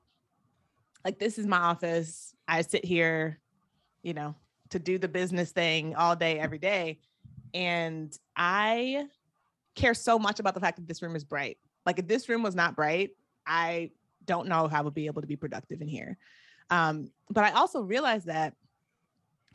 like 1.03 1.19
this 1.19 1.37
is 1.37 1.47
my 1.47 1.57
office. 1.57 2.33
I 2.47 2.61
sit 2.61 2.85
here, 2.85 3.39
you 4.07 4.13
know, 4.13 4.33
to 4.69 4.79
do 4.79 4.97
the 4.97 5.09
business 5.09 5.51
thing 5.51 5.93
all 5.93 6.15
day, 6.15 6.39
every 6.39 6.57
day. 6.57 6.97
And 7.53 8.17
I 8.37 9.07
care 9.75 9.93
so 9.93 10.17
much 10.17 10.39
about 10.39 10.53
the 10.53 10.61
fact 10.61 10.77
that 10.77 10.87
this 10.87 11.01
room 11.01 11.13
is 11.17 11.25
bright. 11.25 11.57
Like 11.85 11.99
if 11.99 12.07
this 12.07 12.29
room 12.29 12.41
was 12.41 12.55
not 12.55 12.73
bright, 12.73 13.11
I 13.45 13.91
don't 14.23 14.47
know 14.47 14.69
how 14.69 14.79
I 14.79 14.81
would 14.81 14.93
be 14.93 15.07
able 15.07 15.21
to 15.21 15.27
be 15.27 15.35
productive 15.35 15.81
in 15.81 15.89
here. 15.89 16.17
Um, 16.69 17.11
but 17.29 17.43
I 17.43 17.51
also 17.51 17.81
realized 17.81 18.27
that 18.27 18.53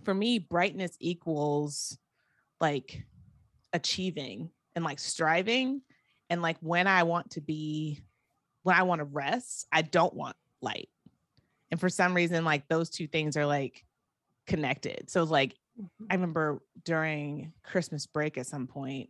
for 0.05 0.13
me, 0.13 0.39
brightness 0.39 0.99
equals 1.01 1.97
like 2.61 3.03
achieving 3.73 4.51
and 4.77 4.85
like 4.85 4.99
striving. 4.99 5.81
And 6.29 6.43
like 6.43 6.59
when 6.61 6.87
I 6.87 7.05
want 7.05 7.31
to 7.33 7.41
be, 7.41 8.03
when 8.65 8.77
I 8.77 8.83
want 8.83 8.99
to 8.99 9.07
rest, 9.07 9.67
I 9.73 9.81
don't 9.81 10.13
want 10.13 10.37
light. 10.61 10.91
And 11.71 11.81
for 11.81 11.89
some 11.89 12.13
reason, 12.13 12.45
like 12.45 12.69
those 12.69 12.91
two 12.91 13.07
things 13.07 13.39
are 13.39 13.47
like 13.47 13.87
connected. 14.47 15.11
So 15.11 15.25
like 15.25 15.55
I 16.11 16.15
remember 16.15 16.63
during 16.85 17.53
Christmas 17.63 18.07
break 18.07 18.37
at 18.39 18.47
some 18.47 18.67
point, 18.67 19.09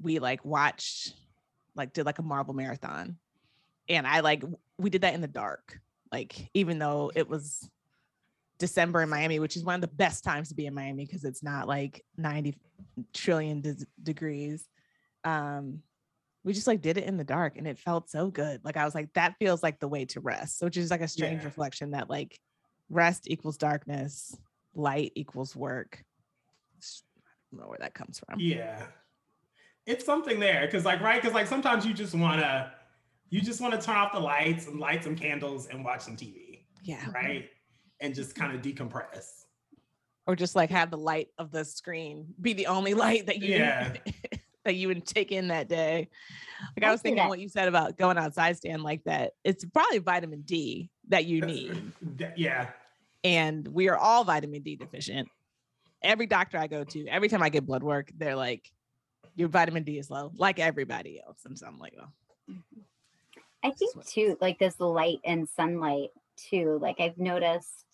we 0.00 0.18
like 0.18 0.44
watched, 0.44 1.14
like 1.76 1.92
did 1.92 2.06
like 2.06 2.18
a 2.18 2.22
Marvel 2.22 2.54
marathon. 2.54 3.16
And 3.88 4.06
I 4.06 4.20
like 4.20 4.42
we 4.78 4.90
did 4.90 5.02
that 5.02 5.14
in 5.14 5.20
the 5.20 5.28
dark. 5.28 5.80
Like 6.10 6.50
even 6.54 6.78
though 6.78 7.10
it 7.14 7.28
was 7.28 7.68
December 8.58 9.02
in 9.02 9.08
Miami, 9.08 9.38
which 9.38 9.56
is 9.56 9.64
one 9.64 9.74
of 9.76 9.80
the 9.80 9.86
best 9.96 10.24
times 10.24 10.48
to 10.48 10.54
be 10.54 10.66
in 10.66 10.74
Miami 10.74 11.04
because 11.04 11.24
it's 11.24 11.42
not 11.42 11.66
like 11.66 12.04
90 12.16 12.54
trillion 13.12 13.60
de- 13.60 13.86
degrees. 14.02 14.68
Um, 15.24 15.80
we 16.44 16.52
just 16.52 16.66
like 16.66 16.80
did 16.80 16.96
it 16.96 17.04
in 17.04 17.16
the 17.16 17.24
dark 17.24 17.56
and 17.56 17.66
it 17.66 17.78
felt 17.78 18.10
so 18.10 18.28
good. 18.28 18.60
Like 18.64 18.76
I 18.76 18.84
was 18.84 18.94
like, 18.94 19.12
that 19.14 19.36
feels 19.38 19.62
like 19.62 19.78
the 19.78 19.88
way 19.88 20.04
to 20.06 20.20
rest, 20.20 20.62
which 20.62 20.76
is 20.76 20.90
like 20.90 21.00
a 21.00 21.08
strange 21.08 21.40
Yeah. 21.40 21.46
reflection 21.46 21.92
that 21.92 22.10
like 22.10 22.38
rest 22.90 23.28
equals 23.30 23.56
darkness, 23.56 24.36
light 24.74 25.12
equals 25.14 25.54
work. 25.56 26.02
I 26.02 26.84
don't 27.52 27.60
know 27.62 27.68
where 27.68 27.78
that 27.80 27.94
comes 27.94 28.18
from. 28.26 28.40
Yeah. 28.40 28.82
It's 29.86 30.04
something 30.04 30.38
there. 30.40 30.66
Cause 30.70 30.84
like, 30.84 31.00
right, 31.00 31.20
because 31.20 31.34
like 31.34 31.46
sometimes 31.46 31.84
you 31.84 31.92
just 31.92 32.14
wanna 32.14 32.72
you 33.30 33.40
just 33.40 33.60
want 33.62 33.72
to 33.72 33.80
turn 33.80 33.96
off 33.96 34.12
the 34.12 34.20
lights 34.20 34.66
and 34.66 34.78
light 34.78 35.02
some 35.02 35.16
candles 35.16 35.66
and 35.66 35.82
watch 35.84 36.02
some 36.02 36.16
TV, 36.18 36.66
Yeah. 36.82 37.02
right? 37.14 37.48
And 38.00 38.14
just 38.14 38.34
kind 38.34 38.54
of 38.54 38.60
decompress. 38.60 39.26
Or 40.26 40.36
just 40.36 40.54
like 40.54 40.68
have 40.70 40.90
the 40.90 40.98
light 40.98 41.28
of 41.38 41.50
the 41.50 41.64
screen 41.64 42.26
be 42.40 42.52
the 42.52 42.66
only 42.66 42.92
light 43.06 43.26
that 43.26 43.38
you 43.38 43.54
Yeah. 43.56 43.94
that 44.64 44.74
you 44.76 44.86
would 44.88 45.04
take 45.06 45.32
in 45.32 45.48
that 45.48 45.68
day. 45.68 46.08
Like 46.76 46.84
I 46.84 46.86
I'll 46.88 46.92
was 46.92 47.00
thinking 47.02 47.22
that. 47.22 47.28
what 47.30 47.40
you 47.40 47.48
said 47.48 47.66
about 47.68 47.96
going 47.98 48.16
outside, 48.18 48.56
Stan, 48.56 48.82
like 48.82 49.02
that. 49.04 49.32
It's 49.44 49.64
probably 49.64 49.98
vitamin 49.98 50.42
D 50.42 50.90
that 51.08 51.24
you 51.24 51.40
That's- 51.40 51.56
need. 51.58 51.92
Th- 52.18 52.30
Yeah. 52.36 52.70
And 53.24 53.66
we 53.68 53.88
are 53.88 53.96
all 53.96 54.24
vitamin 54.24 54.62
D 54.62 54.76
deficient. 54.76 55.28
Every 56.02 56.26
doctor 56.26 56.58
I 56.58 56.66
go 56.66 56.84
to, 56.84 57.06
every 57.06 57.28
time 57.28 57.42
I 57.42 57.48
get 57.48 57.66
blood 57.66 57.82
work, 57.82 58.10
they're 58.16 58.36
like, 58.36 58.72
"Your 59.36 59.48
vitamin 59.48 59.84
D 59.84 59.98
is 59.98 60.10
low," 60.10 60.32
like 60.36 60.58
everybody 60.58 61.20
else. 61.24 61.38
And 61.44 61.58
so 61.58 61.66
I'm 61.66 61.78
like, 61.78 61.94
"Oh, 62.00 62.54
I 63.62 63.70
think 63.70 64.04
too, 64.04 64.36
like 64.40 64.58
this 64.58 64.80
light 64.80 65.20
and 65.24 65.48
sunlight 65.48 66.10
too. 66.36 66.78
Like 66.80 67.00
I've 67.00 67.18
noticed, 67.18 67.86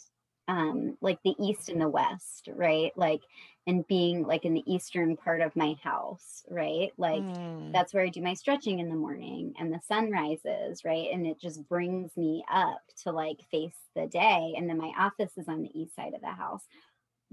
um, 0.49 0.97
like 1.01 1.19
the 1.25 1.35
east 1.39 1.69
and 1.69 1.81
the 1.81 1.89
west, 1.89 2.49
right? 2.55 2.93
Like, 2.97 3.21
and 3.69 3.87
being 3.89 4.25
like 4.25 4.47
in 4.47 4.55
the 4.55 4.65
eastern 4.73 5.17
part 5.17 5.43
of 5.43 5.57
my 5.57 5.75
house, 5.85 6.45
right? 6.51 6.93
Like 6.99 7.27
mm, 7.27 7.73
that's 7.75 7.95
where 7.95 8.05
I 8.05 8.11
do 8.11 8.23
my 8.23 8.35
stretching 8.35 8.81
in 8.81 8.91
the 8.91 8.97
morning, 8.97 9.55
and 9.61 9.73
the 9.73 9.81
sun 9.87 10.11
rises, 10.11 10.85
right? 10.85 11.09
And 11.13 11.27
it 11.27 11.41
just 11.41 11.69
brings 11.69 12.17
me 12.17 12.45
up 12.53 12.83
to 13.05 13.13
like 13.13 13.39
face 13.53 13.77
the 13.95 14.09
day. 14.09 14.55
And 14.57 14.69
then 14.71 14.79
my 14.79 14.93
office 14.99 15.39
is 15.39 15.49
on 15.49 15.63
the 15.63 15.81
east 15.81 15.95
side 15.97 16.15
of 16.15 16.23
the 16.23 16.29
house. 16.29 16.65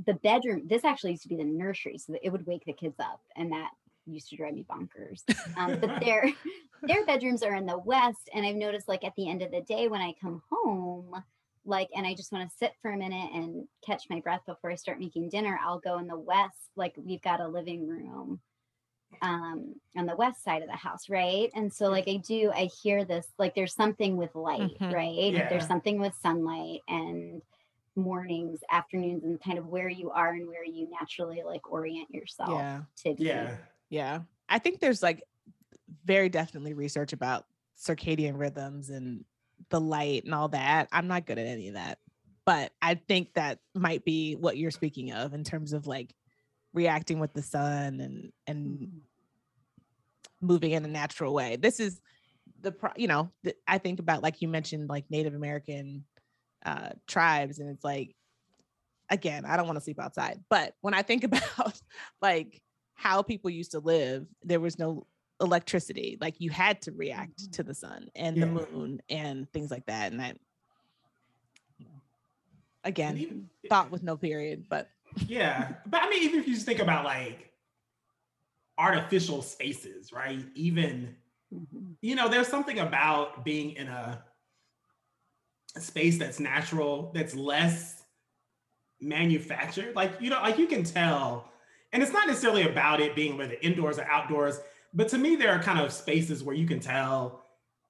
The 0.06 0.16
bedroom, 0.16 0.68
this 0.68 0.84
actually 0.84 1.12
used 1.12 1.24
to 1.24 1.30
be 1.30 1.38
the 1.38 1.46
nursery, 1.46 1.98
so 1.98 2.14
that 2.14 2.26
it 2.26 2.32
would 2.32 2.46
wake 2.46 2.66
the 2.66 2.74
kids 2.74 3.00
up, 3.00 3.22
and 3.38 3.52
that 3.54 3.72
used 4.08 4.30
to 4.30 4.38
drive 4.38 4.54
me 4.54 4.66
bonkers 4.70 5.24
um, 5.58 5.80
but 5.80 5.92
their 6.00 6.32
their 6.84 7.06
bedrooms 7.06 7.42
are 7.44 7.56
in 7.56 7.66
the 7.66 7.80
west 7.80 8.30
and 8.36 8.46
i've 8.46 8.56
noticed 8.56 8.88
like 8.88 9.04
at 9.04 9.16
the 9.16 9.28
end 9.28 9.42
of 9.42 9.52
the 9.52 9.62
day 9.62 9.88
when 9.88 10.02
i 10.02 10.14
come 10.22 10.44
home 10.52 11.16
like 11.66 11.90
and 11.96 12.06
i 12.06 12.14
just 12.14 12.32
want 12.32 12.48
to 12.50 12.56
sit 12.58 12.74
for 12.82 12.92
a 12.92 12.98
minute 12.98 13.32
and 13.34 13.68
catch 13.86 14.04
my 14.10 14.20
breath 14.20 14.42
before 14.46 14.72
i 14.72 14.76
start 14.76 15.00
making 15.00 15.30
dinner 15.30 15.60
i'll 15.64 15.80
go 15.80 15.98
in 15.98 16.08
the 16.08 16.18
west 16.18 16.70
like 16.76 16.94
we've 16.98 17.22
got 17.22 17.42
a 17.42 17.48
living 17.48 17.88
room 17.88 18.40
um 19.22 19.76
on 19.96 20.06
the 20.06 20.16
west 20.16 20.44
side 20.44 20.62
of 20.62 20.68
the 20.68 20.76
house 20.76 21.10
right 21.10 21.50
and 21.56 21.72
so 21.72 21.88
like 21.88 22.08
i 22.08 22.18
do 22.18 22.52
i 22.54 22.66
hear 22.82 23.06
this 23.06 23.28
like 23.38 23.56
there's 23.56 23.74
something 23.74 24.18
with 24.18 24.34
light 24.36 24.78
Mhm. 24.80 24.92
right 24.94 25.34
Like, 25.34 25.50
there's 25.50 25.68
something 25.68 26.00
with 26.00 26.14
sunlight 26.22 26.82
and 26.88 27.42
mornings 27.96 28.60
afternoons 28.70 29.24
and 29.24 29.42
kind 29.42 29.58
of 29.58 29.68
where 29.68 29.88
you 29.90 30.12
are 30.12 30.30
and 30.34 30.48
where 30.48 30.66
you 30.66 30.90
naturally 30.90 31.44
like 31.46 31.72
orient 31.72 32.10
yourself 32.14 32.52
yeah, 32.52 32.82
to 33.04 33.14
be 33.16 33.24
Yeah. 33.24 33.58
yeah." 33.90 34.20
I 34.50 34.60
think 34.60 34.80
there's 34.80 35.02
like 35.02 35.24
very 36.04 36.30
definitely 36.30 36.74
research 36.74 37.14
about 37.14 37.46
circadian 37.78 38.38
rhythms 38.38 38.90
and 38.90 39.24
the 39.70 39.80
light 39.82 40.26
and 40.26 40.34
all 40.34 40.50
that. 40.50 40.88
I'm 40.92 41.08
not 41.08 41.26
good 41.26 41.38
at 41.38 41.48
any 41.48 41.70
of 41.70 41.74
that, 41.76 42.00
but 42.46 42.72
I 42.82 42.96
think 42.96 43.34
that 43.34 43.60
might 43.74 44.06
be 44.06 44.36
what 44.36 44.58
you're 44.58 44.72
speaking 44.72 45.12
of 45.12 45.34
in 45.34 45.44
terms 45.44 45.74
of 45.74 45.88
like 45.88 46.14
reacting 46.74 47.20
with 47.20 47.34
the 47.34 47.42
sun 47.44 48.00
and 48.00 48.32
and 48.48 48.80
Mhm. 48.80 49.02
moving 50.42 50.72
in 50.72 50.86
a 50.86 50.90
natural 50.90 51.34
way. 51.34 51.56
This 51.56 51.80
is 51.80 52.02
the 52.62 52.72
pro- 52.72 52.92
you 52.96 53.08
know 53.08 53.32
the, 53.44 53.56
I 53.68 53.78
think 53.78 54.00
about 54.00 54.24
like 54.24 54.42
you 54.42 54.48
mentioned 54.48 54.90
like 54.90 55.10
Native 55.10 55.34
American 55.34 56.06
uh, 56.66 56.92
tribes, 57.08 57.60
and 57.60 57.70
it's 57.70 57.84
like 57.84 58.16
again 59.10 59.46
I 59.46 59.58
don't 59.58 59.68
want 59.68 59.78
to 59.78 59.84
sleep 59.84 60.00
outside, 60.00 60.44
but 60.50 60.74
when 60.82 60.94
I 60.94 61.02
think 61.02 61.24
about 61.26 61.80
like 62.22 62.62
how 62.96 63.22
people 63.22 63.50
used 63.50 63.72
to 63.72 63.80
live, 63.80 64.28
there 64.44 64.60
was 64.60 64.80
no 64.80 65.06
electricity. 65.42 66.18
Like 66.22 66.36
you 66.40 66.50
had 66.50 66.82
to 66.84 66.92
react 66.92 67.54
to 67.54 67.64
the 67.64 67.74
sun 67.74 68.10
and 68.16 68.42
the 68.42 68.48
moon 68.48 69.02
and 69.10 69.52
things 69.52 69.72
like 69.72 69.86
that, 69.88 70.12
and 70.12 70.20
that 70.22 70.38
again 72.84 73.18
even- 73.18 73.50
thought 73.70 73.92
with 73.92 74.04
no 74.04 74.16
period, 74.18 74.66
but 74.70 74.90
yeah. 75.28 75.74
But 75.86 76.04
I 76.04 76.10
mean, 76.10 76.24
even 76.24 76.40
if 76.40 76.48
you 76.48 76.54
just 76.54 76.66
think 76.66 76.80
about 76.80 77.06
like 77.06 77.52
artificial 78.78 79.42
spaces, 79.42 80.12
right? 80.12 80.44
Even 80.56 81.16
Mhm. 81.54 81.96
you 82.02 82.16
know, 82.16 82.28
there's 82.28 82.48
something 82.48 82.80
about 82.80 83.46
being 83.46 83.72
in 83.72 83.88
a, 83.88 84.24
a 85.76 85.80
space 85.82 86.18
that's 86.18 86.40
natural, 86.40 87.12
that's 87.14 87.34
less 87.36 88.04
manufactured. 89.00 89.96
Like, 89.96 90.20
you 90.20 90.30
know, 90.30 90.42
like 90.42 90.58
you 90.58 90.68
can 90.68 90.84
tell, 90.84 91.52
and 91.94 92.02
it's 92.04 92.12
not 92.12 92.28
necessarily 92.28 92.64
about 92.64 93.00
it 93.00 93.16
being 93.16 93.38
whether 93.38 93.56
indoors 93.62 94.00
or 94.00 94.04
outdoors, 94.06 94.60
but 94.96 95.10
to 95.10 95.18
me, 95.18 95.36
there 95.36 95.52
are 95.52 95.62
kind 95.62 95.80
of 95.80 95.92
spaces 95.92 96.44
where 96.44 96.56
you 96.56 96.66
can 96.66 96.80
tell 96.80 97.44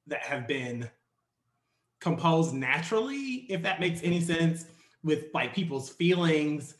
that 0.07 0.21
have 0.21 0.47
been 0.47 0.89
composed 2.01 2.53
naturally, 2.53 3.45
if 3.49 3.61
that 3.61 3.79
makes 3.79 4.01
any 4.03 4.19
sense, 4.19 4.65
with 5.03 5.25
like 5.33 5.53
people's 5.53 5.89
feelings. 5.89 6.75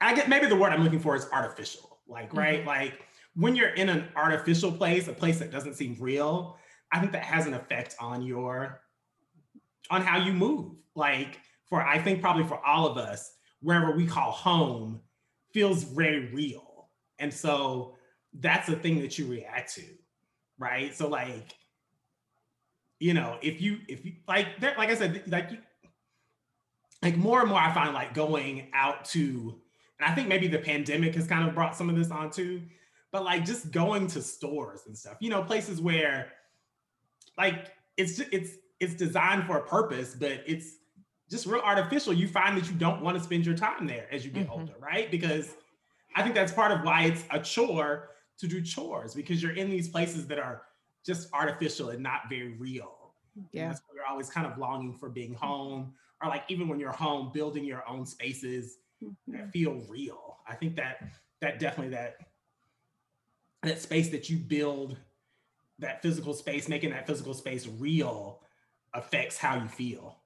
I 0.00 0.14
get 0.14 0.28
maybe 0.28 0.46
the 0.46 0.56
word 0.56 0.72
I'm 0.72 0.84
looking 0.84 1.00
for 1.00 1.16
is 1.16 1.26
artificial. 1.32 1.98
Like, 2.06 2.34
right? 2.34 2.60
Mm-hmm. 2.60 2.68
Like 2.68 3.00
when 3.34 3.56
you're 3.56 3.70
in 3.70 3.88
an 3.88 4.08
artificial 4.16 4.70
place, 4.70 5.08
a 5.08 5.12
place 5.12 5.38
that 5.38 5.50
doesn't 5.50 5.74
seem 5.74 5.96
real, 5.98 6.58
I 6.92 7.00
think 7.00 7.12
that 7.12 7.22
has 7.22 7.46
an 7.46 7.54
effect 7.54 7.96
on 8.00 8.22
your 8.22 8.80
on 9.90 10.02
how 10.02 10.18
you 10.18 10.32
move. 10.32 10.72
Like 10.94 11.40
for 11.66 11.82
I 11.82 11.98
think 11.98 12.20
probably 12.20 12.44
for 12.44 12.64
all 12.64 12.86
of 12.86 12.98
us, 12.98 13.32
wherever 13.60 13.92
we 13.92 14.06
call 14.06 14.32
home 14.32 15.00
feels 15.52 15.84
very 15.84 16.32
real. 16.32 16.88
And 17.18 17.32
so 17.32 17.96
that's 18.34 18.66
the 18.68 18.76
thing 18.76 19.00
that 19.00 19.18
you 19.18 19.26
react 19.26 19.74
to, 19.74 19.84
right? 20.58 20.94
So 20.94 21.08
like 21.08 21.54
you 22.98 23.14
know, 23.14 23.38
if 23.42 23.60
you 23.60 23.78
if 23.88 24.04
you 24.04 24.16
like 24.28 24.60
there, 24.60 24.74
like 24.76 24.90
I 24.90 24.94
said, 24.94 25.22
like 25.26 25.50
you, 25.50 25.58
like 27.02 27.16
more 27.16 27.40
and 27.40 27.48
more 27.48 27.58
I 27.58 27.72
find 27.72 27.94
like 27.94 28.14
going 28.14 28.70
out 28.72 29.04
to, 29.06 29.60
and 29.98 30.10
I 30.10 30.14
think 30.14 30.28
maybe 30.28 30.48
the 30.48 30.58
pandemic 30.58 31.14
has 31.14 31.26
kind 31.26 31.48
of 31.48 31.54
brought 31.54 31.76
some 31.76 31.88
of 31.88 31.96
this 31.96 32.10
on 32.10 32.30
too, 32.30 32.62
but 33.10 33.24
like 33.24 33.44
just 33.44 33.70
going 33.70 34.06
to 34.08 34.22
stores 34.22 34.82
and 34.86 34.96
stuff, 34.96 35.16
you 35.20 35.30
know, 35.30 35.42
places 35.42 35.80
where 35.80 36.32
like 37.38 37.72
it's 37.96 38.18
it's 38.20 38.52
it's 38.80 38.94
designed 38.94 39.44
for 39.46 39.58
a 39.58 39.66
purpose, 39.66 40.14
but 40.14 40.42
it's 40.46 40.76
just 41.30 41.46
real 41.46 41.60
artificial. 41.60 42.12
You 42.12 42.28
find 42.28 42.56
that 42.56 42.68
you 42.68 42.74
don't 42.76 43.02
want 43.02 43.16
to 43.16 43.22
spend 43.22 43.46
your 43.46 43.56
time 43.56 43.86
there 43.86 44.08
as 44.12 44.24
you 44.24 44.30
get 44.30 44.48
Mhm. 44.48 44.50
older, 44.50 44.74
right? 44.78 45.10
Because 45.10 45.56
I 46.14 46.22
think 46.22 46.34
that's 46.34 46.52
part 46.52 46.72
of 46.72 46.82
why 46.84 47.04
it's 47.04 47.24
a 47.30 47.40
chore 47.40 48.10
to 48.40 48.48
do 48.48 48.62
chores 48.62 49.14
because 49.14 49.42
you're 49.42 49.56
in 49.56 49.70
these 49.70 49.88
places 49.88 50.26
that 50.28 50.38
are 50.38 50.64
just 51.04 51.32
artificial 51.32 51.90
and 51.90 52.02
not 52.02 52.28
very 52.28 52.54
real. 52.54 53.14
And 53.36 53.48
yeah, 53.52 53.70
that's 53.70 53.80
why 53.86 53.94
you're 53.94 54.06
always 54.06 54.30
kind 54.30 54.46
of 54.46 54.58
longing 54.58 54.96
for 54.98 55.10
being 55.10 55.34
home, 55.34 55.94
or 56.22 56.28
like 56.28 56.44
even 56.48 56.68
when 56.68 56.80
you're 56.80 56.92
home, 56.92 57.32
building 57.32 57.64
your 57.64 57.86
own 57.88 58.06
spaces 58.06 58.78
Mhm. 59.00 59.14
that 59.32 59.52
feel 59.52 59.74
real. 59.88 60.38
I 60.46 60.56
think 60.56 60.76
that 60.76 61.12
that 61.40 61.58
definitely 61.60 61.94
that 61.94 62.16
that 63.62 63.80
space 63.80 64.10
that 64.10 64.30
you 64.30 64.38
build, 64.38 64.98
that 65.78 66.02
physical 66.02 66.34
space, 66.34 66.68
making 66.68 66.90
that 66.90 67.06
physical 67.06 67.34
space 67.34 67.66
real, 67.66 68.42
affects 68.94 69.38
how 69.38 69.62
you 69.62 69.68
feel. 69.68 70.22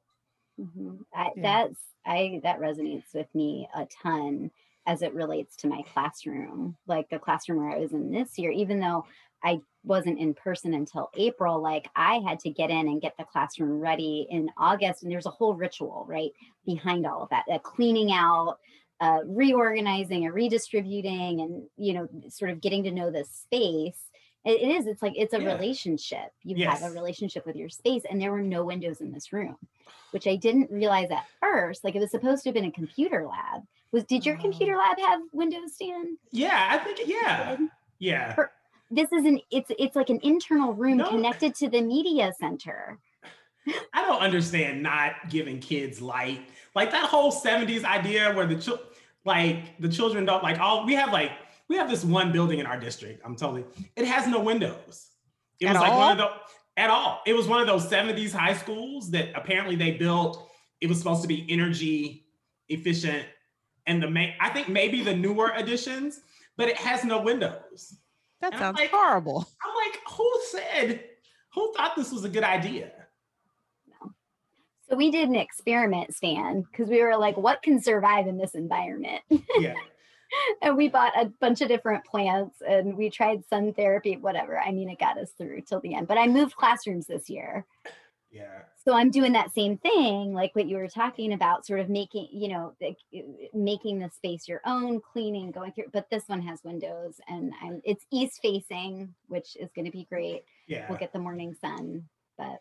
Mhm. 0.58 1.04
I, 1.12 1.30
Yeah. 1.34 1.58
That's 1.64 1.80
I 2.04 2.40
that 2.42 2.58
resonates 2.60 3.12
with 3.14 3.34
me 3.34 3.68
a 3.74 3.86
ton 3.86 4.50
as 4.86 5.02
it 5.02 5.14
relates 5.14 5.56
to 5.56 5.66
my 5.66 5.82
classroom. 5.92 6.76
Like 6.86 7.08
the 7.10 7.18
classroom 7.18 7.58
where 7.64 7.70
I 7.76 7.78
was 7.78 7.92
in 7.92 8.10
this 8.10 8.38
year, 8.38 8.50
even 8.50 8.80
though 8.80 9.06
I 9.42 9.60
wasn't 9.84 10.18
in 10.18 10.34
person 10.34 10.74
until 10.74 11.10
April, 11.16 11.60
like 11.60 11.88
I 11.94 12.20
had 12.26 12.40
to 12.40 12.50
get 12.50 12.70
in 12.70 12.88
and 12.88 13.00
get 13.00 13.16
the 13.18 13.24
classroom 13.24 13.80
ready 13.80 14.26
in 14.30 14.50
August. 14.56 15.02
And 15.02 15.12
there's 15.12 15.26
a 15.26 15.30
whole 15.30 15.54
ritual, 15.54 16.04
right, 16.08 16.30
behind 16.64 17.06
all 17.06 17.22
of 17.22 17.28
that, 17.30 17.44
uh, 17.50 17.58
cleaning 17.58 18.10
out, 18.12 18.58
uh, 19.00 19.20
reorganizing 19.26 20.24
and 20.24 20.34
redistributing, 20.34 21.40
and 21.40 21.64
you 21.76 21.92
know, 21.92 22.08
sort 22.28 22.50
of 22.50 22.60
getting 22.60 22.82
to 22.84 22.90
know 22.90 23.10
the 23.10 23.24
space. 23.24 24.10
It- 24.44 24.60
it 24.62 24.68
is. 24.68 24.86
It's 24.86 25.02
like 25.02 25.14
it's 25.16 25.34
a 25.34 25.40
Yeah. 25.42 25.52
relationship. 25.54 26.32
You 26.42 26.66
have 26.66 26.82
a 26.82 26.90
relationship 26.94 27.44
with 27.46 27.56
your 27.56 27.68
space, 27.70 28.04
and 28.08 28.20
there 28.20 28.32
were 28.32 28.42
no 28.42 28.64
windows 28.64 29.00
in 29.00 29.12
this 29.12 29.32
room 29.32 29.56
which 30.10 30.28
I 30.28 30.36
didn't 30.36 30.70
realize 30.70 31.10
at 31.10 31.26
first. 31.40 31.82
Like 31.82 31.96
it 31.96 31.98
was 31.98 32.12
supposed 32.12 32.44
to 32.44 32.50
have 32.50 32.54
been 32.54 32.66
a 32.66 32.70
computer 32.70 33.26
lab. 33.26 33.66
Was 33.94 34.02
did 34.02 34.26
your 34.26 34.36
computer 34.38 34.72
um, 34.72 34.78
lab 34.78 34.98
have 34.98 35.20
windows, 35.32 35.74
Stan? 35.76 36.18
Yeah, 36.32 36.66
I 36.68 36.78
think 36.78 36.98
yeah, 37.06 37.56
yeah. 38.00 38.34
Per- 38.34 38.50
This 38.90 39.12
is 39.12 39.24
an 39.24 39.38
it's 39.52 39.70
it's 39.78 39.94
like 39.94 40.10
an 40.10 40.18
internal 40.24 40.72
room 40.74 40.96
No. 40.96 41.08
connected 41.08 41.54
to 41.60 41.68
the 41.70 41.80
media 41.80 42.32
center. 42.40 42.98
I 43.92 44.02
don't 44.04 44.20
understand 44.20 44.82
not 44.82 45.12
giving 45.30 45.60
kids 45.60 46.02
light. 46.02 46.40
Like 46.74 46.90
that 46.90 47.04
whole 47.04 47.30
70s 47.30 47.84
idea 47.84 48.34
where 48.34 48.46
the 48.48 48.56
children 48.56 48.88
like 49.24 49.78
the 49.78 49.88
children 49.88 50.24
don't 50.24 50.42
like 50.42 50.58
all 50.58 50.84
we 50.84 50.94
have 50.94 51.12
like 51.12 51.30
we 51.68 51.76
have 51.76 51.88
this 51.88 52.04
one 52.04 52.32
building 52.32 52.58
in 52.58 52.66
our 52.66 52.78
district. 52.80 53.22
I'm 53.24 53.36
totally 53.36 53.64
it 53.94 54.06
has 54.08 54.26
no 54.26 54.40
windows. 54.40 55.10
It 55.60 55.66
At 55.66 55.74
was 55.74 55.82
like 55.82 55.92
all? 55.92 55.98
one 56.00 56.10
of 56.10 56.18
the 56.18 56.82
at 56.82 56.90
all. 56.90 57.20
It 57.28 57.34
was 57.34 57.46
one 57.46 57.60
of 57.60 57.68
those 57.68 57.86
70s 57.86 58.32
high 58.32 58.54
schools 58.54 59.12
that 59.12 59.28
apparently 59.36 59.76
they 59.76 59.92
built. 59.92 60.50
It 60.80 60.88
was 60.88 60.98
supposed 60.98 61.22
to 61.22 61.28
be 61.28 61.46
energy 61.48 62.26
efficient. 62.68 63.24
And 63.86 64.02
the 64.02 64.08
main 64.10 64.34
I 64.40 64.50
think 64.50 64.68
maybe 64.68 65.02
the 65.02 65.14
newer 65.14 65.52
additions, 65.54 66.20
but 66.56 66.68
it 66.68 66.76
has 66.76 67.04
no 67.04 67.20
windows. 67.22 67.96
That 68.40 68.52
And 68.52 68.54
I'm 68.54 68.60
sounds 68.60 68.78
like- 68.80 68.90
horrible. 68.90 69.46
I'm 69.64 69.74
like, 69.90 70.00
who 70.08 70.40
said, 70.50 71.04
who 71.54 71.72
thought 71.76 71.96
this 71.96 72.10
was 72.12 72.24
a 72.24 72.28
good 72.28 72.44
idea? 72.44 72.90
So 74.88 74.96
we 74.96 75.10
did 75.10 75.28
an 75.28 75.34
experiment, 75.36 76.14
Stan, 76.14 76.62
because 76.62 76.88
we 76.90 77.02
were 77.02 77.16
like, 77.16 77.36
what 77.38 77.62
can 77.62 77.80
survive 77.80 78.26
in 78.26 78.36
this 78.36 78.54
environment? 78.54 79.22
Yeah. 79.58 79.74
and 80.62 80.76
we 80.76 80.88
bought 80.88 81.12
a 81.18 81.26
bunch 81.40 81.60
of 81.60 81.68
different 81.68 82.04
plants 82.04 82.60
and 82.66 82.96
we 82.96 83.08
tried 83.08 83.46
sun 83.46 83.72
therapy, 83.72 84.16
whatever. 84.16 84.58
I 84.58 84.72
mean, 84.72 84.90
it 84.90 84.98
got 84.98 85.16
us 85.16 85.30
through 85.38 85.62
till 85.62 85.80
the 85.80 85.94
end. 85.94 86.08
But 86.08 86.18
I 86.18 86.26
moved 86.26 86.56
classrooms 86.56 87.06
this 87.06 87.30
year. 87.30 87.64
Yeah. 88.34 88.62
So 88.84 88.92
I'm 88.92 89.10
doing 89.10 89.32
that 89.32 89.54
same 89.54 89.78
thing, 89.78 90.34
like 90.34 90.54
what 90.54 90.66
you 90.66 90.76
were 90.76 90.88
talking 90.88 91.32
about, 91.32 91.64
sort 91.64 91.80
of 91.80 91.88
making, 91.88 92.28
you 92.32 92.48
know, 92.48 92.74
like, 92.82 92.98
uh, 93.16 93.20
making 93.54 94.00
the 94.00 94.10
space 94.10 94.48
your 94.48 94.60
own, 94.66 95.00
cleaning, 95.00 95.52
going 95.52 95.72
through. 95.72 95.90
But 95.92 96.10
this 96.10 96.24
one 96.26 96.42
has 96.42 96.64
windows 96.64 97.20
and 97.28 97.52
I'm, 97.62 97.80
it's 97.84 98.04
east 98.12 98.40
facing, 98.42 99.14
which 99.28 99.56
is 99.56 99.70
going 99.74 99.86
to 99.86 99.90
be 99.90 100.06
great. 100.10 100.44
Yeah. 100.66 100.86
We'll 100.88 100.98
get 100.98 101.12
the 101.12 101.18
morning 101.20 101.54
sun. 101.60 102.08
But 102.36 102.60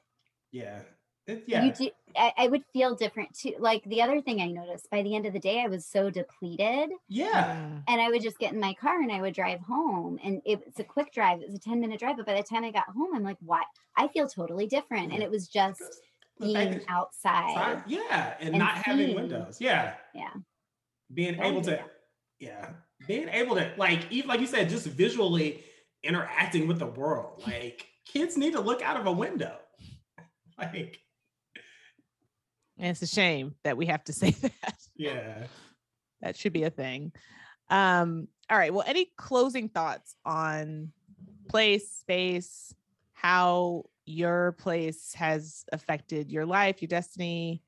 Yeah. 0.52 0.82
It- 1.26 1.44
yeah. 1.48 1.64
you 1.64 1.72
do, 1.74 1.90
I, 2.18 2.34
I 2.38 2.48
would 2.48 2.64
feel 2.74 2.96
different 2.96 3.34
too. 3.38 3.54
Like 3.58 3.84
the 3.86 4.02
other 4.02 4.22
thing 4.22 4.42
I 4.42 4.48
noticed 4.48 4.90
by 4.92 5.02
the 5.04 5.16
end 5.16 5.26
of 5.26 5.34
the 5.34 5.40
day, 5.40 5.62
I 5.62 5.68
was 5.68 5.86
so 5.86 6.10
depleted. 6.10 6.90
yeah. 7.08 7.66
And 7.88 8.02
I 8.02 8.10
would 8.10 8.22
just 8.22 8.38
get 8.40 8.54
in 8.54 8.60
my 8.60 8.74
car 8.74 9.02
and 9.02 9.12
I 9.12 9.22
would 9.22 9.34
drive 9.34 9.62
home. 9.62 10.20
And 10.24 10.42
it, 10.46 10.62
it's 10.68 10.80
a 10.80 10.84
quick 10.84 11.14
drive. 11.14 11.42
It 11.42 11.48
was 11.48 11.56
a 11.56 11.60
10 11.60 11.80
minute 11.80 12.00
drive. 12.00 12.18
But 12.18 12.26
by 12.26 12.36
the 12.36 12.44
time 12.44 12.64
I 12.64 12.72
got 12.72 12.86
home, 12.90 13.16
I'm 13.16 13.24
like, 13.24 13.38
why? 13.40 13.64
I 13.98 14.08
feel 14.10 14.28
totally 14.28 14.68
different. 14.68 15.14
And 15.14 15.24
it 15.24 15.32
was 15.32 15.48
just 15.48 15.82
being 16.42 16.54
that- 16.54 16.84
outside. 16.90 17.56
Outside, 17.58 17.84
Yeah. 17.88 18.34
And, 18.40 18.50
and 18.50 18.60
not 18.60 18.76
having 18.84 19.16
windows. 19.16 19.58
Yeah. 19.62 19.94
Yeah. 20.14 20.30
Being 21.14 21.36
Don't 21.36 21.46
able 21.46 21.62
to, 21.62 21.70
that. 21.72 21.92
yeah. 22.40 22.70
Being 23.08 23.30
able 23.30 23.56
to, 23.56 23.72
like, 23.78 24.12
even 24.12 24.28
like 24.30 24.40
you 24.40 24.48
said, 24.48 24.68
just 24.70 24.88
visually 24.88 25.64
interacting 26.04 26.68
with 26.68 26.80
the 26.80 26.88
world. 26.88 27.42
Like, 27.48 27.88
kids 28.06 28.36
need 28.38 28.54
to 28.54 28.62
look 28.62 28.82
out 28.82 28.98
of 28.98 29.06
a 29.08 29.12
window. 29.12 29.56
Like, 30.58 31.00
And 32.78 32.90
it's 32.90 33.02
a 33.02 33.08
shame 33.08 33.56
that 33.64 33.78
we 33.78 33.86
have 33.88 34.04
to 34.06 34.14
say 34.22 34.32
that. 34.32 34.76
yeah. 34.96 35.46
that 36.22 36.36
should 36.38 36.54
be 36.54 36.64
a 36.64 36.70
thing. 36.70 37.12
Um, 37.70 38.28
all 38.50 38.58
right. 38.58 38.74
Well, 38.74 38.84
any 38.86 39.12
closing 39.18 39.70
thoughts 39.70 40.16
on 40.26 40.92
place, 41.50 41.90
space, 41.92 42.74
how 43.14 43.84
your 44.06 44.54
place 44.54 45.14
has 45.16 45.66
affected 45.72 46.32
your 46.32 46.46
life, 46.46 46.82
your 46.82 46.88
destiny, 46.88 47.62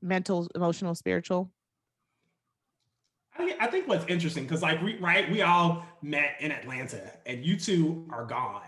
mental, 0.00 0.48
emotional, 0.54 0.94
spiritual? 0.94 1.52
I 3.38 3.44
think, 3.44 3.62
I 3.62 3.66
think 3.66 3.88
what's 3.88 4.06
interesting 4.06 4.44
because 4.44 4.62
like 4.62 4.80
we 4.80 4.96
right 4.96 5.30
we 5.30 5.42
all 5.42 5.84
met 6.00 6.36
in 6.40 6.50
Atlanta 6.50 7.12
and 7.26 7.44
you 7.44 7.58
two 7.58 8.08
are 8.10 8.24
gone 8.24 8.62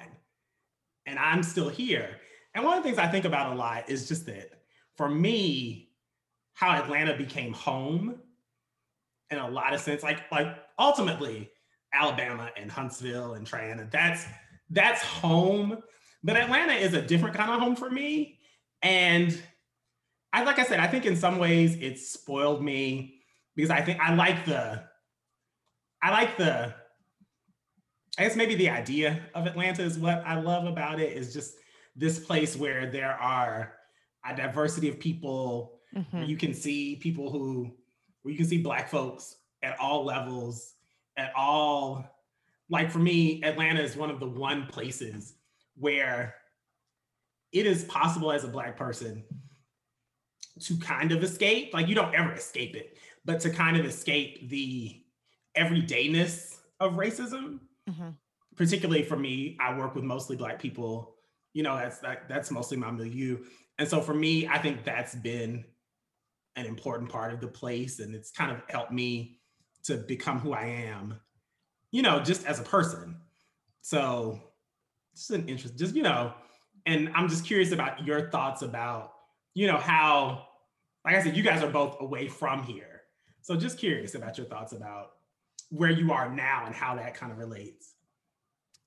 and 1.07 1.19
I'm 1.19 1.43
still 1.43 1.71
here. 1.71 2.19
And 2.55 2.65
one 2.65 2.77
of 2.77 2.83
the 2.83 2.89
things 2.89 2.99
I 2.99 3.09
think 3.09 3.25
about 3.25 3.53
a 3.53 3.57
lot 3.57 3.89
is 3.89 4.09
just 4.09 4.27
that 4.27 4.58
for 4.99 5.09
me, 5.09 5.91
how 6.55 6.73
Atlanta 6.73 7.17
became 7.17 7.53
home 7.53 8.17
in 9.31 9.39
a 9.39 9.49
lot 9.49 9.73
of 9.73 9.81
sense, 9.81 10.03
like 10.03 10.31
like 10.33 10.57
ultimately 10.77 11.51
Alabama 11.95 12.51
and 12.57 12.71
Huntsville 12.71 13.35
and 13.35 13.47
Triana, 13.47 13.89
that's 13.91 14.25
that's 14.71 15.01
home. 15.01 15.79
But 16.25 16.37
Atlanta 16.37 16.73
is 16.73 16.95
a 16.95 17.01
different 17.01 17.37
kind 17.37 17.51
of 17.53 17.61
home 17.61 17.77
for 17.77 17.89
me. 17.89 18.41
And 18.83 19.41
I 20.33 20.43
like 20.43 20.59
I 20.59 20.65
said, 20.65 20.81
I 20.81 20.89
think 20.89 21.07
in 21.07 21.17
some 21.17 21.39
ways 21.39 21.77
it 21.77 22.01
spoiled 22.01 22.63
me 22.63 23.21
because 23.55 23.71
I 23.71 23.81
think 23.83 24.01
I 24.01 24.15
like 24.15 24.45
the 24.47 24.83
I 26.03 26.11
like 26.11 26.37
the 26.37 26.75
I 28.19 28.25
guess 28.25 28.35
maybe 28.35 28.57
the 28.57 28.71
idea 28.71 29.23
of 29.33 29.47
Atlanta 29.47 29.85
is 29.85 29.97
what 29.97 30.25
I 30.27 30.41
love 30.41 30.65
about 30.65 30.99
it 30.99 31.17
is 31.17 31.33
just 31.33 31.55
this 31.95 32.19
place 32.19 32.57
where 32.57 32.91
there 32.91 33.13
are 33.13 33.78
a 34.25 34.35
diversity 34.37 34.89
of 34.89 34.99
people 34.99 35.75
Mhm. 35.95 36.29
you 36.29 36.37
can 36.37 36.53
see 36.53 36.97
people 36.97 37.31
who 37.31 37.75
where 38.23 38.33
you 38.33 38.37
can 38.37 38.47
see 38.47 38.59
black 38.61 38.89
folks 38.91 39.37
at 39.63 39.79
all 39.81 40.05
levels 40.05 40.75
at 41.17 41.33
all 41.35 42.05
like 42.69 42.91
for 42.91 42.99
me 42.99 43.43
Atlanta 43.43 43.81
is 43.81 43.97
one 43.97 44.11
of 44.11 44.21
the 44.21 44.29
one 44.29 44.67
places 44.67 45.35
where 45.77 46.35
it 47.53 47.65
is 47.65 47.85
possible 47.85 48.31
as 48.31 48.45
a 48.45 48.49
black 48.49 48.77
person 48.77 49.25
to 50.61 50.77
kind 50.79 51.13
of 51.13 51.23
escape 51.23 51.73
like 51.73 51.89
you 51.89 51.95
don't 51.95 52.15
ever 52.15 52.33
escape 52.33 52.77
it 52.77 52.99
but 53.25 53.41
to 53.41 53.49
kind 53.51 53.77
of 53.77 53.87
escape 53.87 54.49
the 54.51 55.03
everydayness 55.57 56.59
of 56.81 56.93
racism 56.95 57.61
Mhm. 57.89 58.15
particularly 58.57 59.03
for 59.05 59.17
me 59.17 59.57
i 59.61 59.77
work 59.77 59.95
with 59.95 60.05
mostly 60.05 60.37
black 60.37 60.59
people 60.59 61.17
you 61.55 61.63
know 61.63 61.75
that's 61.77 61.99
that, 62.01 62.29
that's 62.29 62.51
mostly 62.51 62.77
my 62.77 62.91
milieu 62.91 63.43
and 63.79 63.89
so 63.89 64.01
for 64.01 64.15
me 64.15 64.47
i 64.49 64.59
think 64.59 64.85
that's 64.85 65.15
been 65.15 65.65
an 66.57 66.67
important 66.67 67.11
part 67.11 67.33
of 67.33 67.41
the 67.41 67.49
place 67.49 68.01
and 68.01 68.15
it's 68.15 68.31
kind 68.31 68.51
of 68.51 68.61
helped 68.69 68.93
me 68.93 69.39
to 69.85 69.97
become 69.97 70.39
who 70.39 70.53
i 70.53 70.65
am 70.65 71.19
you 71.91 72.03
know 72.03 72.21
just 72.21 72.47
as 72.47 72.61
a 72.61 72.63
person. 72.63 73.17
So 73.81 74.41
just 75.15 75.31
an 75.31 75.49
interest 75.49 75.77
just 75.77 75.97
you 75.97 76.03
know 76.03 76.33
and 76.87 77.11
i'm 77.15 77.29
just 77.29 77.45
curious 77.45 77.73
about 77.73 78.07
your 78.07 78.31
thoughts 78.31 78.63
about 78.63 79.15
you 79.55 79.67
know 79.67 79.79
how 79.79 80.47
like 81.05 81.15
i 81.15 81.23
said 81.23 81.37
you 81.37 81.43
guys 81.43 81.63
are 81.63 81.71
both 81.71 81.97
away 82.01 82.29
from 82.29 82.63
here. 82.63 83.03
So 83.41 83.57
just 83.57 83.79
curious 83.79 84.15
about 84.15 84.37
your 84.37 84.47
thoughts 84.47 84.73
about 84.73 85.13
where 85.71 85.91
you 85.91 86.13
are 86.13 86.31
now 86.31 86.65
and 86.67 86.75
how 86.75 86.97
that 86.97 87.15
kind 87.15 87.33
of 87.33 87.39
relates. 87.39 87.95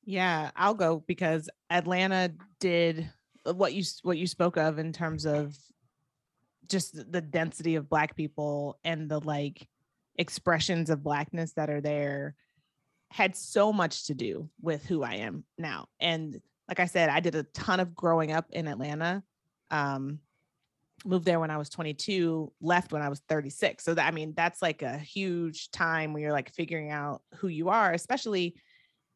Yeah, 0.03 0.51
I'll 0.55 0.73
go 0.73 1.03
because 1.07 1.49
Atlanta 1.69 2.31
did 2.59 3.09
what 3.43 3.73
you 3.73 3.83
what 4.03 4.17
you 4.17 4.27
spoke 4.27 4.57
of 4.57 4.79
in 4.79 4.93
terms 4.93 5.25
of 5.25 5.55
just 6.67 7.11
the 7.11 7.21
density 7.21 7.75
of 7.75 7.89
black 7.89 8.15
people 8.15 8.79
and 8.83 9.09
the 9.09 9.19
like 9.19 9.67
expressions 10.15 10.89
of 10.89 11.03
blackness 11.03 11.53
that 11.53 11.69
are 11.69 11.81
there 11.81 12.35
had 13.09 13.35
so 13.35 13.73
much 13.73 14.07
to 14.07 14.13
do 14.13 14.49
with 14.61 14.85
who 14.85 15.03
I 15.03 15.15
am 15.15 15.43
now. 15.57 15.87
And 15.99 16.39
like 16.69 16.79
I 16.79 16.85
said, 16.85 17.09
I 17.09 17.19
did 17.19 17.35
a 17.35 17.43
ton 17.43 17.79
of 17.79 17.93
growing 17.93 18.31
up 18.31 18.45
in 18.51 18.67
Atlanta. 18.67 19.23
Um 19.69 20.19
moved 21.03 21.25
there 21.25 21.39
when 21.39 21.49
I 21.49 21.57
was 21.57 21.69
22, 21.69 22.51
left 22.61 22.91
when 22.93 23.01
I 23.01 23.09
was 23.09 23.21
36. 23.27 23.83
So 23.83 23.93
that 23.95 24.07
I 24.07 24.11
mean, 24.11 24.33
that's 24.35 24.61
like 24.61 24.81
a 24.81 24.97
huge 24.97 25.71
time 25.71 26.13
when 26.13 26.21
you're 26.21 26.31
like 26.31 26.53
figuring 26.53 26.91
out 26.91 27.21
who 27.35 27.47
you 27.47 27.69
are, 27.69 27.91
especially 27.91 28.55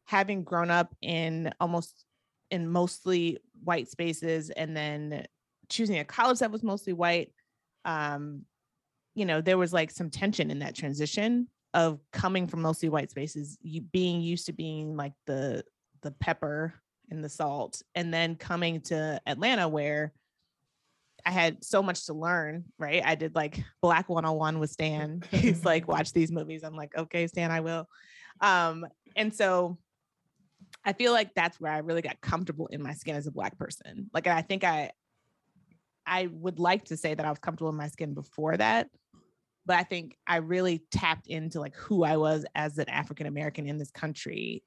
having 0.04 0.44
grown 0.44 0.70
up 0.70 0.94
in 1.00 1.52
almost 1.60 2.04
in 2.50 2.68
mostly 2.68 3.38
white 3.64 3.88
spaces 3.88 4.50
and 4.50 4.76
then 4.76 5.26
choosing 5.68 5.98
a 5.98 6.04
college 6.04 6.38
that 6.38 6.50
was 6.50 6.62
mostly 6.62 6.92
white 6.92 7.32
um 7.84 8.42
you 9.14 9.24
know 9.24 9.40
there 9.40 9.58
was 9.58 9.72
like 9.72 9.90
some 9.90 10.10
tension 10.10 10.50
in 10.50 10.60
that 10.60 10.74
transition 10.74 11.48
of 11.74 12.00
coming 12.12 12.46
from 12.46 12.62
mostly 12.62 12.88
white 12.88 13.10
spaces 13.10 13.58
you 13.62 13.80
being 13.80 14.20
used 14.20 14.46
to 14.46 14.52
being 14.52 14.96
like 14.96 15.12
the 15.26 15.64
the 16.02 16.12
pepper 16.12 16.72
and 17.10 17.22
the 17.22 17.28
salt 17.28 17.82
and 17.94 18.12
then 18.12 18.36
coming 18.36 18.80
to 18.80 19.20
atlanta 19.26 19.68
where 19.68 20.12
i 21.24 21.30
had 21.30 21.64
so 21.64 21.82
much 21.82 22.06
to 22.06 22.14
learn 22.14 22.64
right? 22.78 23.02
I 23.04 23.14
did 23.14 23.34
like 23.34 23.62
black 23.82 24.08
101 24.08 24.58
with 24.58 24.70
stan. 24.70 25.22
He's 25.30 25.64
like 25.64 25.88
watch 25.88 26.12
these 26.12 26.30
movies. 26.30 26.62
I'm 26.62 26.76
like 26.76 26.96
okay 26.96 27.26
stan 27.26 27.50
i 27.50 27.60
will. 27.60 27.88
Um 28.40 28.86
and 29.16 29.34
so 29.34 29.78
I 30.86 30.92
feel 30.92 31.12
like 31.12 31.34
that's 31.34 31.60
where 31.60 31.72
I 31.72 31.78
really 31.78 32.00
got 32.00 32.20
comfortable 32.20 32.68
in 32.68 32.80
my 32.80 32.94
skin 32.94 33.16
as 33.16 33.26
a 33.26 33.32
black 33.32 33.58
person. 33.58 34.08
Like 34.14 34.28
I 34.28 34.40
think 34.40 34.62
I 34.62 34.92
I 36.06 36.28
would 36.28 36.60
like 36.60 36.84
to 36.86 36.96
say 36.96 37.12
that 37.12 37.26
I 37.26 37.30
was 37.30 37.40
comfortable 37.40 37.70
in 37.70 37.76
my 37.76 37.88
skin 37.88 38.14
before 38.14 38.56
that, 38.56 38.88
but 39.66 39.76
I 39.76 39.82
think 39.82 40.16
I 40.24 40.36
really 40.36 40.84
tapped 40.92 41.26
into 41.26 41.58
like 41.58 41.74
who 41.74 42.04
I 42.04 42.16
was 42.16 42.46
as 42.54 42.78
an 42.78 42.88
African 42.88 43.26
American 43.26 43.68
in 43.68 43.78
this 43.78 43.90
country 43.90 44.62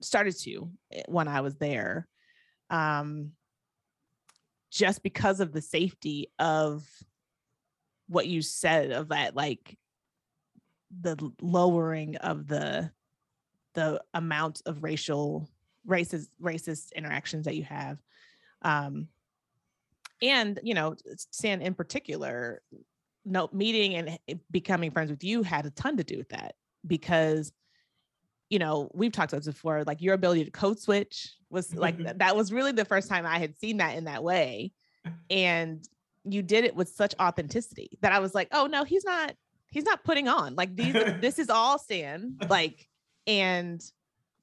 started 0.00 0.38
to 0.38 0.70
eh, 0.92 1.02
when 1.08 1.26
I 1.26 1.40
was 1.40 1.56
there. 1.56 2.06
Um 2.70 3.32
just 4.70 5.02
because 5.02 5.40
of 5.40 5.50
the 5.50 5.60
safety 5.60 6.30
of 6.38 6.86
what 8.06 8.28
you 8.28 8.40
said 8.40 8.92
of 8.92 9.08
that 9.08 9.34
like 9.34 9.76
the 11.00 11.16
lowering 11.40 12.14
of 12.16 12.46
the 12.46 12.92
the 13.80 14.02
amount 14.14 14.62
of 14.66 14.82
racial 14.82 15.48
racist 15.88 16.28
racist 16.42 16.92
interactions 16.94 17.46
that 17.46 17.56
you 17.56 17.64
have 17.64 17.98
um 18.62 19.08
and 20.22 20.60
you 20.62 20.74
know, 20.74 20.94
Stan 21.30 21.62
in 21.62 21.74
particular, 21.74 22.60
no 23.24 23.48
meeting 23.52 23.94
and 23.94 24.18
becoming 24.50 24.90
friends 24.90 25.10
with 25.10 25.24
you 25.24 25.42
had 25.42 25.66
a 25.66 25.70
ton 25.70 25.96
to 25.96 26.04
do 26.04 26.18
with 26.18 26.28
that 26.30 26.54
because 26.86 27.52
you 28.50 28.58
know, 28.58 28.90
we've 28.92 29.12
talked 29.12 29.32
about 29.32 29.44
this 29.44 29.54
before, 29.54 29.84
like 29.84 30.02
your 30.02 30.14
ability 30.14 30.44
to 30.44 30.50
code 30.50 30.80
switch 30.80 31.32
was 31.50 31.72
like 31.74 31.96
that 32.18 32.34
was 32.34 32.52
really 32.52 32.72
the 32.72 32.84
first 32.84 33.08
time 33.08 33.24
I 33.24 33.38
had 33.38 33.56
seen 33.58 33.76
that 33.76 33.96
in 33.96 34.04
that 34.04 34.24
way. 34.24 34.72
And 35.30 35.88
you 36.24 36.42
did 36.42 36.64
it 36.64 36.74
with 36.74 36.88
such 36.88 37.14
authenticity 37.20 37.96
that 38.02 38.12
I 38.12 38.18
was 38.18 38.34
like, 38.34 38.48
oh 38.52 38.66
no, 38.66 38.82
he's 38.84 39.04
not, 39.04 39.34
he's 39.68 39.84
not 39.84 40.02
putting 40.02 40.26
on 40.26 40.56
like 40.56 40.74
these, 40.74 40.92
this 41.20 41.38
is 41.38 41.48
all 41.48 41.78
Stan. 41.78 42.36
Like, 42.48 42.88
and 43.30 43.80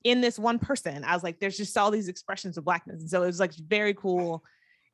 in 0.05 0.21
this 0.21 0.39
one 0.39 0.59
person, 0.59 1.03
I 1.03 1.13
was 1.13 1.23
like, 1.23 1.41
there's 1.41 1.57
just 1.57 1.77
all 1.77 1.91
these 1.91 2.07
expressions 2.07 2.57
of 2.57 2.63
blackness. 2.63 3.01
And 3.01 3.09
so 3.09 3.21
it 3.23 3.25
was 3.25 3.39
like 3.39 3.53
very 3.53 3.93
cool. 3.93 4.45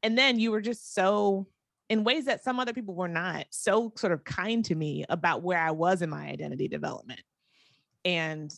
And 0.01 0.17
then 0.17 0.39
you 0.39 0.49
were 0.49 0.61
just 0.61 0.95
so 0.95 1.47
in 1.89 2.03
ways 2.03 2.25
that 2.25 2.43
some 2.43 2.59
other 2.59 2.73
people 2.73 2.95
were 2.95 3.07
not 3.07 3.45
so 3.51 3.93
sort 3.95 4.11
of 4.11 4.23
kind 4.23 4.65
to 4.65 4.73
me 4.73 5.05
about 5.09 5.43
where 5.43 5.59
I 5.59 5.69
was 5.69 6.01
in 6.01 6.09
my 6.09 6.25
identity 6.25 6.67
development. 6.67 7.21
And 8.03 8.51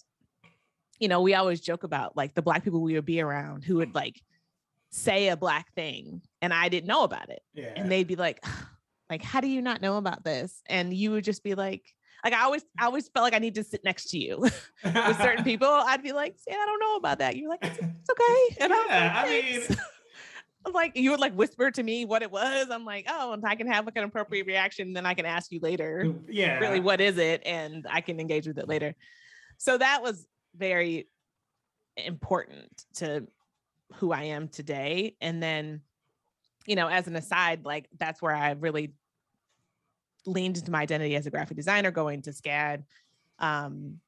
you 0.99 1.09
know, 1.09 1.19
we 1.19 1.33
always 1.33 1.59
joke 1.59 1.83
about 1.83 2.15
like 2.15 2.33
the 2.33 2.41
black 2.41 2.63
people 2.63 2.81
we 2.81 2.93
would 2.93 3.03
be 3.03 3.19
around 3.19 3.65
who 3.65 3.75
would 3.75 3.93
like 3.93 4.21
say 4.89 5.27
a 5.27 5.35
black 5.35 5.73
thing 5.73 6.21
and 6.41 6.53
I 6.53 6.69
didn't 6.69 6.87
know 6.87 7.03
about 7.03 7.29
it. 7.29 7.41
Yeah. 7.53 7.73
And 7.75 7.91
they'd 7.91 8.07
be 8.07 8.15
like, 8.15 8.41
like, 9.09 9.21
how 9.21 9.41
do 9.41 9.49
you 9.49 9.61
not 9.61 9.81
know 9.81 9.97
about 9.97 10.23
this? 10.23 10.61
And 10.67 10.93
you 10.93 11.11
would 11.11 11.25
just 11.25 11.43
be 11.43 11.55
like, 11.55 11.83
like 12.25 12.33
I 12.33 12.43
always, 12.43 12.65
I 12.79 12.85
always 12.85 13.07
felt 13.07 13.23
like 13.23 13.35
I 13.35 13.39
need 13.39 13.53
to 13.55 13.63
sit 13.63 13.83
next 13.83 14.09
to 14.09 14.17
you 14.17 14.39
with 14.83 15.17
certain 15.17 15.43
people. 15.43 15.69
I'd 15.69 16.01
be 16.01 16.11
like, 16.11 16.35
see, 16.39 16.51
I 16.51 16.65
don't 16.65 16.79
know 16.79 16.95
about 16.95 17.19
that. 17.19 17.37
You're 17.37 17.49
like, 17.49 17.63
it's, 17.63 17.77
it's 17.77 18.09
okay. 18.09 18.55
And 18.61 18.73
yeah, 18.73 19.13
I, 19.15 19.27
like, 19.27 19.45
I 19.45 19.67
mean, 20.67 20.73
like 20.73 20.91
you 20.95 21.11
would 21.11 21.19
like 21.19 21.35
whisper 21.35 21.69
to 21.69 21.83
me 21.83 22.03
what 22.05 22.23
it 22.23 22.31
was. 22.31 22.71
I'm 22.71 22.83
like, 22.83 23.05
oh, 23.07 23.33
and 23.33 23.45
I 23.45 23.53
can 23.53 23.67
have 23.67 23.85
like 23.85 23.95
an 23.95 24.05
appropriate 24.05 24.47
reaction. 24.47 24.91
Then 24.91 25.05
I 25.05 25.13
can 25.13 25.27
ask 25.27 25.51
you 25.51 25.59
later. 25.59 26.15
Yeah. 26.27 26.57
Really, 26.57 26.79
what 26.79 26.99
is 26.99 27.19
it? 27.19 27.43
And 27.45 27.85
I 27.91 28.01
can 28.01 28.19
engage 28.19 28.47
with 28.47 28.57
it 28.57 28.67
later. 28.67 28.95
So 29.57 29.77
that 29.77 30.01
was 30.01 30.25
very 30.57 31.07
important 31.95 32.85
to 32.95 33.27
who 33.97 34.11
I 34.11 34.23
am 34.23 34.47
today. 34.47 35.15
And 35.21 35.43
then, 35.43 35.81
you 36.65 36.75
know, 36.75 36.87
as 36.87 37.05
an 37.05 37.15
aside, 37.15 37.65
like 37.65 37.87
that's 37.99 38.19
where 38.19 38.35
I 38.35 38.51
really 38.53 38.95
leaned 40.25 40.57
into 40.57 40.71
my 40.71 40.81
identity 40.81 41.15
as 41.15 41.25
a 41.25 41.31
graphic 41.31 41.57
designer 41.57 41.91
going 41.91 42.21
to 42.23 42.31
SCAD. 42.31 42.83
Um, 43.39 43.99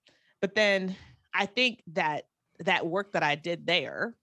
but 0.41 0.55
then 0.55 0.95
I 1.33 1.45
think 1.45 1.83
that 1.93 2.27
that 2.59 2.85
work 2.85 3.13
that 3.13 3.23
I 3.23 3.35
did 3.35 3.65
there, 3.65 4.15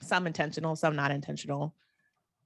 some 0.00 0.26
intentional, 0.26 0.76
some 0.76 0.96
not 0.96 1.10
intentional, 1.10 1.74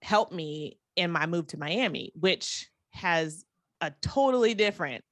helped 0.03 0.33
me 0.33 0.78
in 0.97 1.11
my 1.11 1.26
move 1.26 1.47
to 1.49 1.59
Miami, 1.59 2.12
which 2.18 2.70
has 2.91 3.45
a 3.81 3.93
totally 4.03 4.55
different 4.55 5.05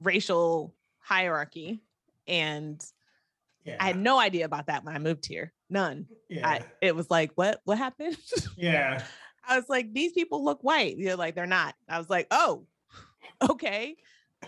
racial 0.00 0.74
hierarchy 1.00 1.82
and 2.26 2.84
yeah. 3.64 3.76
I 3.80 3.86
had 3.86 3.98
no 3.98 4.18
idea 4.18 4.44
about 4.44 4.66
that 4.66 4.84
when 4.84 4.94
I 4.94 4.98
moved 4.98 5.26
here. 5.26 5.52
None. 5.70 6.06
Yeah. 6.28 6.46
I, 6.46 6.60
it 6.82 6.94
was 6.94 7.10
like, 7.10 7.32
what? 7.34 7.60
What 7.64 7.78
happened? 7.78 8.16
Yeah. 8.56 9.02
I 9.46 9.58
was 9.58 9.68
like, 9.68 9.92
these 9.92 10.12
people 10.12 10.42
look 10.42 10.62
white. 10.62 10.96
You're 10.96 11.16
like, 11.16 11.34
they're 11.34 11.44
not. 11.44 11.74
I 11.86 11.98
was 11.98 12.08
like, 12.08 12.26
oh, 12.30 12.66
okay. 13.50 13.96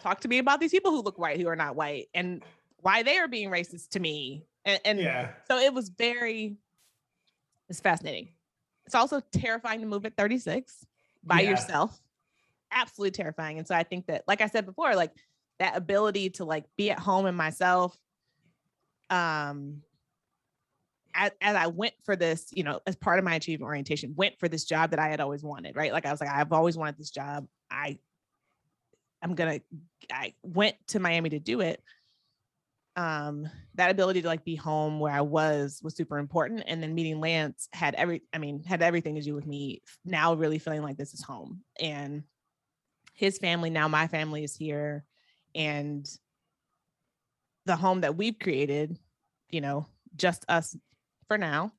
Talk 0.01 0.21
to 0.21 0.29
me 0.29 0.39
about 0.39 0.61
these 0.61 0.71
people 0.71 0.91
who 0.91 1.03
look 1.03 1.19
white, 1.19 1.41
who 1.41 1.49
are 1.49 1.57
not 1.57 1.77
white, 1.77 2.09
and 2.15 2.43
why 2.81 3.03
they 3.03 3.19
are 3.19 3.29
being 3.29 3.51
racist 3.51 3.91
to 3.91 4.01
me. 4.01 4.45
And, 4.65 4.81
and 4.85 4.99
yeah. 5.01 5.31
so 5.49 5.59
it 5.59 5.73
was 5.73 5.89
very, 5.89 6.57
it's 7.69 7.81
fascinating. 7.81 8.29
It's 8.85 8.95
also 8.95 9.21
terrifying 9.33 9.81
to 9.81 9.87
move 9.87 10.05
at 10.05 10.17
36 10.17 10.87
by 11.25 11.41
yeah. 11.41 11.51
yourself. 11.51 12.01
Absolutely 12.71 13.13
terrifying. 13.13 13.59
And 13.59 13.67
so 13.67 13.75
I 13.75 13.83
think 13.83 14.07
that, 14.07 14.25
like 14.29 14.41
I 14.41 14.47
said 14.47 14.67
before, 14.67 14.95
like 14.95 15.13
that 15.59 15.77
ability 15.77 16.31
to 16.31 16.45
like 16.45 16.65
be 16.77 16.91
at 16.91 16.99
home 16.99 17.27
in 17.27 17.35
myself 17.35 17.97
um 19.09 19.83
as, 21.17 21.31
as 21.41 21.57
I 21.57 21.67
went 21.69 21.95
for 22.05 22.15
this, 22.15 22.49
you 22.53 22.63
know, 22.63 22.81
as 22.87 22.95
part 22.95 23.19
of 23.19 23.25
my 23.25 23.35
achievement 23.35 23.67
orientation, 23.67 24.15
went 24.17 24.39
for 24.39 24.49
this 24.49 24.65
job 24.65 24.91
that 24.91 24.99
I 24.99 25.09
had 25.09 25.21
always 25.21 25.43
wanted, 25.43 25.75
right? 25.75 25.93
Like 25.93 26.07
I 26.07 26.11
was 26.11 26.21
like, 26.21 26.31
I've 26.31 26.53
always 26.53 26.77
wanted 26.77 26.99
this 26.99 27.11
job. 27.11 27.47
I 27.71 27.99
I'm 29.23 29.35
gonna 29.35 29.61
I 30.13 30.35
went 30.43 30.77
to 30.89 31.01
Miami 31.01 31.31
to 31.31 31.39
do 31.39 31.61
it. 31.61 31.83
Um, 32.97 33.49
that 33.75 33.91
ability 33.91 34.23
to 34.23 34.29
like 34.29 34.45
be 34.45 34.57
home 34.57 35.01
where 35.01 35.13
I 35.13 35.21
was 35.21 35.81
was 35.83 35.95
super 35.95 36.19
important. 36.19 36.65
And 36.67 36.83
then 36.83 36.95
meeting 36.95 37.21
Lance 37.21 37.69
had 37.73 37.95
every, 37.95 38.23
I 38.33 38.39
mean, 38.39 38.63
had 38.65 38.83
everything 38.83 39.17
to 39.17 39.21
do 39.21 39.35
with 39.35 39.47
me 39.47 39.83
now 40.05 40.33
really 40.35 40.59
feeling 40.59 40.83
like 40.83 40.97
this 40.97 41.13
is 41.13 41.23
home. 41.23 41.61
And 41.79 42.23
his 43.13 43.37
family, 43.37 43.69
now 43.69 43.87
my 43.89 44.07
family 44.07 44.45
is 44.45 44.57
here. 44.57 45.05
And 45.55 46.09
the 47.67 47.77
home 47.77 48.01
that 48.01 48.17
we've 48.17 48.39
created, 48.39 48.99
you 49.51 49.61
know, 49.61 49.87
just 50.17 50.47
us 50.49 50.75
for 51.29 51.37
now, 51.37 51.73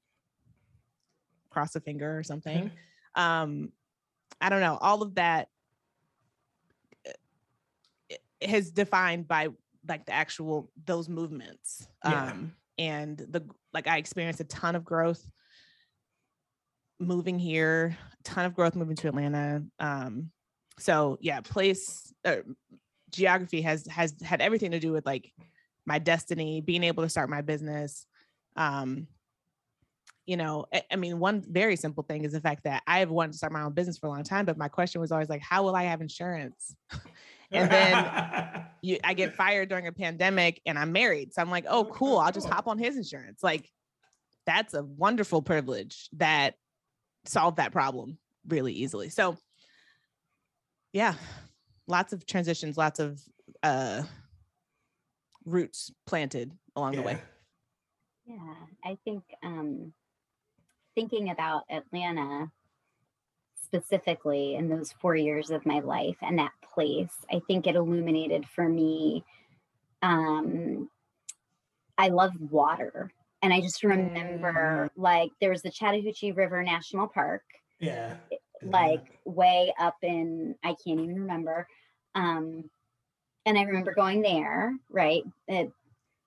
cross 1.49 1.75
a 1.75 1.79
finger 1.79 2.17
or 2.17 2.21
something. 2.23 2.69
um, 3.15 3.71
I 4.39 4.49
don't 4.49 4.61
know. 4.61 4.77
All 4.79 5.01
of 5.01 5.15
that 5.15 5.49
is 8.39 8.71
defined 8.71 9.27
by 9.27 9.49
like 9.87 10.05
the 10.05 10.13
actual 10.13 10.71
those 10.85 11.09
movements. 11.09 11.87
Yeah. 12.03 12.31
Um, 12.31 12.53
and 12.77 13.17
the 13.17 13.43
like 13.73 13.87
I 13.87 13.97
experienced 13.97 14.39
a 14.39 14.45
ton 14.45 14.75
of 14.75 14.83
growth 14.83 15.25
moving 16.99 17.39
here, 17.39 17.97
a 18.19 18.23
ton 18.23 18.45
of 18.45 18.53
growth 18.53 18.75
moving 18.75 18.95
to 18.97 19.07
Atlanta. 19.07 19.63
Um, 19.79 20.31
so 20.79 21.17
yeah, 21.21 21.41
place 21.41 22.13
uh, 22.25 22.37
geography 23.11 23.61
has 23.61 23.87
has 23.87 24.15
had 24.21 24.41
everything 24.41 24.71
to 24.71 24.79
do 24.79 24.91
with 24.91 25.05
like 25.05 25.31
my 25.85 25.99
destiny, 25.99 26.61
being 26.61 26.83
able 26.83 27.03
to 27.03 27.09
start 27.09 27.29
my 27.29 27.41
business. 27.41 28.05
Um, 28.55 29.07
you 30.25 30.35
know, 30.35 30.65
I, 30.73 30.83
I, 30.91 30.95
mean, 30.97 31.19
one 31.19 31.41
very 31.47 31.77
simple 31.77 32.03
thing 32.03 32.25
is 32.25 32.33
the 32.33 32.41
fact 32.41 32.65
that 32.65 32.83
I 32.85 32.99
have 32.99 33.09
wanted 33.09 33.31
to 33.31 33.37
start 33.37 33.53
my 33.53 33.61
own 33.61 33.71
business 33.71 33.97
for 33.97 34.07
a 34.07 34.09
long 34.09 34.23
time, 34.23 34.45
but 34.45 34.57
my 34.57 34.67
question 34.67 34.99
was 34.99 35.13
always 35.13 35.29
like, 35.29 35.41
how 35.41 35.63
will 35.63 35.75
I 35.75 35.83
have 35.83 36.01
insurance? 36.01 36.75
and 37.51 37.71
then 37.71 38.65
you, 38.81 38.99
I 39.03 39.13
get 39.13 39.35
fired 39.35 39.69
during 39.69 39.87
a 39.87 39.91
pandemic 39.91 40.61
and 40.65 40.77
I'm 40.77 40.91
married. 40.91 41.33
So 41.33 41.41
I'm 41.41 41.51
like, 41.51 41.65
oh, 41.67 41.85
cool. 41.85 42.17
I'll 42.17 42.31
just 42.31 42.49
hop 42.49 42.67
on 42.67 42.77
his 42.77 42.97
insurance. 42.97 43.43
Like, 43.43 43.69
that's 44.45 44.73
a 44.73 44.83
wonderful 44.83 45.41
privilege 45.41 46.09
that 46.13 46.55
solved 47.25 47.57
that 47.57 47.71
problem 47.71 48.17
really 48.47 48.73
easily. 48.73 49.09
So, 49.09 49.37
yeah, 50.93 51.15
lots 51.87 52.13
of 52.13 52.25
transitions, 52.25 52.77
lots 52.77 52.99
of 52.99 53.21
uh, 53.63 54.03
roots 55.45 55.91
planted 56.05 56.51
along 56.75 56.93
yeah. 56.93 56.99
the 56.99 57.05
way. 57.05 57.17
Yeah, 58.25 58.53
I 58.83 58.97
think 59.05 59.23
um, 59.43 59.93
thinking 60.95 61.29
about 61.29 61.63
Atlanta 61.69 62.51
specifically 63.67 64.55
in 64.55 64.69
those 64.69 64.93
four 64.93 65.15
years 65.15 65.51
of 65.51 65.65
my 65.65 65.79
life 65.79 66.15
and 66.21 66.39
that 66.39 66.53
place, 66.73 67.13
I 67.31 67.41
think 67.47 67.67
it 67.67 67.75
illuminated 67.75 68.45
for 68.47 68.67
me. 68.67 69.23
Um, 70.01 70.89
I 71.97 72.07
love 72.09 72.31
water. 72.49 73.11
And 73.41 73.53
I 73.53 73.61
just 73.61 73.83
remember 73.83 74.89
mm. 74.89 75.01
like 75.01 75.31
there 75.41 75.51
was 75.51 75.61
the 75.61 75.71
Chattahoochee 75.71 76.31
River 76.31 76.63
National 76.63 77.07
Park. 77.07 77.43
Yeah. 77.79 78.15
Like 78.63 79.03
yeah. 79.05 79.31
way 79.31 79.73
up 79.79 79.97
in, 80.01 80.55
I 80.63 80.75
can't 80.83 80.99
even 80.99 81.19
remember. 81.21 81.67
Um, 82.15 82.69
and 83.45 83.57
I 83.57 83.63
remember 83.63 83.93
going 83.93 84.21
there, 84.21 84.73
right? 84.89 85.23
It, 85.47 85.71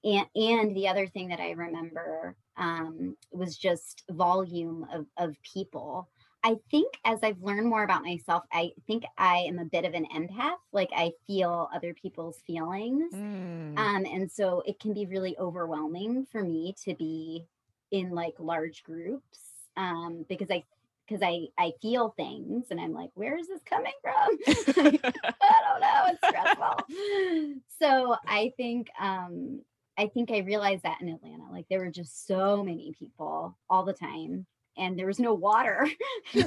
and 0.05 0.27
and 0.35 0.77
the 0.77 0.89
other 0.89 1.07
thing 1.07 1.29
that 1.29 1.41
I 1.41 1.51
remember 1.51 2.35
um, 2.57 3.17
was 3.33 3.57
just 3.57 4.05
volume 4.11 4.87
of 4.93 5.07
of 5.19 5.37
people. 5.43 6.09
I 6.43 6.57
think 6.71 6.95
as 7.05 7.19
I've 7.23 7.43
learned 7.43 7.69
more 7.69 7.85
about 7.85 8.03
myself, 8.03 8.45
I 8.53 8.71
think 8.87 9.05
I 9.19 9.39
am 9.49 9.59
a 9.59 9.65
bit 9.65 9.85
of 9.85 9.95
an 9.95 10.07
empath. 10.15 10.57
Like 10.73 10.91
I 10.97 11.13
feel 11.27 11.69
other 11.75 11.95
people's 11.95 12.39
feelings, 12.47 13.13
mm. 13.13 13.79
um, 13.79 14.07
and 14.07 14.31
so 14.31 14.63
it 14.67 14.81
can 14.81 14.95
be 14.95 15.07
really 15.07 15.37
overwhelming 15.39 16.27
for 16.33 16.43
me 16.43 16.75
to 16.85 16.95
be 16.95 17.45
in 17.91 18.11
like 18.11 18.35
large 18.39 18.83
groups 18.85 19.39
um, 19.77 20.25
because 20.29 20.51
I 20.51 20.65
because 21.07 21.23
I 21.23 21.49
I 21.59 21.73
feel 21.83 22.15
things 22.17 22.67
and 22.71 22.81
I'm 22.81 22.93
like, 22.93 23.11
where 23.15 23.37
is 23.37 23.49
this 23.49 23.63
coming 23.65 23.93
from? 24.03 24.39
I 24.47 25.55
don't 25.67 25.81
know. 25.81 26.07
It's 26.07 26.29
stressful. 26.29 27.65
so 27.81 28.17
I 28.27 28.53
think 28.57 28.89
um 29.01 29.61
I 29.99 30.07
think 30.07 30.31
I 30.31 30.39
realized 30.39 30.85
that 30.85 31.01
in 31.01 31.09
Atlanta. 31.09 31.51
Like 31.51 31.67
there 31.69 31.81
were 31.81 31.91
just 31.91 32.27
so 32.27 32.63
many 32.63 32.95
people 32.99 33.59
all 33.69 33.85
the 33.85 33.93
time. 33.93 34.47
And 34.81 34.99
there 34.99 35.07
was 35.07 35.21
no 35.21 35.35
water. 35.35 35.87
I, 36.35 36.41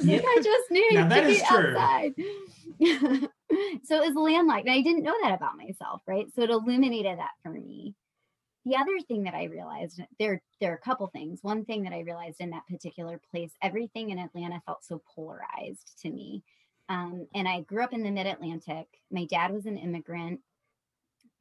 just 0.44 0.72
need 0.72 0.94
now, 0.94 1.08
to 1.08 1.26
be 1.26 1.42
outside. 1.44 2.14
so 3.84 4.02
it 4.02 4.08
was 4.08 4.16
landlocked. 4.16 4.66
And 4.66 4.72
I 4.72 4.82
didn't 4.82 5.04
know 5.04 5.16
that 5.22 5.36
about 5.36 5.58
myself, 5.58 6.02
right? 6.08 6.26
So 6.36 6.42
it 6.42 6.50
illuminated 6.50 7.20
that 7.20 7.32
for 7.44 7.52
me. 7.52 7.94
the 8.66 8.76
other 8.76 9.00
thing 9.08 9.24
that 9.24 9.36
I 9.36 9.46
realized 9.46 10.02
there 10.20 10.42
there 10.60 10.72
are 10.72 10.76
a 10.76 10.80
couple 10.80 11.08
things. 11.08 11.40
One 11.44 11.64
thing 11.64 11.84
that 11.84 11.94
I 11.94 12.00
realized 12.00 12.42
in 12.42 12.50
that 12.50 12.68
particular 12.68 13.22
place, 13.32 13.52
everything 13.62 14.10
in 14.10 14.20
Atlanta 14.20 14.62
felt 14.66 14.84
so 14.84 15.02
polarized 15.16 16.00
to 16.02 16.10
me. 16.10 16.44
Um, 16.90 17.28
and 17.34 17.48
I 17.48 17.62
grew 17.62 17.84
up 17.84 17.94
in 17.94 18.04
the 18.04 18.12
Mid 18.12 18.28
Atlantic. 18.28 18.88
My 19.12 19.26
dad 19.26 19.54
was 19.54 19.66
an 19.66 19.78
immigrant, 19.78 20.42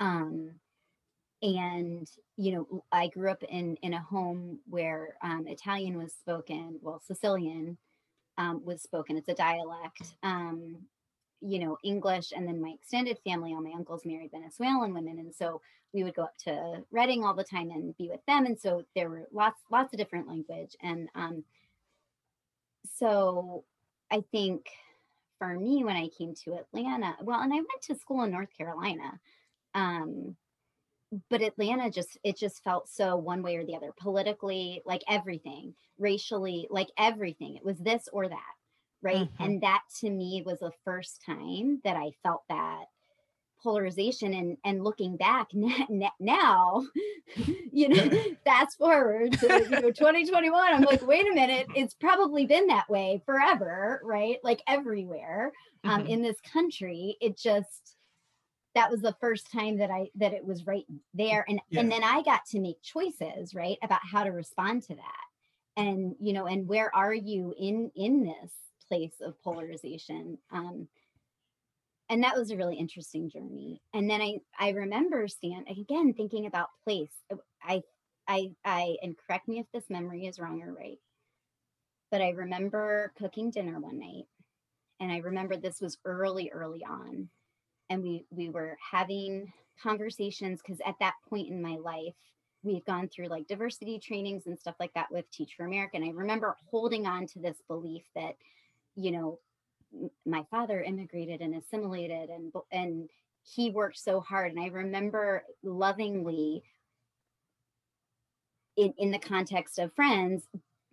um, 0.01 0.53
and 1.43 2.09
you 2.37 2.53
know 2.53 2.85
I 2.93 3.09
grew 3.09 3.31
up 3.31 3.43
in 3.43 3.77
in 3.77 3.95
a 3.95 4.01
home 4.01 4.61
where 4.69 5.17
um, 5.23 5.47
Italian 5.47 5.99
was 5.99 6.13
spoken, 6.13 6.79
well 6.81 7.03
Sicilian 7.05 7.79
um, 8.39 8.65
was 8.65 8.83
spoken. 8.83 9.17
It's 9.17 9.29
a 9.29 9.35
dialect. 9.35 10.15
Um, 10.23 10.79
you 11.41 11.59
know 11.59 11.77
English, 11.83 12.33
and 12.35 12.47
then 12.47 12.63
my 12.63 12.71
extended 12.71 13.19
family, 13.25 13.53
all 13.53 13.63
my 13.63 13.73
uncles 13.75 14.05
married 14.05 14.31
Venezuelan 14.31 14.95
women, 14.95 15.19
and 15.19 15.35
so 15.35 15.61
we 15.93 16.05
would 16.05 16.15
go 16.15 16.23
up 16.23 16.37
to 16.45 16.85
Reading 16.91 17.25
all 17.25 17.35
the 17.35 17.45
time 17.45 17.71
and 17.71 17.97
be 17.97 18.09
with 18.09 18.25
them. 18.27 18.47
And 18.47 18.59
so 18.59 18.85
there 18.95 19.11
were 19.11 19.29
lots, 19.33 19.61
lots 19.71 19.93
of 19.93 19.99
different 19.99 20.29
language. 20.29 20.75
And 20.81 21.09
um, 21.15 21.45
so 22.99 23.65
I 24.11 24.23
think 24.33 24.67
for 25.39 25.59
me, 25.59 25.85
when 25.85 25.97
I 25.97 26.09
came 26.09 26.35
to 26.45 26.55
Atlanta, 26.55 27.17
well, 27.23 27.41
and 27.41 27.53
I 27.53 27.57
went 27.57 27.83
to 27.83 27.95
school 27.95 28.23
in 28.23 28.31
North 28.31 28.57
Carolina. 28.57 29.21
Um, 29.75 30.37
but 31.29 31.43
Atlanta 31.43 31.91
just 31.91 32.19
it 32.25 32.37
just 32.37 32.63
felt 32.65 32.89
so 32.89 33.17
one 33.17 33.43
way 33.43 33.57
or 33.57 33.65
the 33.65 33.77
other 33.77 33.93
politically 33.99 34.83
like 34.87 35.03
everything 35.09 35.75
racially 35.99 36.67
like 36.71 36.89
everything 36.99 37.57
it 37.57 37.65
was 37.65 37.79
this 37.79 38.09
or 38.13 38.29
that 38.29 38.55
right 39.03 39.31
mm-hmm. 39.33 39.43
and 39.43 39.61
that 39.63 39.83
to 40.01 40.11
me 40.11 40.43
was 40.45 40.59
the 40.61 40.73
first 40.85 41.23
time 41.25 41.81
that 41.85 41.97
I 41.97 42.13
felt 42.23 42.43
that 42.49 42.85
polarization 43.63 44.35
and 44.35 44.57
and 44.65 44.83
looking 44.83 45.17
back 45.17 45.49
now 46.21 46.83
you 47.73 47.89
know 47.89 48.11
fast 48.45 48.77
forward 48.77 49.33
to 49.39 49.47
you 49.47 49.69
know 49.69 49.91
2021 49.91 50.75
i'm 50.75 50.83
like 50.83 51.07
wait 51.07 51.31
a 51.31 51.35
minute 51.35 51.67
it's 51.77 51.95
probably 51.95 52.45
been 52.45 52.67
that 52.67 52.89
way 52.91 53.23
forever 53.25 54.01
right 54.03 54.39
like 54.43 54.61
everywhere 54.67 55.53
um 55.85 56.01
mm-hmm. 56.01 56.09
in 56.09 56.23
this 56.23 56.39
country 56.53 57.17
it 57.21 57.39
just 57.39 57.95
that 58.75 58.91
was 58.91 59.01
the 59.01 59.17
first 59.21 59.51
time 59.53 59.77
that 59.79 59.91
i 59.91 60.09
that 60.15 60.33
it 60.33 60.45
was 60.45 60.67
right 60.67 60.87
there 61.15 61.45
and 61.49 61.61
yeah. 61.71 61.81
and 61.81 61.91
then 61.91 62.03
i 62.03 62.23
got 62.23 62.45
to 62.47 62.61
make 62.61 62.83
choices 62.83 63.55
right 63.55 63.79
about 63.83 64.01
how 64.03 64.25
to 64.25 64.31
respond 64.31 64.83
to 64.83 64.95
that. 64.95 65.25
And 65.77 66.15
you 66.21 66.33
know 66.33 66.47
and 66.47 66.69
where 66.69 66.95
are 66.95 67.15
you 67.15 67.55
in 67.59 67.91
in 67.97 68.23
this 68.23 68.53
place 68.89 69.15
of 69.21 69.41
polarization? 69.43 70.39
Um 70.51 70.89
and 72.09 72.23
that 72.25 72.37
was 72.37 72.51
a 72.51 72.57
really 72.57 72.77
interesting 72.77 73.31
journey. 73.31 73.81
And 73.95 74.09
then 74.09 74.21
i 74.21 74.37
i 74.59 74.71
remember 74.71 75.29
stan 75.29 75.65
again 75.69 76.13
thinking 76.15 76.47
about 76.47 76.69
place. 76.85 77.13
Uh, 77.33 77.37
i 77.63 77.83
i 78.29 78.51
i 78.65 78.97
and 79.03 79.17
correct 79.17 79.49
me 79.49 79.59
if 79.59 79.67
this 79.73 79.91
memory 79.91 80.27
is 80.27 80.39
wrong 80.39 80.63
or 80.63 80.73
right 80.73 80.99
but 82.11 82.21
i 82.21 82.31
remember 82.31 83.13
cooking 83.19 83.51
dinner 83.51 83.81
one 83.81 83.99
night 83.99 84.27
and 85.01 85.11
i 85.11 85.19
remember 85.19 85.57
this 85.57 85.81
was 85.81 85.99
early 86.05 86.51
early 86.51 86.85
on 86.85 87.29
and 87.93 88.03
we 88.03 88.25
we 88.31 88.49
were 88.49 88.77
having 88.91 89.53
conversations 89.81 90.61
because 90.61 90.81
at 90.87 90.95
that 90.99 91.15
point 91.29 91.49
in 91.49 91.61
my 91.61 91.77
life 91.77 92.15
we 92.63 92.75
had 92.75 92.85
gone 92.85 93.09
through 93.09 93.27
like 93.27 93.47
diversity 93.47 93.99
trainings 93.99 94.47
and 94.47 94.59
stuff 94.59 94.77
like 94.81 94.93
that 94.95 95.11
with 95.11 95.31
teach 95.31 95.55
for 95.57 95.67
america 95.67 95.97
and 95.97 96.05
i 96.05 96.11
remember 96.11 96.57
holding 96.71 97.07
on 97.07 97.27
to 97.27 97.39
this 97.39 97.59
belief 97.69 98.03
that 98.15 98.35
you 98.97 99.11
know 99.11 99.39
my 100.25 100.45
father 100.51 100.83
immigrated 100.83 101.41
and 101.41 101.55
assimilated 101.55 102.31
and 102.31 102.53
and 102.71 103.09
he 103.43 103.71
worked 103.71 103.99
so 103.99 104.21
hard 104.21 104.53
and 104.53 104.61
i 104.61 104.69
remember 104.69 105.43
lovingly 105.63 106.63
in, 108.77 108.95
in 108.97 109.11
the 109.11 109.19
context 109.19 109.79
of 109.79 109.93
friends 109.95 110.45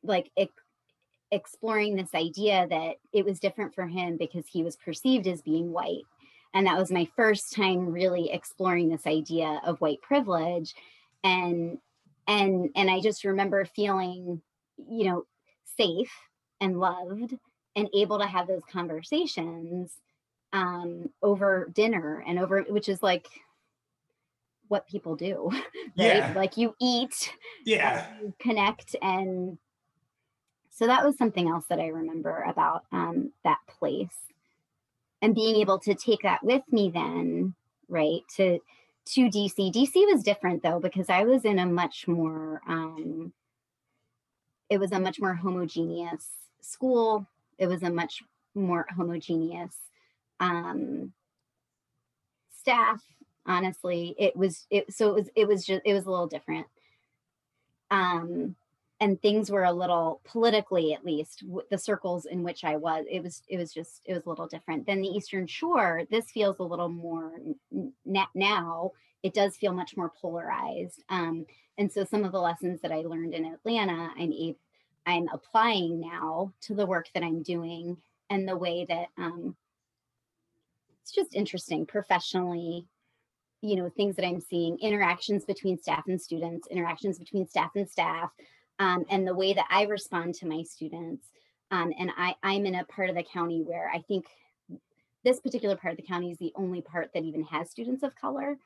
like 0.04 0.32
exploring 1.32 1.95
this 1.95 2.14
idea 2.14 2.68
that 2.70 2.95
it 3.14 3.24
was 3.24 3.39
different 3.39 3.74
for 3.74 3.86
him 3.88 4.18
because 4.18 4.45
he 4.47 4.64
was 4.64 4.76
perceived 4.76 5.28
as 5.28 5.41
being 5.41 5.72
white 5.72 6.04
and 6.54 6.66
that 6.66 6.78
was 6.78 6.91
my 6.91 7.08
first 7.16 7.54
time 7.54 7.91
really 7.91 8.32
exploring 8.32 8.89
this 8.89 9.06
idea 9.06 9.62
of 9.66 9.82
white 9.82 10.02
privilege 10.02 10.74
and 11.24 11.78
and 12.28 12.70
and 12.76 12.89
i 12.89 13.00
just 13.00 13.24
remember 13.24 13.66
feeling 13.66 14.41
you 14.89 15.06
know 15.06 15.24
safe 15.78 16.12
and 16.62 16.80
loved 16.80 17.36
and 17.76 17.89
able 17.93 18.20
to 18.20 18.26
have 18.26 18.47
those 18.47 18.64
conversations 18.72 19.93
um, 20.54 21.10
over 21.22 21.70
dinner 21.74 22.24
and 22.28 22.39
over, 22.39 22.64
which 22.64 22.89
is 22.89 23.04
like 23.04 23.28
what 24.68 24.88
people 24.88 25.16
do, 25.16 25.50
right? 25.52 25.64
Yeah. 25.95 26.34
Like 26.36 26.58
you 26.58 26.76
eat, 26.80 27.32
yeah, 27.66 28.08
you 28.22 28.34
connect, 28.39 28.95
and 29.02 29.58
so 30.72 30.88
that 30.88 31.06
was 31.06 31.18
something 31.18 31.47
else 31.47 31.66
that 31.70 31.80
I 31.80 31.88
remember 31.88 32.43
about 32.47 32.86
um, 32.91 33.32
that 33.43 33.60
place, 33.68 34.16
and 35.22 35.36
being 35.36 35.58
able 35.58 35.80
to 35.80 35.94
take 35.94 36.22
that 36.24 36.44
with 36.44 36.64
me 36.72 36.90
then, 36.90 37.54
right 37.88 38.22
to 38.36 38.60
to 39.06 39.22
DC. 39.22 39.74
DC 39.74 39.94
was 40.12 40.24
different 40.24 40.62
though 40.62 40.80
because 40.80 41.10
I 41.10 41.24
was 41.24 41.46
in 41.46 41.60
a 41.60 41.66
much 41.66 42.08
more 42.08 42.62
um, 42.68 43.34
it 44.70 44.80
was 44.80 44.92
a 44.92 45.00
much 45.00 45.20
more 45.20 45.34
homogeneous 45.34 46.28
school. 46.62 47.28
It 47.58 47.68
was 47.68 47.84
a 47.84 47.90
much 47.90 48.22
more 48.56 48.86
homogeneous 48.96 49.76
um, 50.40 51.12
staff 52.56 53.02
honestly. 53.46 54.16
It 54.18 54.38
was 54.38 54.66
it 54.70 54.94
so 54.94 55.10
it 55.10 55.16
was 55.16 55.30
it 55.36 55.48
was 55.48 55.66
just 55.66 55.82
it 55.84 55.94
was 55.94 56.06
a 56.06 56.12
little 56.12 56.28
different. 56.28 56.68
Um 57.92 58.56
and 59.02 59.22
things 59.22 59.50
were 59.50 59.64
a 59.64 59.72
little 59.72 60.22
politically 60.26 60.93
at 60.93 61.06
least 61.06 61.43
the 61.72 61.78
circles 61.78 62.26
in 62.26 62.43
which 62.43 62.64
i 62.64 62.76
was 62.76 63.06
it 63.10 63.24
was 63.24 63.43
it 63.47 63.58
was 63.58 63.74
just 63.74 64.02
it 64.06 64.14
was 64.14 64.26
a 64.26 64.30
little 64.30 64.47
different. 64.47 64.86
Than 64.86 65.02
the 65.02 65.08
eastern 65.08 65.47
shore 65.47 66.04
this 66.12 66.32
feels 66.32 66.60
a 66.60 66.64
little 66.64 66.89
more 66.89 67.32
now 68.36 68.91
it 69.24 69.34
does 69.34 69.58
feel 69.58 69.74
much 69.74 69.97
more 69.97 70.12
polarized 70.22 71.04
um 71.10 71.45
and 71.78 71.91
so 71.91 72.04
some 72.04 72.24
of 72.24 72.32
the 72.32 72.41
lessons 72.41 72.82
that 72.82 72.91
i 72.91 72.97
learned 73.02 73.34
in 73.34 73.45
atlanta 73.45 74.12
i'm 74.18 74.32
I'm 75.10 75.28
applying 75.34 76.00
now 76.00 76.54
to 76.62 76.76
the 76.76 76.86
work 76.86 77.08
that 77.14 77.24
I'm 77.24 77.41
doing 77.41 77.97
and 78.30 78.47
the 78.47 78.58
way 78.58 78.86
that 78.88 79.08
um, 79.18 79.56
it's 81.02 81.12
just 81.12 81.36
interesting 81.36 81.86
professionally, 81.86 82.86
you 83.62 83.76
know, 83.76 83.89
things 83.89 84.16
that 84.18 84.26
I'm 84.26 84.39
seeing, 84.39 84.78
interactions 84.80 85.45
between 85.45 85.80
staff 85.80 86.04
and 86.08 86.22
students, 86.22 86.68
interactions 86.68 87.18
between 87.18 87.47
staff 87.47 87.72
and 87.76 87.89
staff, 87.89 88.30
um, 88.80 89.06
and 89.10 89.28
the 89.28 89.36
way 89.36 89.54
that 89.54 89.68
I 89.70 89.84
respond 89.84 90.36
to 90.36 90.48
my 90.48 90.64
students. 90.64 91.28
Um, 91.72 91.94
and 92.00 92.10
I, 92.18 92.36
I'm 92.42 92.66
in 92.66 92.76
a 92.76 92.86
part 92.86 93.10
of 93.10 93.16
the 93.16 93.24
county 93.24 93.62
where 93.62 93.92
I 93.94 94.00
think 94.00 94.26
this 95.24 95.40
particular 95.40 95.76
part 95.76 95.92
of 95.92 95.98
the 95.98 96.08
county 96.08 96.32
is 96.32 96.38
the 96.38 96.54
only 96.56 96.82
part 96.82 97.12
that 97.14 97.24
even 97.24 97.44
has 97.44 97.70
students 97.70 98.04
of 98.04 98.16
color. 98.16 98.58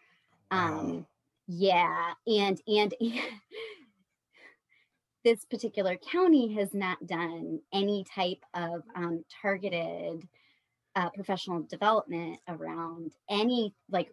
Um, 0.52 0.98
wow. 0.98 1.06
Yeah, 1.48 2.14
and 2.26 2.62
and 2.68 2.94
this 5.26 5.44
particular 5.46 5.98
county 5.98 6.54
has 6.54 6.74
not 6.74 7.06
done 7.06 7.60
any 7.74 8.06
type 8.06 8.44
of 8.54 8.84
um, 8.96 9.26
targeted 9.42 10.28
uh, 10.96 11.10
professional 11.10 11.64
development 11.64 12.40
around 12.48 13.12
any 13.30 13.74
like 13.90 14.10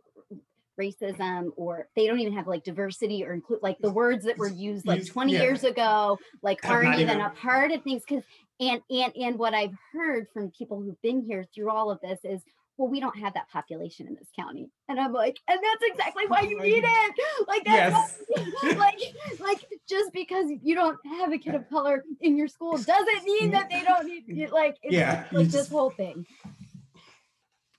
racism 0.80 1.50
or 1.56 1.88
they 1.94 2.06
don't 2.06 2.20
even 2.20 2.32
have 2.32 2.46
like 2.46 2.64
diversity 2.64 3.24
or 3.24 3.32
include 3.32 3.60
like 3.62 3.78
the 3.80 3.90
words 3.90 4.24
that 4.24 4.38
were 4.38 4.48
used 4.48 4.86
like 4.86 5.06
20 5.06 5.32
yeah. 5.32 5.42
years 5.42 5.64
ago 5.64 6.18
like 6.42 6.58
aren't 6.64 6.94
even, 6.94 7.00
even 7.00 7.20
a 7.20 7.30
part 7.30 7.70
of 7.70 7.82
things 7.82 8.02
because 8.08 8.24
and 8.58 8.80
and 8.90 9.12
and 9.16 9.38
what 9.38 9.54
i've 9.54 9.74
heard 9.92 10.26
from 10.32 10.50
people 10.50 10.80
who've 10.80 11.00
been 11.02 11.22
here 11.22 11.44
through 11.54 11.70
all 11.70 11.90
of 11.90 12.00
this 12.00 12.18
is 12.24 12.42
well, 12.80 12.88
we 12.88 12.98
don't 12.98 13.18
have 13.18 13.34
that 13.34 13.46
population 13.50 14.06
in 14.06 14.14
this 14.14 14.28
county. 14.34 14.70
And 14.88 14.98
I'm 14.98 15.12
like, 15.12 15.36
and 15.46 15.60
that's 15.62 15.92
exactly 15.92 16.24
why 16.28 16.40
you 16.40 16.58
need 16.62 16.82
it. 16.82 17.14
Like 17.46 17.62
that's 17.64 18.18
yes. 18.34 18.62
like 18.78 18.98
like 19.38 19.66
just 19.86 20.14
because 20.14 20.46
you 20.62 20.74
don't 20.74 20.96
have 21.04 21.30
a 21.30 21.36
kid 21.36 21.54
of 21.54 21.68
color 21.68 22.04
in 22.22 22.38
your 22.38 22.48
school 22.48 22.78
doesn't 22.78 23.24
mean 23.24 23.50
that 23.50 23.68
they 23.68 23.82
don't 23.82 24.06
need 24.06 24.24
it. 24.28 24.50
Like 24.50 24.78
it's 24.82 24.94
yeah, 24.94 25.26
like 25.30 25.48
this 25.48 25.68
whole 25.68 25.90
thing. 25.90 26.24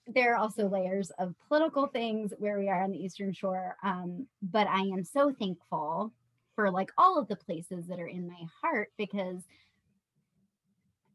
There 0.07 0.33
are 0.33 0.37
also 0.37 0.67
layers 0.67 1.11
of 1.11 1.35
political 1.47 1.87
things 1.87 2.33
where 2.37 2.57
we 2.57 2.69
are 2.69 2.83
on 2.83 2.91
the 2.91 3.03
Eastern 3.03 3.33
Shore. 3.33 3.77
Um, 3.83 4.27
but 4.41 4.67
I 4.67 4.81
am 4.81 5.03
so 5.03 5.31
thankful 5.31 6.11
for 6.55 6.71
like 6.71 6.91
all 6.97 7.17
of 7.17 7.27
the 7.27 7.35
places 7.35 7.87
that 7.87 7.99
are 7.99 8.07
in 8.07 8.27
my 8.27 8.43
heart 8.61 8.89
because 8.97 9.43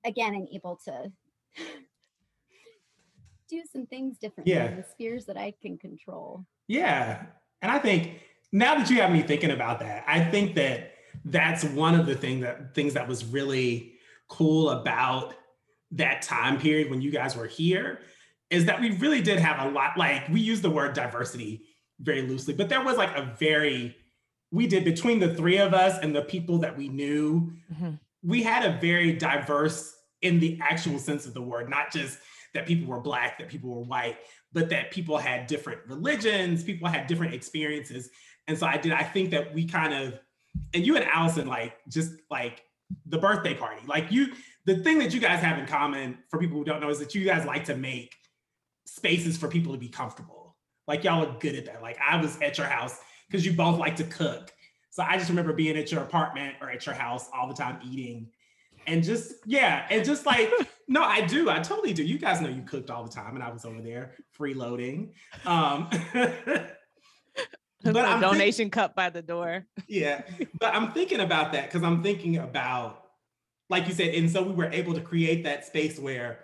again, 0.05 0.35
I'm 0.35 0.47
able 0.53 0.81
to 0.85 1.13
do 3.49 3.63
some 3.71 3.87
things 3.87 4.19
differently 4.19 4.55
yeah. 4.55 4.71
in 4.71 4.77
the 4.77 4.85
spheres 4.85 5.27
that 5.27 5.37
I 5.37 5.53
can 5.61 5.79
control. 5.79 6.45
Yeah. 6.69 7.27
And 7.63 7.71
I 7.71 7.79
think 7.79 8.21
now 8.53 8.77
that 8.77 8.89
you 8.89 9.01
have 9.01 9.11
me 9.11 9.23
thinking 9.23 9.51
about 9.51 9.81
that, 9.81 10.05
I 10.07 10.21
think 10.21 10.55
that 10.55 10.93
that's 11.25 11.65
one 11.65 11.99
of 11.99 12.07
the 12.07 12.15
thing 12.15 12.41
that 12.41 12.75
things 12.75 12.95
that 12.95 13.09
was 13.09 13.25
really 13.25 13.95
cool 14.29 14.71
about 14.71 15.35
that 15.93 16.23
time 16.23 16.59
period 16.59 16.91
when 16.91 17.01
you 17.01 17.11
guys 17.11 17.37
were 17.37 17.47
here 17.47 18.01
is 18.51 18.65
that 18.67 18.81
we 18.81 18.93
really 18.99 19.21
did 19.21 19.39
have 19.39 19.67
a 19.67 19.71
lot 19.71 19.97
like 19.97 20.29
we 20.29 20.41
use 20.41 20.61
the 20.61 20.71
word 20.71 20.93
diversity 20.95 21.63
very 22.01 22.23
loosely 22.23 22.55
but 22.55 22.69
there 22.69 22.83
was 22.83 22.97
like 22.97 23.17
a 23.17 23.35
very 23.39 23.97
we 24.53 24.67
did 24.67 24.85
between 24.85 25.19
the 25.19 25.35
three 25.35 25.59
of 25.59 25.75
us 25.75 25.99
and 26.03 26.15
the 26.15 26.23
people 26.23 26.59
that 26.59 26.77
we 26.77 26.89
knew, 26.89 27.53
Mm-hmm. 27.73 27.91
we 28.23 28.43
had 28.43 28.65
a 28.65 28.79
very 28.81 29.13
diverse 29.13 29.95
in 30.23 30.41
the 30.41 30.59
actual 30.63 30.99
sense 30.99 31.27
of 31.27 31.35
the 31.35 31.43
word, 31.43 31.69
not 31.69 31.93
just 31.93 32.19
that 32.55 32.67
people 32.67 32.87
were 32.89 33.01
black, 33.01 33.39
that 33.39 33.49
people 33.49 33.71
were 33.71 33.83
white, 33.83 34.17
but 34.53 34.71
that 34.71 34.91
people 34.91 35.19
had 35.19 35.47
different 35.47 35.81
religions, 35.87 36.65
people 36.65 36.89
had 36.89 37.07
different 37.07 37.35
experiences. 37.35 38.09
And 38.49 38.57
so 38.57 38.67
I 38.67 38.77
did, 38.79 38.93
I 38.93 39.03
think 39.03 39.31
that 39.31 39.53
we 39.53 39.67
kind 39.67 39.93
of, 39.93 40.19
and 40.73 40.87
you 40.87 40.97
and 40.97 41.05
Alison, 41.05 41.47
like 41.47 41.75
just 41.89 42.13
like 42.31 42.63
the 43.05 43.19
birthday 43.19 43.55
party, 43.55 43.83
like 43.87 44.11
you, 44.11 44.29
the 44.65 44.77
thing 44.77 44.99
that 45.01 45.13
you 45.13 45.21
guys 45.21 45.41
have 45.41 45.59
in 45.59 45.67
common 45.67 46.19
for 46.31 46.39
people 46.39 46.57
who 46.57 46.65
don't 46.65 46.81
know 46.81 46.89
is 46.89 46.99
that 47.01 47.15
you 47.15 47.25
guys 47.25 47.45
like 47.45 47.65
to 47.65 47.77
make 47.77 48.15
spaces 48.87 49.37
for 49.37 49.49
people 49.49 49.73
to 49.73 49.79
be 49.79 49.89
comfortable. 49.89 50.57
Like 50.89 51.05
y'all 51.05 51.27
are 51.27 51.39
good 51.39 51.55
at 51.55 51.67
that. 51.67 51.83
Like 51.83 51.99
I 52.01 52.21
was 52.21 52.41
at 52.41 52.57
your 52.59 52.67
house 52.67 52.99
because 53.29 53.45
you 53.45 53.53
both 53.53 53.79
like 53.79 53.97
to 53.97 54.05
cook. 54.05 54.53
So 54.91 55.03
I 55.03 55.19
just 55.19 55.29
remember 55.29 55.53
being 55.53 55.77
at 55.77 55.93
your 55.93 56.03
apartment 56.03 56.55
or 56.61 56.71
at 56.71 56.87
your 56.87 56.95
house 56.95 57.29
all 57.35 57.49
the 57.49 57.55
time 57.55 57.81
eating. 57.85 58.29
And 58.87 59.03
just, 59.03 59.35
yeah, 59.45 59.85
and 59.91 60.05
just 60.05 60.25
like, 60.27 60.51
no, 60.89 61.03
I 61.03 61.21
do. 61.23 61.51
I 61.51 61.59
totally 61.59 61.93
do. 61.93 62.05
You 62.05 62.19
guys 62.19 62.41
know 62.41 62.49
you 62.49 62.63
cooked 62.63 62.89
all 62.89 63.03
the 63.05 63.11
time, 63.11 63.35
and 63.35 63.43
I 63.43 63.51
was 63.53 63.65
over 63.65 63.83
there 63.83 64.13
freeloading. 64.39 65.11
Um, 65.45 65.91
But 67.83 67.97
I'm 68.05 68.21
think- 68.21 68.33
donation 68.33 68.71
cup 68.71 68.97
by 68.97 69.11
the 69.11 69.23
door. 69.23 69.65
yeah, 69.87 70.23
but 70.59 70.75
I'm 70.75 70.93
thinking 70.93 71.21
about 71.21 71.53
that 71.53 71.67
because 71.67 71.83
I'm 71.85 72.03
thinking 72.03 72.39
about, 72.39 73.05
like 73.71 73.87
you 73.87 73.95
said, 73.95 74.15
and 74.15 74.31
so 74.31 74.43
we 74.43 74.55
were 74.55 74.71
able 74.73 74.95
to 74.95 75.01
create 75.01 75.45
that 75.45 75.65
space 75.67 75.99
where 75.99 76.41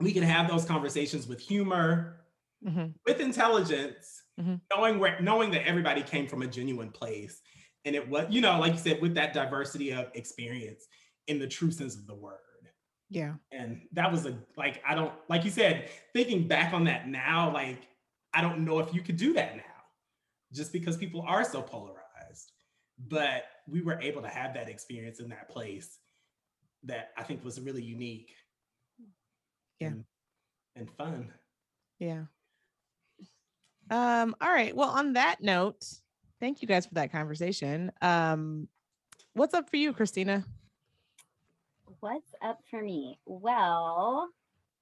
we 0.00 0.12
can 0.12 0.22
have 0.22 0.48
those 0.48 0.64
conversations 0.64 1.26
with 1.26 1.40
humor, 1.40 2.26
Mhm. 2.64 2.94
with 3.06 3.20
intelligence, 3.20 4.22
Mhm. 4.38 4.60
knowing 4.74 4.98
where 4.98 5.20
knowing 5.20 5.50
that 5.52 5.66
everybody 5.66 6.02
came 6.02 6.26
from 6.26 6.42
a 6.42 6.46
genuine 6.46 6.90
place. 6.90 7.40
And 7.84 7.94
it 7.94 8.08
was, 8.08 8.26
you 8.30 8.40
know, 8.40 8.58
like 8.58 8.72
you 8.72 8.78
said, 8.78 9.00
with 9.00 9.14
that 9.14 9.32
diversity 9.32 9.92
of 9.92 10.10
experience 10.14 10.86
in 11.28 11.38
the 11.38 11.46
true 11.46 11.70
sense 11.70 11.94
of 11.96 12.06
the 12.06 12.14
word. 12.14 12.40
Yeah. 13.08 13.36
And 13.52 13.88
that 13.92 14.10
was 14.10 14.26
a 14.26 14.44
like, 14.56 14.82
I 14.84 14.94
don't 14.94 15.14
like 15.30 15.44
you 15.44 15.50
said, 15.50 15.90
thinking 16.12 16.48
back 16.48 16.72
on 16.74 16.84
that 16.84 17.08
now, 17.08 17.52
like, 17.52 17.88
I 18.32 18.40
don't 18.42 18.64
know 18.64 18.80
if 18.80 18.92
you 18.92 19.00
could 19.02 19.16
do 19.16 19.32
that 19.34 19.56
now, 19.56 19.84
just 20.52 20.72
because 20.72 20.96
people 20.96 21.22
are 21.22 21.44
so 21.44 21.62
polarized. 21.62 22.52
But 22.98 23.44
we 23.68 23.80
were 23.82 24.00
able 24.00 24.22
to 24.22 24.28
have 24.28 24.54
that 24.54 24.68
experience 24.68 25.20
in 25.20 25.28
that 25.28 25.48
place 25.48 26.00
that 26.82 27.12
I 27.16 27.22
think 27.22 27.44
was 27.44 27.60
really 27.60 27.82
unique. 27.82 28.34
Yeah. 29.80 29.88
And, 29.88 30.04
and 30.74 30.90
fun. 30.96 31.32
Yeah. 31.98 32.24
Um, 33.90 34.34
all 34.40 34.50
right. 34.50 34.74
Well, 34.74 34.90
on 34.90 35.14
that 35.14 35.42
note, 35.42 35.84
thank 36.40 36.62
you 36.62 36.68
guys 36.68 36.86
for 36.86 36.94
that 36.94 37.12
conversation. 37.12 37.92
Um, 38.02 38.68
what's 39.34 39.54
up 39.54 39.70
for 39.70 39.76
you, 39.76 39.92
Christina? 39.92 40.44
What's 42.00 42.34
up 42.42 42.60
for 42.70 42.82
me? 42.82 43.18
Well, 43.26 44.28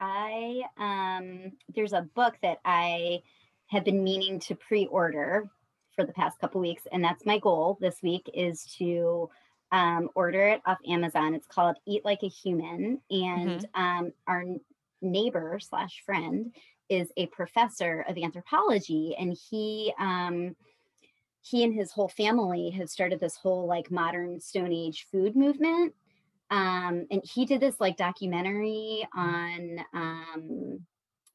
I 0.00 0.62
um 0.76 1.52
there's 1.74 1.92
a 1.92 2.02
book 2.02 2.34
that 2.42 2.58
I 2.64 3.20
have 3.68 3.84
been 3.84 4.02
meaning 4.02 4.40
to 4.40 4.54
pre-order 4.54 5.48
for 5.94 6.04
the 6.04 6.12
past 6.12 6.38
couple 6.40 6.60
weeks 6.60 6.82
and 6.92 7.02
that's 7.04 7.24
my 7.24 7.38
goal 7.38 7.78
this 7.80 8.02
week 8.02 8.28
is 8.34 8.64
to 8.78 9.30
um, 9.72 10.08
order 10.14 10.48
it 10.48 10.60
off 10.66 10.78
Amazon. 10.88 11.34
It's 11.34 11.46
called 11.46 11.76
Eat 11.86 12.04
Like 12.04 12.22
a 12.22 12.28
Human 12.28 13.00
and 13.10 13.66
um, 13.74 14.12
our 14.26 14.42
n- 14.42 14.60
neighbor 15.04 15.58
slash 15.60 16.02
friend 16.04 16.54
is 16.88 17.12
a 17.16 17.26
professor 17.28 18.04
of 18.08 18.16
anthropology 18.18 19.14
and 19.18 19.36
he 19.50 19.92
um 19.98 20.54
he 21.42 21.62
and 21.62 21.74
his 21.74 21.92
whole 21.92 22.08
family 22.08 22.70
have 22.70 22.88
started 22.88 23.20
this 23.20 23.36
whole 23.36 23.66
like 23.66 23.90
modern 23.90 24.40
stone 24.40 24.72
age 24.72 25.06
food 25.10 25.36
movement 25.36 25.94
um 26.50 27.06
and 27.10 27.22
he 27.24 27.44
did 27.46 27.60
this 27.60 27.80
like 27.80 27.96
documentary 27.96 29.06
on 29.14 29.78
um 29.94 30.80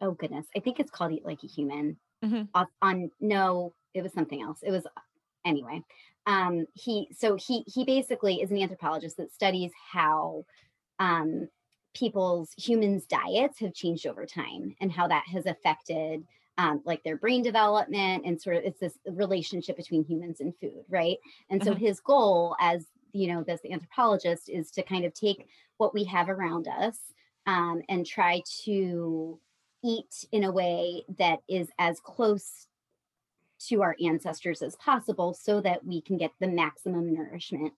oh 0.01 0.11
goodness 0.11 0.45
i 0.55 0.59
think 0.59 0.79
it's 0.79 0.91
called 0.91 1.11
eat 1.11 1.25
like 1.25 1.43
a 1.43 1.47
human 1.47 1.97
Mhm. 2.23 2.49
off 2.53 2.67
on 2.81 3.09
no 3.21 3.73
it 3.93 4.01
was 4.03 4.11
something 4.13 4.41
else 4.41 4.59
it 4.61 4.71
was 4.71 4.85
anyway 5.45 5.81
um 6.25 6.65
he 6.73 7.07
so 7.17 7.35
he 7.35 7.63
he 7.65 7.85
basically 7.85 8.41
is 8.41 8.51
an 8.51 8.57
anthropologist 8.57 9.17
that 9.17 9.33
studies 9.33 9.71
how 9.91 10.43
um 10.99 11.47
people's 11.99 12.53
humans 12.57 13.05
diets 13.05 13.59
have 13.59 13.73
changed 13.73 14.07
over 14.07 14.25
time 14.25 14.75
and 14.81 14.91
how 14.91 15.07
that 15.07 15.25
has 15.27 15.45
affected 15.45 16.25
um, 16.57 16.81
like 16.85 17.03
their 17.03 17.17
brain 17.17 17.41
development 17.41 18.25
and 18.25 18.41
sort 18.41 18.57
of 18.57 18.63
it's 18.63 18.79
this 18.79 18.97
relationship 19.07 19.77
between 19.77 20.03
humans 20.03 20.41
and 20.41 20.53
food 20.59 20.83
right 20.89 21.17
and 21.49 21.63
so 21.63 21.73
Mhm. 21.73 21.79
his 21.79 21.99
goal 21.99 22.55
as 22.59 22.87
you 23.13 23.27
know 23.27 23.43
this 23.43 23.61
anthropologist 23.69 24.49
is 24.49 24.71
to 24.71 24.83
kind 24.83 25.05
of 25.05 25.13
take 25.13 25.47
what 25.77 25.93
we 25.93 26.03
have 26.05 26.29
around 26.29 26.67
us 26.67 26.97
um, 27.47 27.81
and 27.89 28.05
try 28.05 28.41
to 28.63 29.39
eat 29.83 30.25
in 30.31 30.43
a 30.43 30.51
way 30.51 31.03
that 31.17 31.39
is 31.47 31.69
as 31.79 31.99
close 32.01 32.67
to 33.67 33.81
our 33.81 33.95
ancestors 34.03 34.61
as 34.61 34.75
possible 34.77 35.33
so 35.33 35.59
that 35.61 35.85
we 35.85 36.01
can 36.01 36.17
get 36.17 36.31
the 36.39 36.47
maximum 36.47 37.13
nourishment 37.13 37.73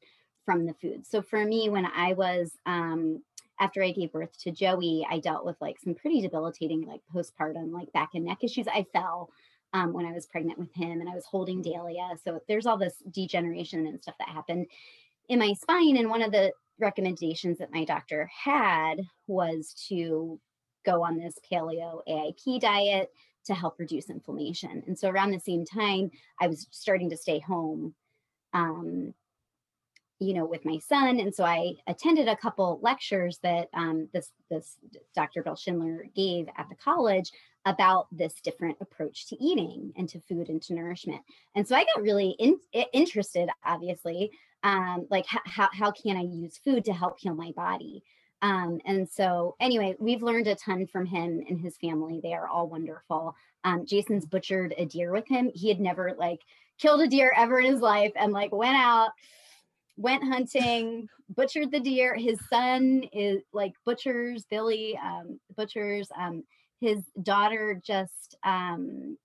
from 0.45 0.65
the 0.65 0.73
food 0.75 1.05
so 1.05 1.21
for 1.21 1.45
me 1.45 1.69
when 1.69 1.85
i 1.85 2.13
was 2.13 2.57
um, 2.65 3.23
after 3.61 3.83
I 3.83 3.91
gave 3.91 4.11
birth 4.11 4.35
to 4.39 4.51
Joey, 4.51 5.05
I 5.09 5.19
dealt 5.19 5.45
with 5.45 5.55
like 5.61 5.77
some 5.79 5.93
pretty 5.93 6.19
debilitating 6.19 6.85
like 6.87 7.01
postpartum 7.13 7.71
like 7.71 7.93
back 7.93 8.09
and 8.15 8.25
neck 8.25 8.39
issues. 8.43 8.67
I 8.67 8.87
fell 8.91 9.29
um, 9.73 9.93
when 9.93 10.05
I 10.05 10.11
was 10.11 10.25
pregnant 10.25 10.57
with 10.57 10.73
him 10.73 10.99
and 10.99 11.07
I 11.07 11.13
was 11.13 11.25
holding 11.25 11.61
Dahlia. 11.61 12.09
So 12.23 12.41
there's 12.47 12.65
all 12.65 12.77
this 12.77 12.95
degeneration 13.11 13.85
and 13.85 14.01
stuff 14.01 14.15
that 14.17 14.29
happened 14.29 14.65
in 15.29 15.37
my 15.37 15.53
spine. 15.53 15.95
And 15.97 16.09
one 16.09 16.23
of 16.23 16.31
the 16.31 16.51
recommendations 16.79 17.59
that 17.59 17.71
my 17.71 17.85
doctor 17.85 18.29
had 18.33 18.95
was 19.27 19.75
to 19.89 20.39
go 20.83 21.03
on 21.03 21.19
this 21.19 21.35
paleo 21.51 22.01
AIP 22.09 22.59
diet 22.59 23.11
to 23.45 23.53
help 23.53 23.75
reduce 23.77 24.09
inflammation. 24.09 24.83
And 24.87 24.97
so 24.97 25.07
around 25.07 25.31
the 25.31 25.39
same 25.39 25.65
time, 25.65 26.09
I 26.39 26.47
was 26.47 26.67
starting 26.71 27.11
to 27.11 27.17
stay 27.17 27.39
home 27.39 27.93
um, 28.53 29.13
you 30.21 30.35
know, 30.35 30.45
with 30.45 30.63
my 30.65 30.77
son. 30.77 31.19
And 31.19 31.33
so 31.33 31.43
I 31.43 31.73
attended 31.87 32.27
a 32.27 32.37
couple 32.37 32.79
lectures 32.83 33.39
that 33.41 33.69
um, 33.73 34.07
this 34.13 34.29
this 34.51 34.77
Dr. 35.15 35.41
Bill 35.41 35.55
Schindler 35.55 36.05
gave 36.15 36.47
at 36.57 36.69
the 36.69 36.75
college 36.75 37.31
about 37.65 38.05
this 38.11 38.35
different 38.43 38.77
approach 38.81 39.27
to 39.27 39.43
eating 39.43 39.91
and 39.97 40.07
to 40.09 40.21
food 40.21 40.49
and 40.49 40.61
to 40.61 40.75
nourishment. 40.75 41.21
And 41.55 41.67
so 41.67 41.75
I 41.75 41.85
got 41.85 42.03
really 42.03 42.35
in, 42.37 42.59
interested, 42.93 43.49
obviously, 43.65 44.31
um, 44.61 45.07
like 45.09 45.25
how 45.27 45.69
how 45.73 45.89
can 45.89 46.15
I 46.15 46.21
use 46.21 46.59
food 46.63 46.85
to 46.85 46.93
help 46.93 47.19
heal 47.19 47.33
my 47.33 47.51
body? 47.55 48.03
Um, 48.43 48.79
and 48.85 49.09
so 49.09 49.55
anyway, 49.59 49.95
we've 49.99 50.21
learned 50.21 50.47
a 50.47 50.55
ton 50.55 50.85
from 50.85 51.07
him 51.07 51.43
and 51.49 51.59
his 51.59 51.77
family. 51.77 52.19
They 52.21 52.33
are 52.33 52.47
all 52.47 52.67
wonderful. 52.67 53.35
Um, 53.63 53.87
Jason's 53.87 54.27
butchered 54.27 54.75
a 54.77 54.85
deer 54.85 55.11
with 55.11 55.27
him. 55.27 55.49
He 55.55 55.67
had 55.67 55.79
never 55.79 56.13
like 56.17 56.41
killed 56.77 57.01
a 57.01 57.07
deer 57.07 57.33
ever 57.35 57.59
in 57.59 57.71
his 57.71 57.81
life 57.81 58.11
and 58.15 58.33
like 58.33 58.51
went 58.51 58.77
out 58.77 59.11
went 60.01 60.23
hunting, 60.23 61.07
butchered 61.29 61.71
the 61.71 61.79
deer. 61.79 62.15
His 62.15 62.39
son 62.49 63.03
is 63.13 63.41
like 63.53 63.73
butchers, 63.85 64.45
Billy, 64.49 64.97
um, 64.97 65.39
butchers. 65.55 66.09
Um, 66.17 66.43
his 66.79 67.03
daughter 67.21 67.79
just 67.85 68.35
um, 68.43 69.17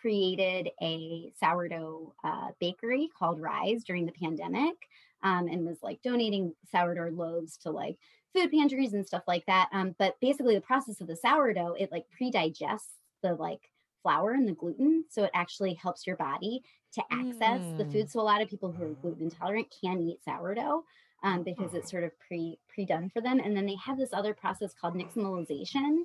created 0.00 0.70
a 0.82 1.30
sourdough 1.38 2.14
uh, 2.24 2.48
bakery 2.58 3.10
called 3.18 3.40
Rise 3.40 3.84
during 3.84 4.06
the 4.06 4.12
pandemic 4.12 4.74
um, 5.22 5.48
and 5.48 5.66
was 5.66 5.82
like 5.82 6.00
donating 6.02 6.54
sourdough 6.70 7.10
loaves 7.10 7.58
to 7.58 7.70
like 7.70 7.96
food 8.34 8.50
pantries 8.50 8.94
and 8.94 9.06
stuff 9.06 9.22
like 9.28 9.44
that. 9.46 9.68
Um, 9.72 9.94
but 9.98 10.18
basically, 10.20 10.54
the 10.54 10.60
process 10.60 11.00
of 11.00 11.06
the 11.06 11.16
sourdough, 11.16 11.76
it 11.78 11.92
like 11.92 12.04
pre 12.10 12.30
digests 12.30 12.94
the 13.22 13.34
like 13.34 13.70
flour 14.04 14.32
and 14.32 14.48
the 14.48 14.54
gluten. 14.54 15.06
So 15.10 15.24
it 15.24 15.32
actually 15.34 15.74
helps 15.74 16.06
your 16.06 16.16
body 16.18 16.62
to 16.94 17.02
access 17.12 17.62
the 17.78 17.86
Mm. 17.86 17.92
food. 17.92 18.10
So 18.10 18.20
a 18.20 18.22
lot 18.22 18.42
of 18.42 18.50
people 18.50 18.72
who 18.72 18.84
are 18.84 18.94
gluten 19.02 19.24
intolerant 19.24 19.74
can 19.82 20.00
eat 20.00 20.22
sourdough 20.24 20.84
um, 21.24 21.44
because 21.44 21.74
it's 21.74 21.90
sort 21.90 22.04
of 22.04 22.12
pre 22.20 22.60
pre 22.68 22.86
done 22.86 23.10
for 23.10 23.22
them. 23.22 23.40
And 23.40 23.56
then 23.56 23.66
they 23.66 23.76
have 23.76 23.98
this 23.98 24.14
other 24.14 24.34
process 24.34 24.74
called 24.74 24.94
nixtamalization, 24.94 26.04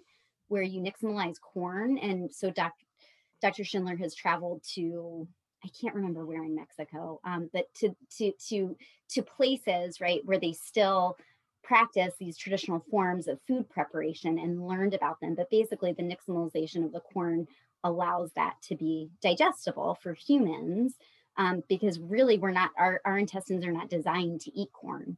where 0.50 0.64
you 0.64 0.82
nixtamalize 0.82 1.42
corn. 1.42 2.00
And 2.00 2.34
so 2.34 2.52
Dr. 2.52 2.86
Dr. 3.42 3.64
Schindler 3.66 3.98
has 3.98 4.16
traveled 4.16 4.64
to 4.76 5.28
I 5.64 5.70
can't 5.80 5.96
remember 5.96 6.26
where 6.26 6.44
in 6.44 6.56
Mexico, 6.56 7.20
um, 7.26 7.50
but 7.54 7.66
to 7.76 7.96
to 8.18 8.34
to 8.50 8.78
to 9.12 9.22
places 9.24 10.02
right 10.02 10.22
where 10.26 10.40
they 10.40 10.54
still 10.54 11.18
practice 11.64 12.16
these 12.20 12.38
traditional 12.38 12.80
forms 12.90 13.28
of 13.28 13.42
food 13.48 13.70
preparation 13.70 14.40
and 14.40 14.66
learned 14.68 14.94
about 14.96 15.20
them. 15.22 15.36
But 15.36 15.50
basically, 15.52 15.94
the 15.94 16.04
nixtamalization 16.04 16.86
of 16.86 16.94
the 16.94 17.02
corn 17.02 17.48
allows 17.84 18.32
that 18.36 18.56
to 18.62 18.76
be 18.76 19.10
digestible 19.22 19.98
for 20.02 20.14
humans 20.14 20.96
um, 21.38 21.64
because 21.70 22.00
really 22.00 22.38
we're 22.38 22.52
not 22.52 22.72
our, 22.78 23.02
our 23.06 23.18
intestines 23.18 23.66
are 23.66 23.72
not 23.72 23.90
designed 23.90 24.42
to 24.42 24.58
eat 24.58 24.72
corn 24.74 25.18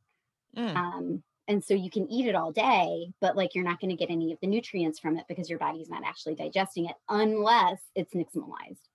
Mm. 0.57 0.75
um, 0.75 1.23
and 1.47 1.63
so 1.63 1.73
you 1.73 1.89
can 1.89 2.11
eat 2.11 2.27
it 2.27 2.35
all 2.35 2.51
day 2.51 3.07
but 3.21 3.37
like 3.37 3.55
you're 3.55 3.63
not 3.63 3.79
going 3.79 3.89
to 3.89 3.95
get 3.95 4.11
any 4.11 4.33
of 4.33 4.39
the 4.41 4.47
nutrients 4.47 4.99
from 4.99 5.17
it 5.17 5.23
because 5.29 5.49
your 5.49 5.59
body's 5.59 5.89
not 5.89 6.03
actually 6.05 6.35
digesting 6.35 6.87
it 6.87 6.95
unless 7.07 7.79
it's 7.95 8.13
nixtamalized 8.13 8.89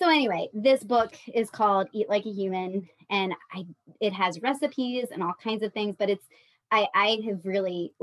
so 0.00 0.08
anyway, 0.08 0.48
this 0.54 0.82
book 0.82 1.14
is 1.34 1.50
called 1.50 1.88
Eat 1.92 2.08
Like 2.08 2.24
a 2.24 2.30
Human, 2.30 2.88
and 3.10 3.34
I 3.52 3.66
it 4.00 4.14
has 4.14 4.40
recipes 4.40 5.08
and 5.12 5.22
all 5.22 5.34
kinds 5.44 5.62
of 5.62 5.74
things, 5.74 5.94
but 5.98 6.08
it's 6.08 6.24
I 6.70 6.88
I 6.94 7.18
have 7.26 7.40
really 7.44 7.94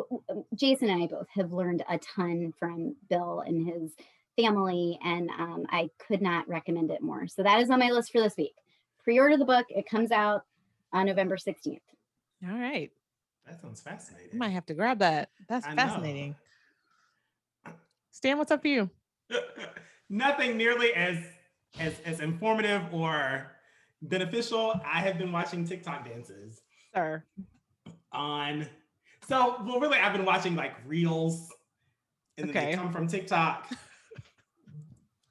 Jason 0.56 0.90
and 0.90 1.04
I 1.04 1.08
both 1.08 1.28
have 1.30 1.54
learned 1.54 1.84
a 1.90 1.98
ton 2.00 2.54
from 2.60 2.96
Bill 3.10 3.42
and 3.46 3.68
his 3.68 3.92
family, 4.36 5.00
and 5.04 5.30
um, 5.32 5.66
I 5.70 5.90
could 6.06 6.22
not 6.22 6.48
recommend 6.48 6.92
it 6.92 7.02
more. 7.02 7.28
So 7.28 7.44
that 7.44 7.60
is 7.62 7.70
on 7.70 7.80
my 7.80 7.90
list 7.90 8.12
for 8.12 8.22
this 8.22 8.36
week. 8.38 8.54
Pre-order 9.04 9.38
the 9.38 9.46
book; 9.46 9.66
it 9.70 9.90
comes 9.90 10.12
out 10.12 10.44
on 10.94 11.06
November 11.06 11.38
sixteenth. 11.38 11.82
All 12.48 12.58
right, 12.58 12.92
That 13.48 13.60
sounds 13.62 13.82
fascinating. 13.82 14.30
I 14.34 14.38
might 14.38 14.50
have 14.50 14.66
to 14.68 14.74
grab 14.74 15.00
that. 15.00 15.30
That's 15.50 15.66
I 15.66 15.70
know. 15.70 15.76
fascinating. 15.76 16.36
Stan, 18.12 18.38
what's 18.38 18.52
up 18.52 18.62
for 18.62 18.68
you? 18.68 18.90
Nothing 20.10 20.58
nearly 20.58 20.94
as 20.94 21.18
as 21.80 22.00
as 22.06 22.20
informative 22.20 22.84
or 22.94 23.52
beneficial. 24.02 24.80
I 24.86 25.00
have 25.00 25.18
been 25.18 25.32
watching 25.32 25.66
TikTok 25.66 26.06
dances 26.06 26.62
Sir. 26.94 27.24
On. 28.12 28.68
So, 29.28 29.62
well, 29.66 29.80
really, 29.80 29.98
I've 29.98 30.14
been 30.14 30.26
watching 30.26 30.56
like 30.56 30.74
reels, 30.86 31.52
and 32.38 32.50
Okay. 32.50 32.68
they 32.68 32.74
come 32.74 32.92
from 32.92 33.08
TikTok. 33.08 33.68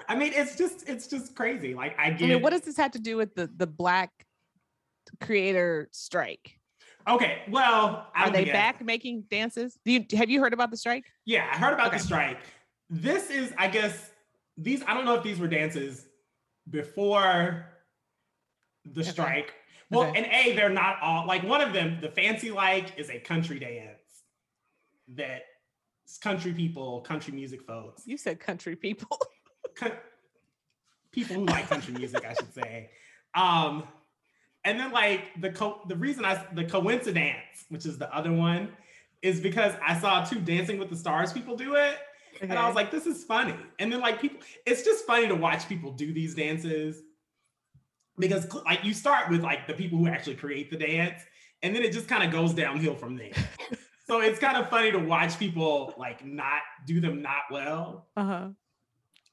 I 0.08 0.14
mean, 0.14 0.32
it's 0.34 0.56
just 0.56 0.88
it's 0.88 1.06
just 1.06 1.34
crazy. 1.34 1.74
Like 1.74 1.98
I 1.98 2.08
I 2.10 2.26
mean, 2.26 2.42
what 2.42 2.50
does 2.50 2.62
this 2.62 2.76
have 2.76 2.92
to 2.92 2.98
do 2.98 3.16
with 3.16 3.34
the 3.34 3.50
the 3.56 3.66
black 3.66 4.10
creator 5.20 5.88
strike? 5.92 6.58
Okay, 7.08 7.42
well, 7.50 8.10
I 8.14 8.24
Are 8.26 8.30
they 8.30 8.44
back 8.44 8.84
making 8.84 9.24
dances? 9.30 9.78
Do 9.84 9.92
you 9.92 10.04
have 10.16 10.28
you 10.28 10.40
heard 10.40 10.52
about 10.52 10.70
the 10.70 10.76
strike? 10.76 11.04
Yeah, 11.24 11.48
I 11.52 11.56
heard 11.56 11.72
about 11.72 11.88
Okay. 11.88 11.98
the 11.98 12.02
strike. 12.02 12.40
This 12.90 13.30
is, 13.30 13.52
I 13.58 13.68
guess, 13.68 14.10
these. 14.56 14.82
I 14.86 14.94
don't 14.94 15.04
know 15.04 15.14
if 15.14 15.22
these 15.22 15.38
were 15.38 15.48
dances 15.48 16.06
before 16.70 17.66
the 18.84 19.00
Okay. 19.00 19.10
strike. 19.10 19.54
Well, 19.90 20.08
Okay. 20.08 20.18
and 20.18 20.26
a, 20.26 20.56
they're 20.56 20.68
not 20.68 20.98
all 21.00 21.26
like 21.26 21.42
one 21.44 21.60
of 21.60 21.72
them. 21.72 21.98
The 22.00 22.08
fancy 22.10 22.50
like 22.50 22.98
is 22.98 23.08
a 23.10 23.18
country 23.18 23.58
dance 23.58 24.24
that 25.14 25.42
country 26.20 26.52
people, 26.52 27.00
country 27.02 27.32
music 27.34 27.62
folks, 27.62 28.02
You 28.06 28.16
said 28.16 28.40
country 28.40 28.74
people. 28.76 29.18
co- 29.76 29.92
people 31.12 31.36
who 31.36 31.44
like 31.46 31.68
country 31.68 31.94
music, 31.94 32.24
I 32.24 32.34
should 32.34 32.52
say. 32.52 32.90
Um, 33.34 33.84
and 34.64 34.78
then 34.80 34.90
like 34.92 35.40
the 35.40 35.50
co- 35.50 35.80
the 35.86 35.96
reason 35.96 36.24
I 36.24 36.44
the 36.54 36.64
coincidence, 36.64 37.64
which 37.68 37.86
is 37.86 37.98
the 37.98 38.12
other 38.14 38.32
one, 38.32 38.70
is 39.22 39.40
because 39.40 39.74
I 39.86 39.98
saw 39.98 40.24
two 40.24 40.40
Dancing 40.40 40.78
with 40.78 40.90
the 40.90 40.96
Stars 40.96 41.32
people 41.32 41.56
do 41.56 41.76
it, 41.76 41.96
and 42.40 42.52
I 42.52 42.66
was 42.66 42.74
like, 42.74 42.90
this 42.90 43.06
is 43.06 43.22
funny. 43.24 43.54
And 43.78 43.92
then 43.92 44.00
like 44.00 44.20
people, 44.20 44.40
it's 44.66 44.82
just 44.82 45.06
funny 45.06 45.28
to 45.28 45.34
watch 45.36 45.68
people 45.68 45.92
do 45.92 46.12
these 46.12 46.34
dances 46.34 47.02
because 48.18 48.46
like 48.64 48.84
you 48.84 48.92
start 48.94 49.30
with 49.30 49.42
like 49.42 49.66
the 49.66 49.74
people 49.74 49.98
who 49.98 50.08
actually 50.08 50.36
create 50.36 50.70
the 50.70 50.76
dance, 50.76 51.22
and 51.62 51.74
then 51.74 51.82
it 51.82 51.92
just 51.92 52.08
kind 52.08 52.22
of 52.22 52.30
goes 52.30 52.54
downhill 52.54 52.94
from 52.94 53.16
there. 53.16 53.32
so 54.06 54.20
it's 54.20 54.38
kind 54.38 54.56
of 54.56 54.68
funny 54.70 54.90
to 54.92 54.98
watch 54.98 55.38
people 55.38 55.94
like 55.98 56.24
not 56.24 56.60
do 56.86 57.00
them 57.00 57.22
not 57.22 57.42
well. 57.50 58.06
uh 58.16 58.24
huh. 58.24 58.48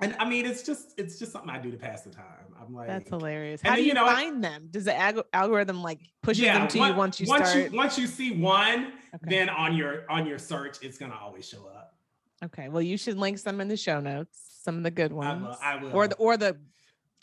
And 0.02 0.16
I 0.20 0.28
mean, 0.28 0.46
it's 0.46 0.64
just 0.64 0.94
it's 0.98 1.18
just 1.18 1.32
something 1.32 1.50
I 1.50 1.60
do 1.60 1.72
to 1.72 1.78
pass 1.78 2.02
the 2.02 2.10
time. 2.10 2.26
I'm 2.60 2.74
like, 2.74 2.88
That's 2.88 3.08
hilarious. 3.10 3.62
How 3.62 3.70
then, 3.70 3.78
do 3.78 3.82
you 3.84 3.88
you 3.90 3.94
know 3.94 4.06
find 4.06 4.44
them? 4.44 4.68
Does 4.70 4.86
the 4.86 4.92
alg- 4.92 5.24
algorithm 5.32 5.82
like 5.82 6.00
pushes 6.22 6.44
them 6.46 6.68
to 6.70 6.78
you 6.80 6.94
once 6.94 7.20
you 7.22 7.28
once 7.28 7.50
start? 7.50 7.72
you 7.72 7.78
once 7.78 7.98
you 7.98 8.08
see 8.08 8.32
one, 8.32 8.92
Okay. 9.16 9.30
then 9.30 9.50
on 9.50 9.78
your 9.78 10.10
on 10.12 10.26
your 10.26 10.40
search, 10.40 10.78
it's 10.82 10.98
gonna 10.98 11.16
always 11.22 11.48
show 11.48 11.68
up. 11.68 11.96
Okay. 12.44 12.68
Well, 12.68 12.82
you 12.82 12.98
should 12.98 13.18
link 13.18 13.38
some 13.38 13.62
in 13.62 13.70
the 13.70 13.78
show 13.78 14.02
notes. 14.02 14.40
Some 14.64 14.78
of 14.78 14.84
the 14.84 14.92
good 14.92 15.12
I 15.12 15.16
ones, 15.16 15.44
will. 15.44 15.58
I 15.62 15.76
will. 15.78 15.94
or 15.96 16.08
the 16.08 16.16
or 16.16 16.36
the 16.38 16.58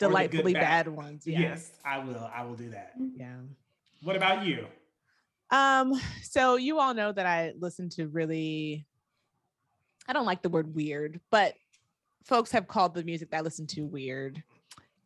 good 0.01 0.07
delightfully 0.09 0.53
bad. 0.53 0.85
bad. 0.85 0.87
ones. 0.87 1.25
Yeah. 1.25 1.39
Yes, 1.39 1.71
I 1.85 1.99
will. 1.99 2.29
I 2.33 2.43
will 2.43 2.55
do 2.55 2.69
that. 2.71 2.93
Yeah. 3.15 3.35
What 4.03 4.15
about 4.15 4.45
you? 4.45 4.65
Um. 5.49 5.99
So 6.23 6.55
you 6.55 6.79
all 6.79 6.93
know 6.93 7.11
that 7.11 7.25
I 7.25 7.53
listen 7.59 7.89
to 7.91 8.07
really. 8.07 8.85
I 10.07 10.13
don't 10.13 10.25
like 10.25 10.41
the 10.41 10.49
word 10.49 10.73
weird, 10.73 11.19
but 11.29 11.53
folks 12.25 12.51
have 12.51 12.67
called 12.67 12.93
the 12.93 13.03
music 13.03 13.31
that 13.31 13.37
I 13.37 13.41
listen 13.41 13.67
to 13.67 13.81
weird, 13.81 14.41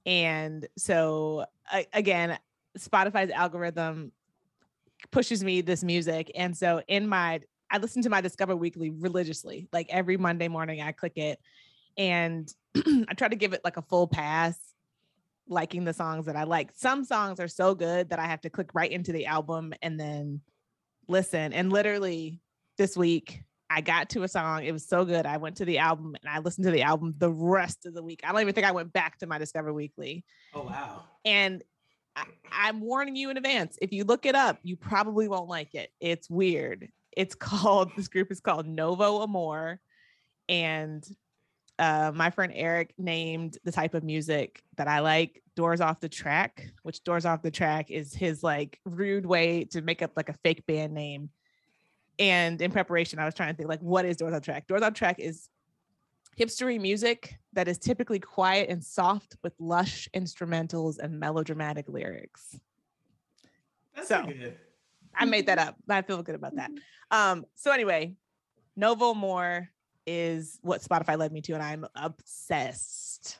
and 0.05 0.67
so 0.77 1.45
I, 1.69 1.87
again, 1.93 2.37
Spotify's 2.77 3.31
algorithm 3.31 4.11
pushes 5.11 5.43
me 5.43 5.61
this 5.61 5.83
music, 5.83 6.31
and 6.35 6.55
so 6.55 6.81
in 6.87 7.07
my 7.07 7.41
I 7.69 7.77
listen 7.79 8.01
to 8.03 8.09
my 8.09 8.21
Discover 8.21 8.55
Weekly 8.55 8.91
religiously, 8.91 9.67
like 9.73 9.87
every 9.89 10.17
Monday 10.17 10.47
morning. 10.47 10.81
I 10.81 10.91
click 10.91 11.17
it, 11.17 11.39
and 11.97 12.51
I 12.75 13.13
try 13.15 13.27
to 13.27 13.35
give 13.35 13.53
it 13.53 13.61
like 13.63 13.77
a 13.77 13.81
full 13.81 14.07
pass 14.07 14.57
liking 15.47 15.83
the 15.83 15.93
songs 15.93 16.25
that 16.25 16.35
I 16.35 16.43
like. 16.43 16.71
Some 16.73 17.03
songs 17.03 17.39
are 17.39 17.47
so 17.47 17.75
good 17.75 18.09
that 18.09 18.19
I 18.19 18.25
have 18.25 18.41
to 18.41 18.49
click 18.49 18.73
right 18.73 18.91
into 18.91 19.11
the 19.11 19.27
album 19.27 19.73
and 19.81 19.99
then 19.99 20.41
listen. 21.07 21.53
And 21.53 21.71
literally 21.71 22.41
this 22.77 22.97
week, 22.97 23.43
I 23.69 23.81
got 23.81 24.09
to 24.11 24.23
a 24.23 24.27
song. 24.27 24.63
It 24.63 24.71
was 24.71 24.87
so 24.87 25.05
good. 25.05 25.25
I 25.25 25.37
went 25.37 25.57
to 25.57 25.65
the 25.65 25.79
album 25.79 26.15
and 26.21 26.29
I 26.29 26.39
listened 26.39 26.65
to 26.65 26.71
the 26.71 26.83
album 26.83 27.15
the 27.17 27.31
rest 27.31 27.85
of 27.85 27.93
the 27.93 28.03
week. 28.03 28.21
I 28.23 28.31
don't 28.31 28.41
even 28.41 28.53
think 28.53 28.67
I 28.67 28.71
went 28.71 28.93
back 28.93 29.17
to 29.19 29.27
my 29.27 29.37
Discover 29.37 29.73
Weekly. 29.73 30.23
Oh 30.53 30.63
wow. 30.63 31.03
And 31.23 31.63
I, 32.15 32.25
I'm 32.51 32.81
warning 32.81 33.15
you 33.15 33.29
in 33.29 33.37
advance. 33.37 33.77
If 33.81 33.91
you 33.91 34.03
look 34.03 34.25
it 34.25 34.35
up, 34.35 34.59
you 34.63 34.75
probably 34.75 35.27
won't 35.27 35.49
like 35.49 35.73
it. 35.75 35.89
It's 35.99 36.29
weird. 36.29 36.89
It's 37.15 37.35
called, 37.39 37.91
this 37.95 38.07
group 38.07 38.31
is 38.31 38.39
called 38.39 38.67
Novo 38.67 39.23
Amor. 39.23 39.79
And 40.47 41.03
uh, 41.79 42.11
my 42.13 42.29
friend 42.29 42.51
Eric 42.55 42.93
named 42.97 43.57
the 43.63 43.71
type 43.71 43.93
of 43.93 44.03
music 44.03 44.63
that 44.77 44.87
I 44.87 44.99
like 44.99 45.41
Doors 45.55 45.81
Off 45.81 45.99
the 45.99 46.09
Track, 46.09 46.71
which 46.83 47.03
Doors 47.03 47.25
Off 47.25 47.41
the 47.41 47.51
Track 47.51 47.91
is 47.91 48.13
his 48.13 48.43
like 48.43 48.79
rude 48.85 49.25
way 49.25 49.65
to 49.65 49.81
make 49.81 50.01
up 50.01 50.11
like 50.15 50.29
a 50.29 50.33
fake 50.43 50.65
band 50.65 50.93
name. 50.93 51.29
And 52.17 52.61
in 52.61 52.71
preparation, 52.71 53.19
I 53.19 53.25
was 53.25 53.33
trying 53.33 53.53
to 53.53 53.57
think 53.57 53.67
like, 53.69 53.81
what 53.81 54.05
is 54.05 54.17
Doors 54.17 54.33
Off 54.33 54.41
the 54.41 54.45
Track? 54.45 54.67
Doors 54.67 54.81
Off 54.81 54.93
the 54.93 54.97
Track 54.97 55.19
is 55.19 55.49
hipstery 56.39 56.79
music 56.79 57.37
that 57.53 57.67
is 57.67 57.77
typically 57.77 58.19
quiet 58.19 58.69
and 58.69 58.83
soft 58.83 59.37
with 59.43 59.53
lush 59.59 60.09
instrumentals 60.15 60.97
and 60.99 61.19
melodramatic 61.19 61.87
lyrics. 61.87 62.59
That's 63.95 64.09
So, 64.09 64.25
good. 64.25 64.57
I 65.13 65.25
made 65.25 65.45
that 65.47 65.57
up. 65.57 65.75
I 65.89 66.01
feel 66.01 66.21
good 66.23 66.35
about 66.35 66.55
that. 66.55 66.71
Um, 67.11 67.45
so 67.55 67.71
anyway, 67.71 68.15
Novo 68.75 69.11
Amor 69.11 69.69
is 70.05 70.59
what 70.61 70.81
Spotify 70.81 71.17
led 71.17 71.31
me 71.31 71.41
to, 71.41 71.53
and 71.53 71.63
I'm 71.63 71.85
obsessed. 71.95 73.39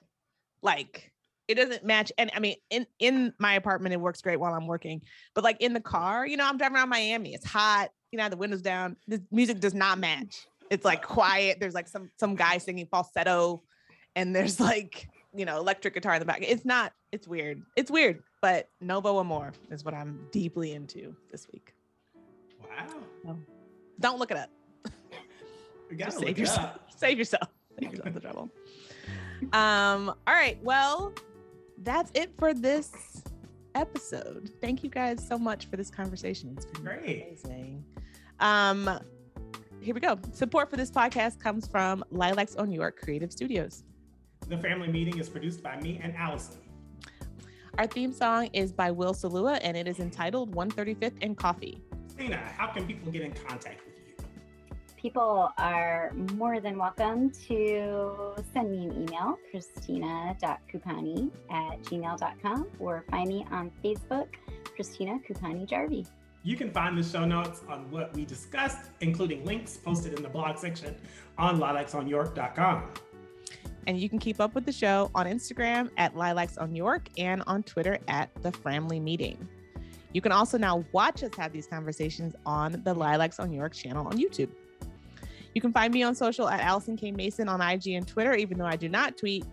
Like 0.62 1.12
it 1.48 1.56
doesn't 1.56 1.84
match. 1.84 2.12
And 2.18 2.32
I 2.36 2.40
mean, 2.40 2.56
in 2.70 2.88
in 3.00 3.34
my 3.40 3.54
apartment, 3.54 3.94
it 3.94 4.02
works 4.02 4.22
great 4.22 4.40
while 4.40 4.54
I'm 4.54 4.68
working. 4.68 5.02
But 5.34 5.44
like 5.44 5.62
in 5.62 5.74
the 5.74 5.82
car, 5.82 6.26
you 6.26 6.38
know, 6.38 6.48
I'm 6.48 6.58
driving 6.58 6.78
around 6.78 6.90
Miami. 6.90 7.34
It's 7.34 7.46
hot. 7.46 7.90
You 8.12 8.18
know, 8.18 8.30
the 8.30 8.38
windows 8.38 8.62
down. 8.62 8.96
The 9.08 9.22
music 9.32 9.60
does 9.60 9.74
not 9.74 10.00
match. 10.00 10.48
It's 10.72 10.86
like 10.86 11.04
quiet. 11.04 11.58
There's 11.60 11.74
like 11.74 11.88
some 11.88 12.10
some 12.18 12.36
guy 12.36 12.58
singing 12.58 12.88
falsetto, 12.88 13.64
and 14.16 14.36
there's 14.36 14.60
like 14.72 15.08
you 15.34 15.46
know 15.46 15.58
electric 15.58 15.94
guitar 15.94 16.16
in 16.16 16.20
the 16.20 16.26
back. 16.26 16.40
It's 16.42 16.66
not. 16.66 16.94
It's 17.12 17.28
weird. 17.28 17.62
It's 17.76 17.92
weird. 17.92 18.24
But 18.42 18.70
Novo 18.82 19.20
Amor 19.20 19.54
is 19.72 19.84
what 19.84 19.94
I'm 19.94 20.28
deeply 20.32 20.74
into 20.74 21.16
this 21.32 21.48
week. 21.52 21.74
Wow. 22.62 23.38
Don't 24.00 24.20
look 24.20 24.32
it 24.32 24.38
up. 24.38 24.50
We 25.90 25.96
gotta 25.96 26.12
save 26.12 26.38
yourself. 26.38 26.80
Save 26.98 27.18
yourself. 27.18 27.50
Save 27.80 27.92
yourself 27.92 28.14
the 28.14 28.20
trouble. 28.20 28.50
Um. 29.54 30.10
All 30.28 30.34
right. 30.34 30.58
Well, 30.64 31.14
that's 31.84 32.12
it 32.14 32.32
for 32.38 32.54
this 32.54 33.24
episode. 33.76 34.50
Thank 34.62 34.84
you 34.84 34.90
guys 34.90 35.26
so 35.26 35.38
much 35.38 35.66
for 35.68 35.76
this 35.76 35.92
conversation. 35.92 36.54
It's 36.56 36.66
been 36.66 36.84
Great. 36.84 37.28
amazing. 37.28 37.84
Um. 38.40 39.00
Here 39.82 39.94
we 39.94 40.00
go. 40.00 40.18
Support 40.32 40.72
for 40.72 40.78
this 40.78 40.90
podcast 40.90 41.40
comes 41.40 41.68
from 41.68 42.04
Lilacs 42.10 42.56
on 42.56 42.70
New 42.70 42.80
York 42.80 43.00
Creative 43.00 43.32
Studios. 43.32 43.84
The 44.48 44.58
family 44.58 44.88
meeting 44.88 45.20
is 45.20 45.30
produced 45.30 45.62
by 45.62 45.80
me 45.80 46.00
and 46.02 46.16
Alison. 46.16 46.62
Our 47.78 47.88
theme 47.88 48.14
song 48.14 48.50
is 48.54 48.72
by 48.72 48.90
Will 48.90 49.14
Salua 49.14 49.60
and 49.62 49.76
it 49.76 49.88
is 49.88 50.00
entitled 50.00 50.56
135th 50.56 51.18
and 51.22 51.38
Coffee. 51.38 51.82
Christina, 52.06 52.38
how 52.38 52.68
can 52.68 52.88
people 52.88 53.12
get 53.12 53.22
in 53.22 53.34
contact 53.34 53.82
you? 53.85 53.85
People 55.06 55.52
are 55.60 56.12
more 56.34 56.60
than 56.60 56.80
welcome 56.80 57.30
to 57.48 58.34
send 58.52 58.72
me 58.72 58.88
an 58.88 59.04
email, 59.04 59.38
christina.kupani 59.52 61.30
at 61.52 61.80
gmail.com, 61.84 62.68
or 62.80 63.06
find 63.12 63.30
me 63.30 63.46
on 63.52 63.70
Facebook, 63.84 64.30
Christina 64.76 65.20
Kupani 65.30 65.70
Jarvie. 65.70 66.08
You 66.42 66.58
can 66.58 66.72
find 66.72 66.98
the 66.98 67.04
show 67.04 67.24
notes 67.24 67.62
on 67.70 67.92
what 67.92 68.16
we 68.16 68.26
discussed, 68.26 68.90
including 69.02 69.46
links 69.46 69.78
posted 69.78 70.14
in 70.14 70.24
the 70.24 70.28
blog 70.30 70.58
section 70.58 70.96
on 71.38 71.60
lilacsonyork.com. 71.60 72.90
And 73.86 74.00
you 74.00 74.10
can 74.10 74.18
keep 74.18 74.42
up 74.42 74.56
with 74.56 74.66
the 74.66 74.72
show 74.72 75.12
on 75.14 75.28
Instagram 75.28 75.92
at 75.98 76.16
Lilacs 76.16 76.58
on 76.58 76.76
York 76.76 77.10
and 77.20 77.44
on 77.46 77.62
Twitter 77.62 78.00
at 78.08 78.32
The 78.42 78.52
Family 78.52 79.00
Meeting. 79.00 79.48
You 80.14 80.22
can 80.22 80.32
also 80.32 80.58
now 80.58 80.84
watch 80.94 81.22
us 81.22 81.36
have 81.38 81.52
these 81.52 81.68
conversations 81.68 82.34
on 82.44 82.82
the 82.84 82.96
Lilacs 82.96 83.40
on 83.40 83.52
York 83.52 83.76
channel 83.76 84.08
on 84.08 84.18
YouTube. 84.18 84.50
You 85.56 85.62
can 85.62 85.72
find 85.72 85.94
me 85.94 86.04
on 86.04 86.14
social 86.14 86.50
at 86.50 86.60
Alison 86.60 86.98
K. 86.98 87.12
Mason 87.12 87.48
on 87.48 87.62
IG 87.62 87.88
and 87.88 88.06
Twitter, 88.06 88.36
even 88.36 88.58
though 88.58 88.66
I 88.66 88.76
do 88.76 88.90
not 88.90 89.18
tweet. 89.18 89.46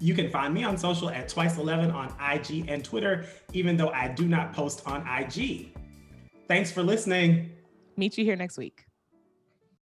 You 0.00 0.14
can 0.14 0.30
find 0.30 0.54
me 0.54 0.64
on 0.64 0.78
social 0.78 1.10
at 1.10 1.28
Twice11 1.28 1.92
on 1.94 2.14
IG 2.18 2.66
and 2.68 2.82
Twitter, 2.82 3.26
even 3.52 3.76
though 3.76 3.90
I 3.90 4.08
do 4.08 4.26
not 4.26 4.54
post 4.54 4.82
on 4.86 5.06
IG. 5.06 5.76
Thanks 6.48 6.72
for 6.72 6.82
listening. 6.82 7.52
Meet 7.98 8.16
you 8.16 8.24
here 8.24 8.36
next 8.36 8.56
week. 8.56 8.83